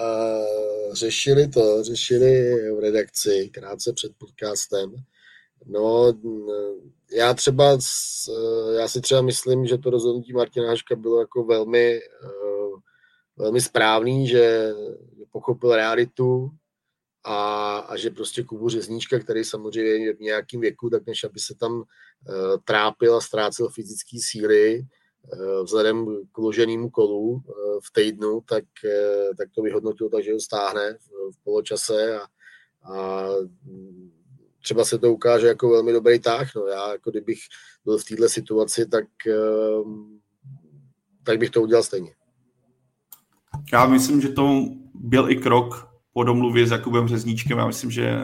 [0.93, 4.95] řešili to, řešili v redakci krátce před podcastem.
[5.67, 6.13] No,
[7.13, 7.79] já třeba,
[8.79, 12.79] já si třeba myslím, že to rozhodnutí Martina Haška bylo jako velmi, uh,
[13.37, 14.73] velmi správný, že
[15.31, 16.51] pochopil realitu
[17.25, 21.55] a, a že prostě Kubu Řezníčka, který samozřejmě v nějakém věku, tak než aby se
[21.55, 21.85] tam uh,
[22.65, 24.87] trápil a ztrácel fyzické síly,
[25.33, 27.53] Eh, vzhledem k loženému kolu eh,
[27.83, 32.25] v týdnu, tak, eh, tak to vyhodnotil tak, že ho stáhne v poločase a,
[32.87, 33.27] a
[34.67, 36.55] třeba se to ukáže jako velmi dobrý tah.
[36.57, 37.39] No, já jako kdybych
[37.85, 39.05] byl v této situaci, tak,
[41.23, 42.15] tak bych to udělal stejně.
[43.73, 44.65] Já myslím, že to
[44.95, 47.59] byl i krok po domluvě s Jakubem Řezníčkem.
[47.59, 48.19] Já myslím, že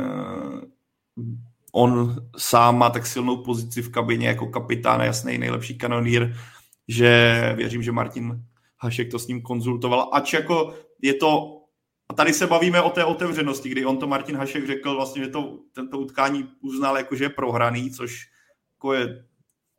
[1.72, 6.34] on sám má tak silnou pozici v kabině jako kapitán, jasný nejlepší kanonýr,
[6.88, 8.42] že věřím, že Martin
[8.78, 11.61] Hašek to s ním konzultoval, ač jako je to,
[12.12, 15.28] a tady se bavíme o té otevřenosti, kdy on to Martin Hašek řekl vlastně, že
[15.28, 18.26] to, tento utkání uznal jako, že je prohraný, což
[18.74, 19.24] jako je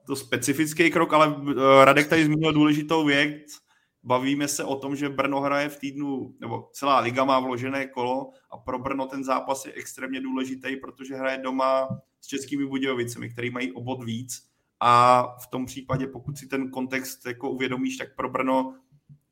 [0.08, 3.58] to specifický krok, ale eh, Radek tady zmínil důležitou věc,
[4.04, 8.32] bavíme se o tom, že Brno hraje v týdnu, nebo celá liga má vložené kolo
[8.52, 11.88] a pro Brno ten zápas je extrémně důležitý, protože hraje doma
[12.22, 14.48] s českými Budějovicemi, který mají obod víc.
[14.80, 18.76] A v tom případě, pokud si ten kontext jako uvědomíš, tak pro Brno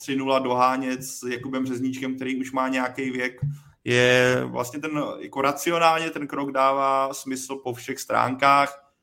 [0.08, 3.42] 3-0 dohánět s Jakubem Řezníčkem, který už má nějaký věk,
[3.84, 8.94] je vlastně ten, jako racionálně ten krok dává smysl po všech stránkách.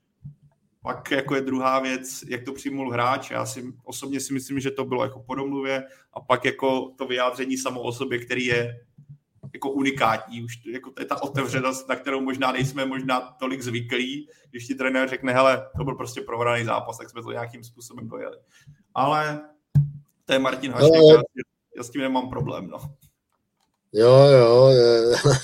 [0.83, 3.31] Pak jako je druhá věc, jak to přijmul hráč.
[3.31, 7.07] Já si osobně si myslím, že to bylo jako po domluvě a pak jako to
[7.07, 8.81] vyjádření samo o sobě, který je
[9.55, 10.45] jako unikátní.
[10.45, 14.75] Už jako to je ta otevřenost, na kterou možná nejsme možná tolik zvyklí, když ti
[14.75, 18.37] trenér řekne, hele, to byl prostě prohraný zápas, tak jsme to nějakým způsobem dojeli.
[18.95, 19.41] Ale
[20.29, 21.23] to je Martin Hašek, no, já,
[21.77, 22.79] já s tím nemám problém, no.
[23.93, 24.71] Jo, jo,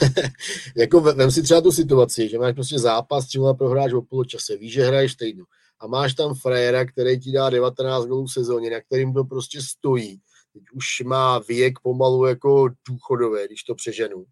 [0.76, 4.72] jako vem si třeba tu situaci, že máš prostě zápas, třeba prohráš o poločase, víš,
[4.72, 5.44] že hraješ týdnu
[5.80, 9.62] a máš tam frajera, který ti dá 19 gólů v sezóně, na kterým to prostě
[9.62, 10.20] stojí
[10.54, 14.24] teď už má věk pomalu jako důchodové, když to přeženu.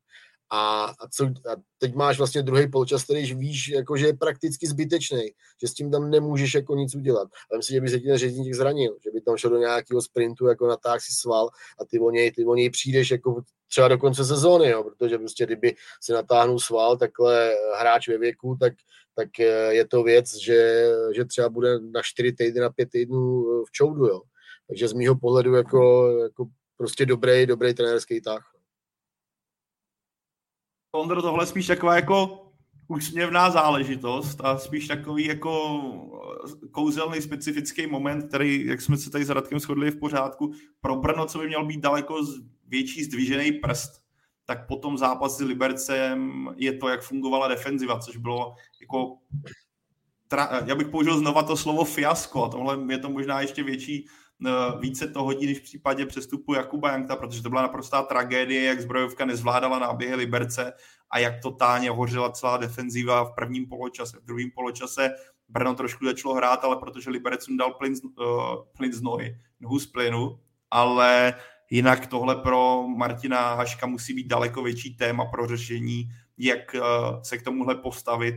[0.54, 4.66] A, a, co, a teď máš vlastně druhý poločas, který víš, jako, že je prakticky
[4.66, 5.30] zbytečný,
[5.60, 7.28] že s tím tam nemůžeš jako nic udělat.
[7.52, 10.02] A myslím, že by se ti ten řezník zranil, že by tam šel do nějakého
[10.02, 11.48] sprintu, jako natáh si sval
[11.80, 15.18] a ty o něj, ty o něj přijdeš jako třeba do konce sezóny, jo, protože
[15.18, 18.72] prostě kdyby si natáhnul sval takhle hráč ve věku, tak,
[19.14, 19.38] tak
[19.70, 24.06] je to věc, že, že třeba bude na 4 týdny, na 5 týdnů v čoudu,
[24.06, 24.20] jo.
[24.68, 26.46] Takže z mýho pohledu jako, jako
[26.76, 28.51] prostě dobrý, dobrý trenérský tah.
[30.94, 32.46] Ondro, tohle spíš taková jako
[32.88, 35.80] úsměvná záležitost a spíš takový jako
[36.70, 40.52] kouzelný specifický moment, který, jak jsme se tady s Radkem shodli, v pořádku.
[40.80, 42.16] Pro Brno, co by měl být daleko
[42.68, 44.02] větší zdvižený prst,
[44.44, 49.16] tak potom zápas s Libercem je to, jak fungovala defenziva, což bylo jako
[50.66, 54.21] já bych použil znova to slovo fiasko a tohle je to možná ještě větší Eh,
[54.80, 58.80] více to hodí, než v případě přestupu Jakuba Jankta, protože to byla naprostá tragédie, jak
[58.80, 60.72] zbrojovka nezvládala náběhy Liberce
[61.10, 64.18] a jak totálně hořela celá defenziva v prvním poločase.
[64.20, 65.14] V druhém poločase
[65.48, 68.26] Brno trošku začalo hrát, ale protože Liberec dal plyn, uh,
[68.76, 70.38] plyn z nohy, nohu z plynu,
[70.70, 71.34] ale
[71.70, 76.08] jinak tohle pro Martina Haška musí být daleko větší téma pro řešení,
[76.38, 78.34] jak uh, se k tomuhle postavit,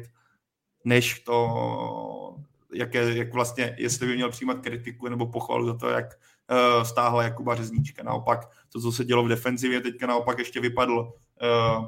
[0.85, 2.35] než to
[2.73, 6.83] jak, je, jak vlastně, jestli by měl přijímat kritiku nebo pochvalu za to, jak uh,
[6.83, 8.03] stáhla Jakuba Řezníčka.
[8.03, 8.39] Naopak
[8.71, 11.85] to, co se dělo v defenzivě, teďka naopak ještě vypadl uh,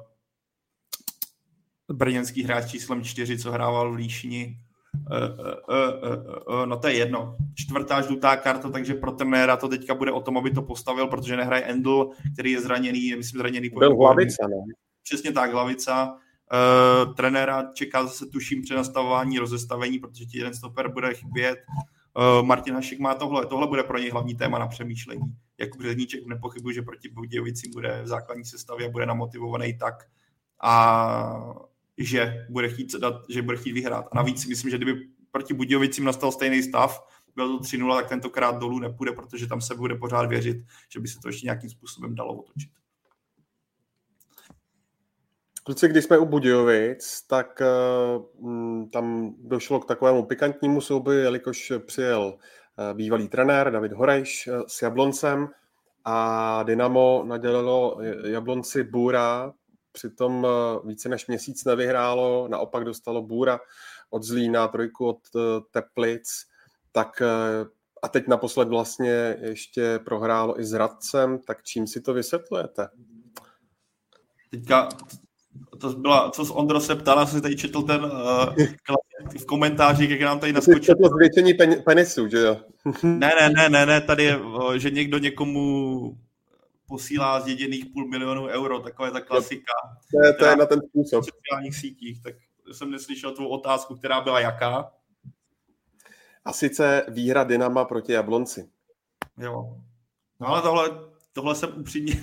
[1.93, 4.57] brněnský hráč číslem 4, co hrával v.
[4.95, 6.11] Uh, uh,
[6.49, 7.37] uh, uh, no to je jedno.
[7.55, 11.37] Čtvrtá žlutá karta, takže pro trenéra to teďka bude o tom, aby to postavil, protože
[11.37, 13.69] nehraje Endl, který je zraněný, je myslím zraněný.
[13.69, 14.73] Byl hlavica, ne?
[15.03, 16.17] Přesně tak, hlavica.
[16.53, 21.59] Uh, trenéra čeká zase tuším přenastavování, rozestavení, protože ti jeden stoper bude chybět.
[22.17, 25.35] Uh, Martin Hašek má tohle, tohle bude pro něj hlavní téma na přemýšlení.
[25.57, 30.07] Jakub Řezníček nepochybuji, že proti Budějovicím bude v základní sestavě a bude namotivovaný tak,
[30.61, 31.63] a
[31.97, 34.05] že bude chtít dát, že bude chtít vyhrát.
[34.11, 38.09] A navíc si myslím, že kdyby proti Budějovicím nastal stejný stav, byl to 3-0, tak
[38.09, 40.57] tentokrát dolů nepůjde, protože tam se bude pořád věřit,
[40.89, 42.71] že by se to ještě nějakým způsobem dalo otočit.
[45.67, 52.37] Kluci, když jsme u Budějovic, tak uh, tam došlo k takovému pikantnímu souboji, jelikož přijel
[52.93, 55.47] bývalý trenér David Horejš s Jabloncem
[56.05, 59.53] a Dynamo nadělilo Jablonci Bůra,
[59.91, 60.47] přitom
[60.85, 63.59] více než měsíc nevyhrálo, naopak dostalo Bůra
[64.09, 65.19] od Zlína, trojku od
[65.71, 66.45] Teplic,
[66.91, 67.21] tak
[68.03, 72.87] a teď naposled vlastně ještě prohrálo i s Radcem, tak čím si to vysvětlujete?
[74.51, 74.89] Teďka
[75.77, 78.55] to byla, co z Ondro se ptala, jsem tady četl ten uh,
[79.41, 80.95] v komentářích, jak nám tady naskočil.
[80.95, 82.57] To zvětšení pen, penisu, že jo?
[83.03, 84.39] ne, ne, ne, ne, ne, tady je,
[84.77, 86.17] že někdo někomu
[86.87, 89.73] posílá zděděných půl milionu euro, taková je ta klasika.
[90.11, 91.23] To je, to je na ten způsob.
[91.23, 92.35] V sociálních sítích, tak
[92.71, 94.91] jsem neslyšel tu otázku, která byla jaká.
[96.45, 98.69] A sice výhra Dynama proti Jablonci.
[99.37, 99.77] Jo.
[100.39, 100.89] No ale tohle,
[101.33, 102.15] tohle jsem upřímně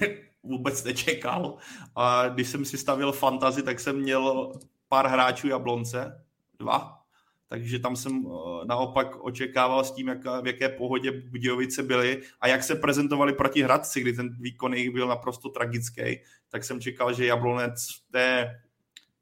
[0.44, 1.56] vůbec nečekal.
[1.96, 4.52] A když jsem si stavil fantazy, tak jsem měl
[4.88, 6.24] pár hráčů Jablonce,
[6.58, 7.04] dva,
[7.48, 12.48] takže tam jsem eh, naopak očekával s tím, jak, v jaké pohodě Budějovice byly a
[12.48, 17.12] jak se prezentovali proti Hradci, kdy ten výkon jejich byl naprosto tragický, tak jsem čekal,
[17.12, 18.60] že Jablonec v té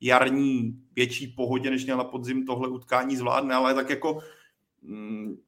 [0.01, 4.19] jarní větší pohodě, než měl na podzim tohle utkání zvládne, ale tak jako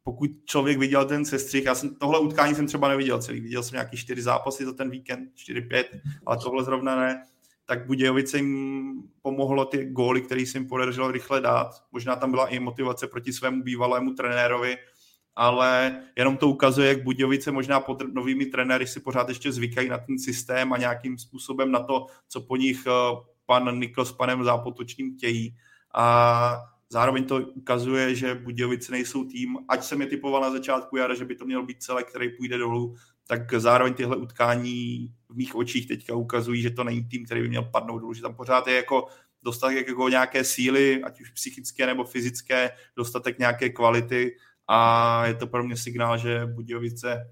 [0.02, 3.74] pokud člověk viděl ten sestřih, já jsem tohle utkání jsem třeba neviděl celý, viděl jsem
[3.74, 5.90] nějaký čtyři zápasy za ten víkend, čtyři, pět,
[6.26, 7.22] ale tohle zrovna ne,
[7.66, 11.70] tak Budějovice jim pomohlo ty góly, který se jim podařilo rychle dát.
[11.92, 14.76] Možná tam byla i motivace proti svému bývalému trenérovi,
[15.36, 19.98] ale jenom to ukazuje, jak Budějovice možná pod novými trenéry si pořád ještě zvykají na
[19.98, 23.16] ten systém a nějakým způsobem na to, co po nich eh,
[23.46, 25.56] pan Nikl s panem Zápotočným chtějí.
[25.94, 31.14] A Zároveň to ukazuje, že Budějovice nejsou tým, ať jsem je typoval na začátku jara,
[31.14, 32.94] že by to měl být celek, který půjde dolů,
[33.26, 37.48] tak zároveň tyhle utkání v mých očích teďka ukazují, že to není tým, který by
[37.48, 39.06] měl padnout dolů, že tam pořád je jako
[39.42, 44.36] dostatek jako nějaké síly, ať už psychické nebo fyzické, dostatek nějaké kvality
[44.68, 47.30] a je to pro mě signál, že Budějovice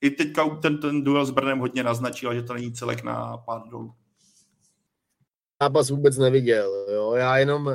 [0.00, 3.68] i teďka ten, ten duel s Brnem hodně naznačil, že to není celek na pád
[3.70, 3.94] dolů
[5.64, 6.86] zápas vůbec neviděl.
[6.92, 7.12] Jo?
[7.12, 7.74] Já jenom uh,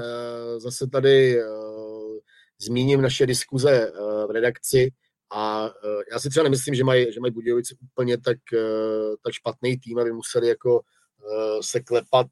[0.59, 2.17] zase tady uh,
[2.61, 4.91] zmíním naše diskuze uh, v redakci
[5.29, 8.37] a uh, já si třeba nemyslím, že mají, že mají Budějovice úplně tak,
[9.23, 10.81] tak špatný tým, aby museli jako
[11.61, 12.27] se klepat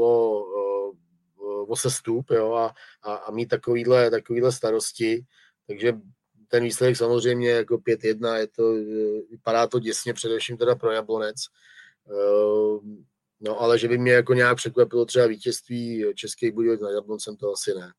[0.00, 0.44] o,
[1.68, 2.52] o sestup jo?
[2.52, 5.24] A, a, a mít takovýhle, takovýhle starosti.
[5.66, 5.92] Takže
[6.48, 8.72] ten výsledek samozřejmě jako 5-1, je to,
[9.30, 11.36] vypadá to děsně, především teda pro Jablonec.
[13.40, 17.52] No ale že by mě jako nějak překvapilo třeba vítězství Českých Budějovic nad Jabloncem, to
[17.52, 17.92] asi ne.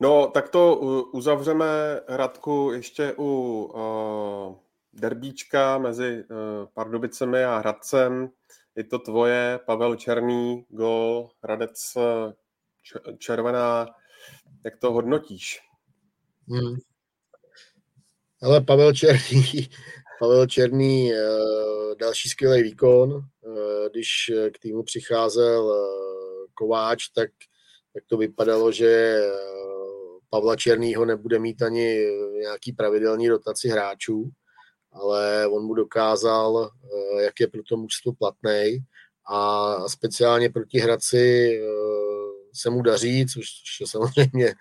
[0.00, 0.76] No, tak to
[1.12, 1.66] uzavřeme,
[2.08, 4.56] Radku, ještě u uh,
[4.92, 6.36] derbíčka mezi uh,
[6.74, 8.30] Pardubicemi a Hradcem.
[8.76, 11.96] Je to tvoje, Pavel Černý, gol, Hradec
[13.18, 13.86] červená.
[14.64, 15.60] Jak to hodnotíš?
[16.48, 16.76] Hmm.
[18.42, 19.68] Ale Pavel Černý
[20.22, 23.20] Pavel Černý, eh, další skvělý výkon.
[23.20, 27.30] Eh, když k týmu přicházel eh, Kováč, tak,
[27.94, 29.20] tak to vypadalo, že
[30.30, 32.06] Pavla Černýho nebude mít ani
[32.40, 34.30] nějaký pravidelný rotaci hráčů,
[34.92, 36.70] ale on mu dokázal,
[37.20, 38.78] jak je pro to mužstvo platný
[39.26, 41.60] a speciálně proti Hradci
[42.54, 43.46] se mu daří, což
[43.80, 44.54] je samozřejmě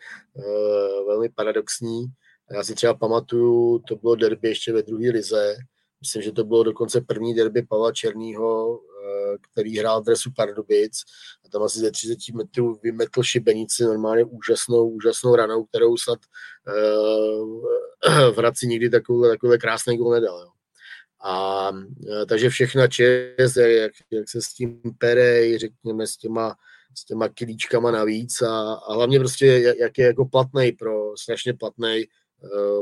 [1.08, 2.06] velmi paradoxní,
[2.54, 5.56] já si třeba pamatuju, to bylo derby ještě ve druhé lize.
[6.02, 11.02] Myslím, že to bylo dokonce první derby Pavla Černýho, eh, který hrál v dresu Pardubic
[11.46, 16.20] a tam asi ze 30 metrů vymetl šibenici normálně úžasnou, úžasnou ranou, kterou snad
[16.68, 20.40] uh, v Hradci nikdy takový, takový krásný gol nedal.
[20.40, 20.50] Jo.
[21.24, 26.56] A uh, takže všechna čest, jak, jak se s tím perej, řekněme, s těma,
[26.98, 32.06] s těma kilíčkama navíc a, a hlavně prostě, jak je jako platný pro, strašně platný
[32.06, 32.21] Eh,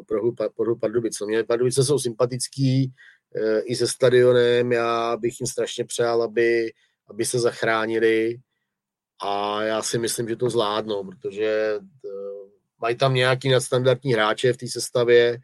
[0.07, 1.21] pro hru, pro hru Pardubic.
[1.21, 2.93] Mě Pardubice jsou sympatický
[3.35, 6.71] eh, i se stadionem, já bych jim strašně přál, aby,
[7.07, 8.37] aby se zachránili
[9.21, 12.09] a já si myslím, že to zvládnou, protože eh,
[12.81, 15.37] mají tam nějaký nadstandardní hráče v té sestavě,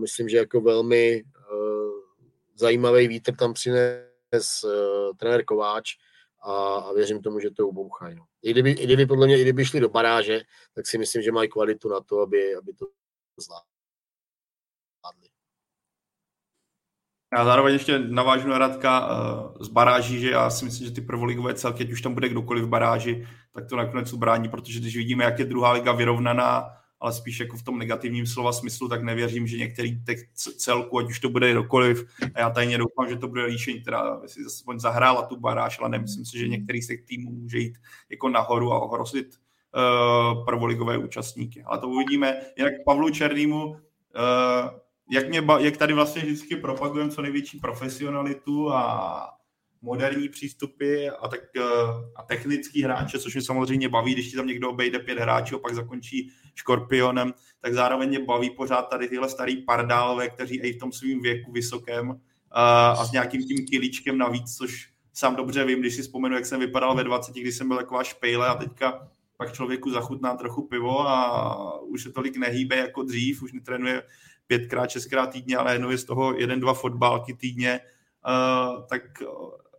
[0.00, 1.22] myslím, že jako velmi
[2.54, 4.64] zajímavý vítr tam přines
[5.18, 5.96] trenér Kováč,
[6.42, 8.16] a, a věřím tomu, že to ubouchají.
[8.16, 8.24] No.
[8.42, 10.40] I kdyby, I kdyby podle mě, i kdyby šli do baráže,
[10.74, 12.86] tak si myslím, že mají kvalitu na to, aby, aby to
[13.40, 15.28] zvládli.
[17.36, 21.00] Já zároveň ještě navážu na Radka uh, z baráží, že já si myslím, že ty
[21.00, 24.96] prvoligové celky, ať už tam bude kdokoliv v baráži, tak to nakonec ubrání, protože když
[24.96, 29.02] vidíme, jak je druhá liga vyrovnaná, ale spíš jako v tom negativním slova smyslu, tak
[29.02, 33.16] nevěřím, že některý těch celku, ať už to bude kdokoliv, a já tajně doufám, že
[33.16, 36.86] to bude líšení, teda si zase zahrála tu baráž, ale nemyslím si, že některý z
[36.86, 37.78] těch týmů může jít
[38.10, 39.36] jako nahoru a ohrozit
[39.74, 41.62] uh, prvoligové účastníky.
[41.62, 42.40] Ale to uvidíme.
[42.56, 43.76] Jinak Pavlu Černýmu, uh,
[45.10, 49.40] jak, mě, jak tady vlastně vždycky propagujeme co největší profesionalitu a
[49.82, 51.62] moderní přístupy a, tak, eh,
[52.16, 55.58] a technický hráče, což mě samozřejmě baví, když ti tam někdo obejde pět hráčů a
[55.58, 60.78] pak zakončí škorpionem, tak zároveň mě baví pořád tady tyhle starý pardálové, kteří i v
[60.78, 62.20] tom svým věku vysokém
[62.50, 66.46] a, a s nějakým tím kilíčkem navíc, což sám dobře vím, když si vzpomenu, jak
[66.46, 69.08] jsem vypadal ve 20, když jsem byl taková špejle a teďka
[69.40, 74.02] pak člověku zachutná trochu pivo a už se tolik nehýbe jako dřív, už netrénuje
[74.46, 79.02] pětkrát, šestkrát týdně, ale jenom je z toho jeden, dva fotbalky týdně, uh, tak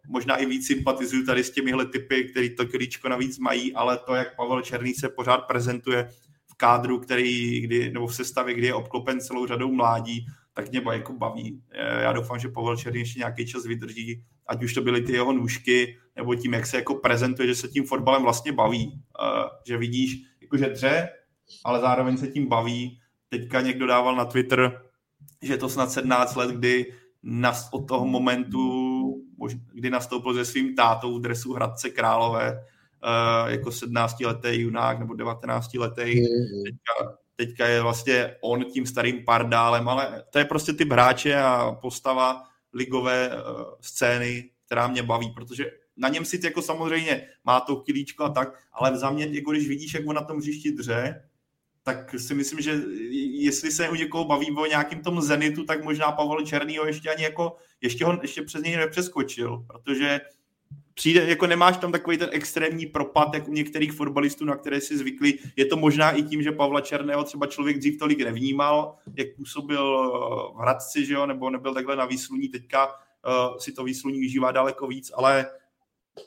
[0.07, 4.15] možná i víc sympatizuju tady s těmihle typy, který to klíčko navíc mají, ale to,
[4.15, 6.09] jak Pavel Černý se pořád prezentuje
[6.51, 10.81] v kádru, který, kdy, nebo v sestavě, kdy je obklopen celou řadou mládí, tak mě
[10.91, 11.61] jako baví.
[12.01, 15.33] Já doufám, že Pavel Černý ještě nějaký čas vydrží, ať už to byly ty jeho
[15.33, 19.01] nůžky, nebo tím, jak se jako prezentuje, že se tím fotbalem vlastně baví.
[19.67, 21.09] Že vidíš, jakože dře,
[21.65, 22.99] ale zároveň se tím baví.
[23.29, 24.81] Teďka někdo dával na Twitter,
[25.41, 26.93] že je to snad 17 let, kdy
[27.71, 28.91] od toho momentu
[29.73, 36.01] kdy nastoupil se svým tátou v dresu Hradce Králové uh, jako 17-letý junák nebo 19-letý.
[36.01, 36.63] Mm-hmm.
[36.63, 41.77] Teďka, teďka je vlastně on tím starým pardálem, ale to je prostě typ hráče a
[41.81, 42.43] postava
[42.73, 45.65] ligové uh, scény, která mě baví, protože
[45.97, 49.67] na něm si jako samozřejmě má to kilíčko a tak, ale za mě, jako když
[49.67, 51.23] vidíš, jak on na tom hřišti dře,
[51.83, 52.81] tak si myslím, že
[53.31, 57.23] jestli se u někoho baví o nějakým tom Zenitu, tak možná Pavel Černýho ještě ani
[57.23, 60.21] jako, ještě ho ještě přes něj nepřeskočil, protože
[60.93, 64.97] přijde, jako nemáš tam takový ten extrémní propad, jak u některých fotbalistů, na které si
[64.97, 65.33] zvykli.
[65.55, 70.11] Je to možná i tím, že Pavla Černého třeba člověk dřív tolik nevnímal, jak působil
[70.55, 74.51] v Hradci, že jo, nebo nebyl takhle na výsluní, teďka uh, si to výsluní vyžívá
[74.51, 75.45] daleko víc, ale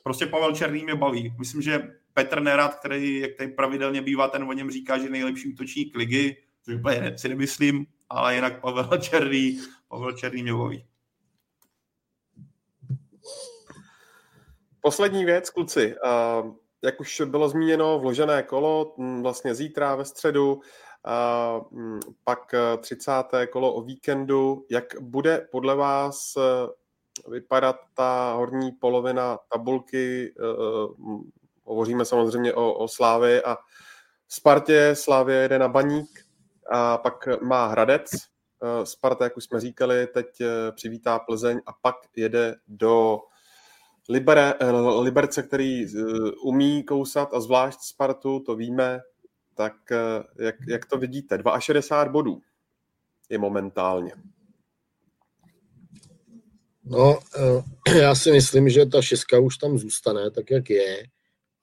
[0.02, 1.34] prostě Pavel Černý mě baví.
[1.38, 5.52] Myslím, že Petr Nerad, který, jak tady pravidelně bývá, ten o něm říká, že nejlepší
[5.52, 10.86] útočník ligy, což úplně si nemyslím, ale jinak Pavel Černý, Pavel Černý mě baví.
[14.80, 15.94] Poslední věc, kluci.
[16.82, 20.60] Jak už bylo zmíněno, vložené kolo vlastně zítra ve středu,
[22.24, 23.12] pak 30.
[23.50, 24.66] kolo o víkendu.
[24.70, 26.34] Jak bude podle vás
[27.28, 30.34] vypadat ta horní polovina tabulky
[31.64, 33.56] Hovoříme samozřejmě o, o Slávě a
[34.28, 34.90] Spartě.
[34.94, 36.26] Slávě jede na Baník
[36.70, 38.10] a pak má Hradec.
[38.62, 43.20] Eh, Sparta, jak už jsme říkali, teď eh, přivítá Plzeň a pak jede do
[44.08, 44.70] Libere, eh,
[45.00, 45.86] Liberce, který
[46.42, 49.00] umí kousat a zvlášť Spartu, to víme.
[49.54, 49.74] Tak
[50.38, 51.38] jak, jak to vidíte?
[51.58, 52.40] 62 bodů
[53.28, 54.12] je momentálně.
[56.84, 57.18] No,
[57.98, 61.04] já si myslím, že ta šestka už tam zůstane, tak jak je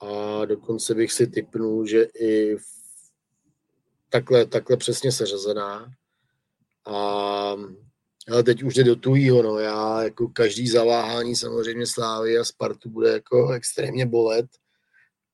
[0.02, 2.56] a dokonce bych si typnul, že i
[4.10, 5.91] takhle, takhle přesně seřazená.
[6.85, 7.56] A
[8.30, 9.60] ale teď už jde do tujího, no.
[9.60, 14.45] Já jako každý zaváhání samozřejmě Slávy a Spartu bude jako extrémně bolet.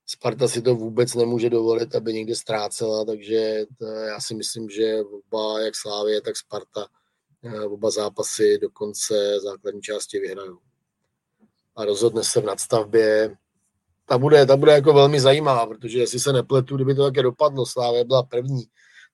[0.05, 4.99] Sparta si to vůbec nemůže dovolit, aby někde ztrácela, takže to, já si myslím, že
[5.01, 6.96] oba, jak Slávě, tak Sparta, eh,
[7.69, 10.59] oba zápasy do konce základní části vyhrajou.
[11.75, 13.37] A rozhodne se v nadstavbě
[14.09, 17.65] ta bude, ta bude jako velmi zajímavá, protože jestli se nepletu, kdyby to také dopadlo,
[17.65, 18.63] Slávě byla první,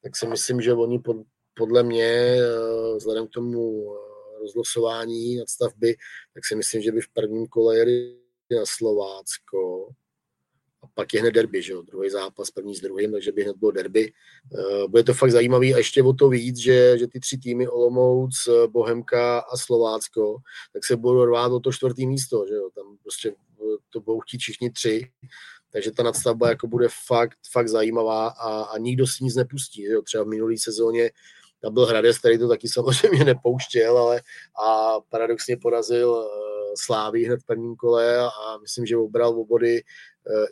[0.04, 1.18] tak si myslím, že oni pod,
[1.54, 5.96] podle mě, eh, vzhledem k tomu eh, rozlosování nadstavby,
[6.34, 8.18] tak si myslím, že by v prvním kole jeli
[8.52, 9.90] na Slovácko,
[10.94, 13.72] pak je hned derby, že jo, druhý zápas, první s druhým, takže by hned bylo
[13.72, 14.14] derby.
[14.54, 17.68] Eh, bude to fakt zajímavý a ještě o to víc, že, že ty tři týmy
[17.68, 20.38] Olomouc, Bohemka a Slovácko,
[20.74, 23.34] tak se budou rvát o to čtvrtý místo, že jo, tam prostě
[23.90, 25.10] to budou chtít všichni tři,
[25.72, 29.84] takže ta nadstavba jako bude fakt, fakt zajímavá a, a nikdo si nic nepustí.
[29.84, 30.02] Jo.
[30.02, 31.12] Třeba v minulé sezóně
[31.62, 34.22] tam byl Hradec, který to taky samozřejmě nepouštěl, ale
[34.66, 36.26] a paradoxně porazil uh,
[36.78, 39.84] Slávy hned v prvním kole a, myslím, že obral v body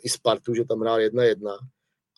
[0.02, 1.58] i Spartu, že tam hrál jedna jedna.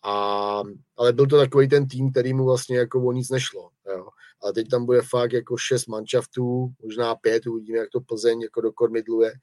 [0.03, 0.63] A,
[0.97, 3.69] ale byl to takový ten tým, který mu vlastně jako o nic nešlo.
[3.87, 4.07] Jo.
[4.43, 8.61] Ale teď tam bude fakt jako šest manšaftů, možná pět, uvidíme, jak to Plzeň jako
[8.61, 9.33] do kormidluje,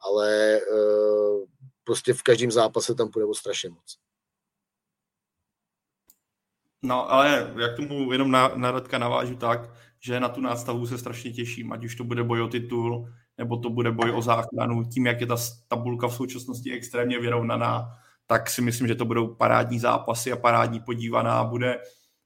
[0.00, 1.44] ale uh,
[1.84, 3.98] prostě v každém zápase tam půjde o strašně moc.
[6.82, 9.60] No, ale jak tomu jenom na, na Radka navážu tak,
[10.04, 13.08] že na tu nástavu se strašně těším, ať už to bude boj o titul,
[13.38, 14.84] nebo to bude boj o záchranu.
[14.84, 15.36] Tím, jak je ta
[15.68, 17.88] tabulka v současnosti extrémně vyrovnaná,
[18.26, 21.44] tak si myslím, že to budou parádní zápasy a parádní podívaná.
[21.44, 21.78] Bude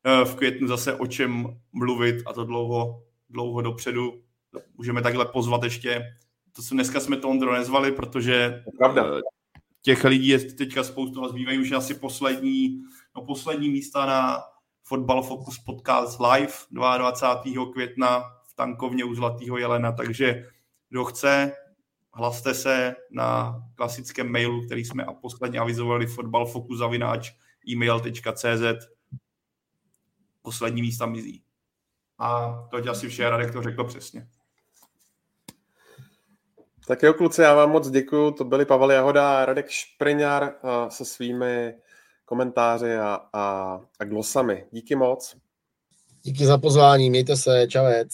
[0.05, 4.23] eh, v květnu zase o čem mluvit a to dlouho, dlouho dopředu.
[4.75, 6.05] Můžeme takhle pozvat ještě,
[6.53, 9.05] to jsme, dneska jsme to Ondro nezvali, protože Pravda.
[9.19, 9.21] Eh,
[9.83, 12.83] těch lidí je teďka spoustu a zbývají už asi poslední,
[13.17, 14.43] no poslední místa na
[14.89, 17.73] Fotbal Focus Podcast Live 22.
[17.73, 20.45] května v tankovně u Zlatého jelena, takže
[20.89, 21.53] kdo chce,
[22.13, 27.33] hlaste se na klasickém mailu, který jsme a posledně avizovali fotbalfokuzavináč
[27.73, 28.89] email.cz
[30.43, 31.43] poslední místa mizí.
[32.19, 34.29] A to asi vše, Radek to řekl přesně.
[36.87, 38.31] Tak jo, kluci, já vám moc děkuju.
[38.31, 41.75] To byli Pavel Jahoda a Radek Špriňar eh, se svými
[42.27, 44.67] komentáři a, a, a glosami.
[44.71, 45.37] Díky moc.
[46.23, 48.09] Díky za pozvání, mějte se, čavec.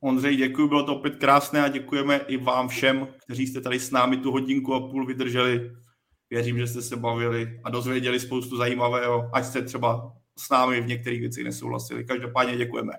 [0.00, 3.90] Ondřej, děkuji, bylo to opět krásné a děkujeme i vám všem, kteří jste tady s
[3.90, 5.70] námi tu hodinku a půl vydrželi.
[6.30, 10.86] Věřím, že jste se bavili a dozvěděli spoustu zajímavého, ať jste třeba s námi v
[10.86, 12.04] některých věcech nesouhlasili.
[12.04, 12.92] Každopádně děkujeme.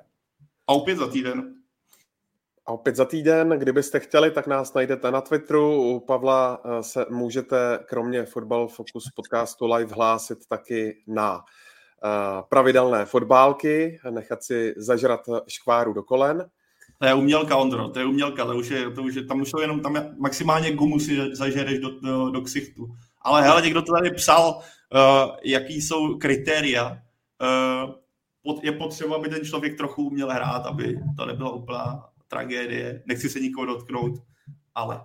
[0.67, 1.55] A opět za týden.
[2.67, 5.81] A opět za týden, kdybyste chtěli, tak nás najdete na Twitteru.
[5.81, 11.39] U Pavla eh, se můžete kromě Football Focus podcastu live hlásit taky na
[12.05, 16.49] eh, pravidelné fotbálky, nechat si zažrat škváru do kolen.
[16.99, 19.51] To je umělka, Ondro, to je umělka, to už je, to už je, tam už
[19.51, 22.87] to jenom, tam je, maximálně gumu si zažereš do, do, do ksichtu.
[23.21, 26.97] Ale hele, někdo to tady psal, uh, jaký jsou kritéria.
[28.45, 33.03] Uh, je potřeba, aby ten člověk trochu uměl hrát, aby to nebyla úplná tragédie.
[33.05, 34.23] Nechci se nikoho dotknout,
[34.75, 35.01] ale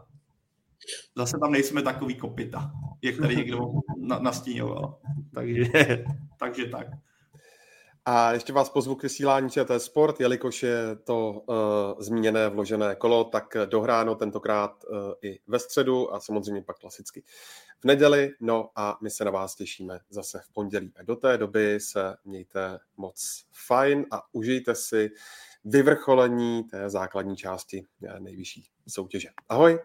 [1.16, 3.58] zase tam nejsme takový kopita, jak tady někdo
[3.96, 4.98] na, nastíňoval.
[5.34, 5.64] Takže,
[6.38, 6.86] takže tak.
[8.04, 11.56] A ještě vás pozvu k vysílání ČT Sport, jelikož je to uh,
[12.02, 17.22] zmíněné vložené kolo, tak dohráno tentokrát uh, i ve středu a samozřejmě pak klasicky
[17.80, 18.30] v neděli.
[18.40, 20.92] No a my se na vás těšíme zase v pondělí.
[20.96, 25.10] A do té doby se mějte moc fajn a užijte si
[25.64, 27.86] vyvrcholení té základní části
[28.18, 29.28] nejvyšší soutěže.
[29.48, 29.78] Ahoj!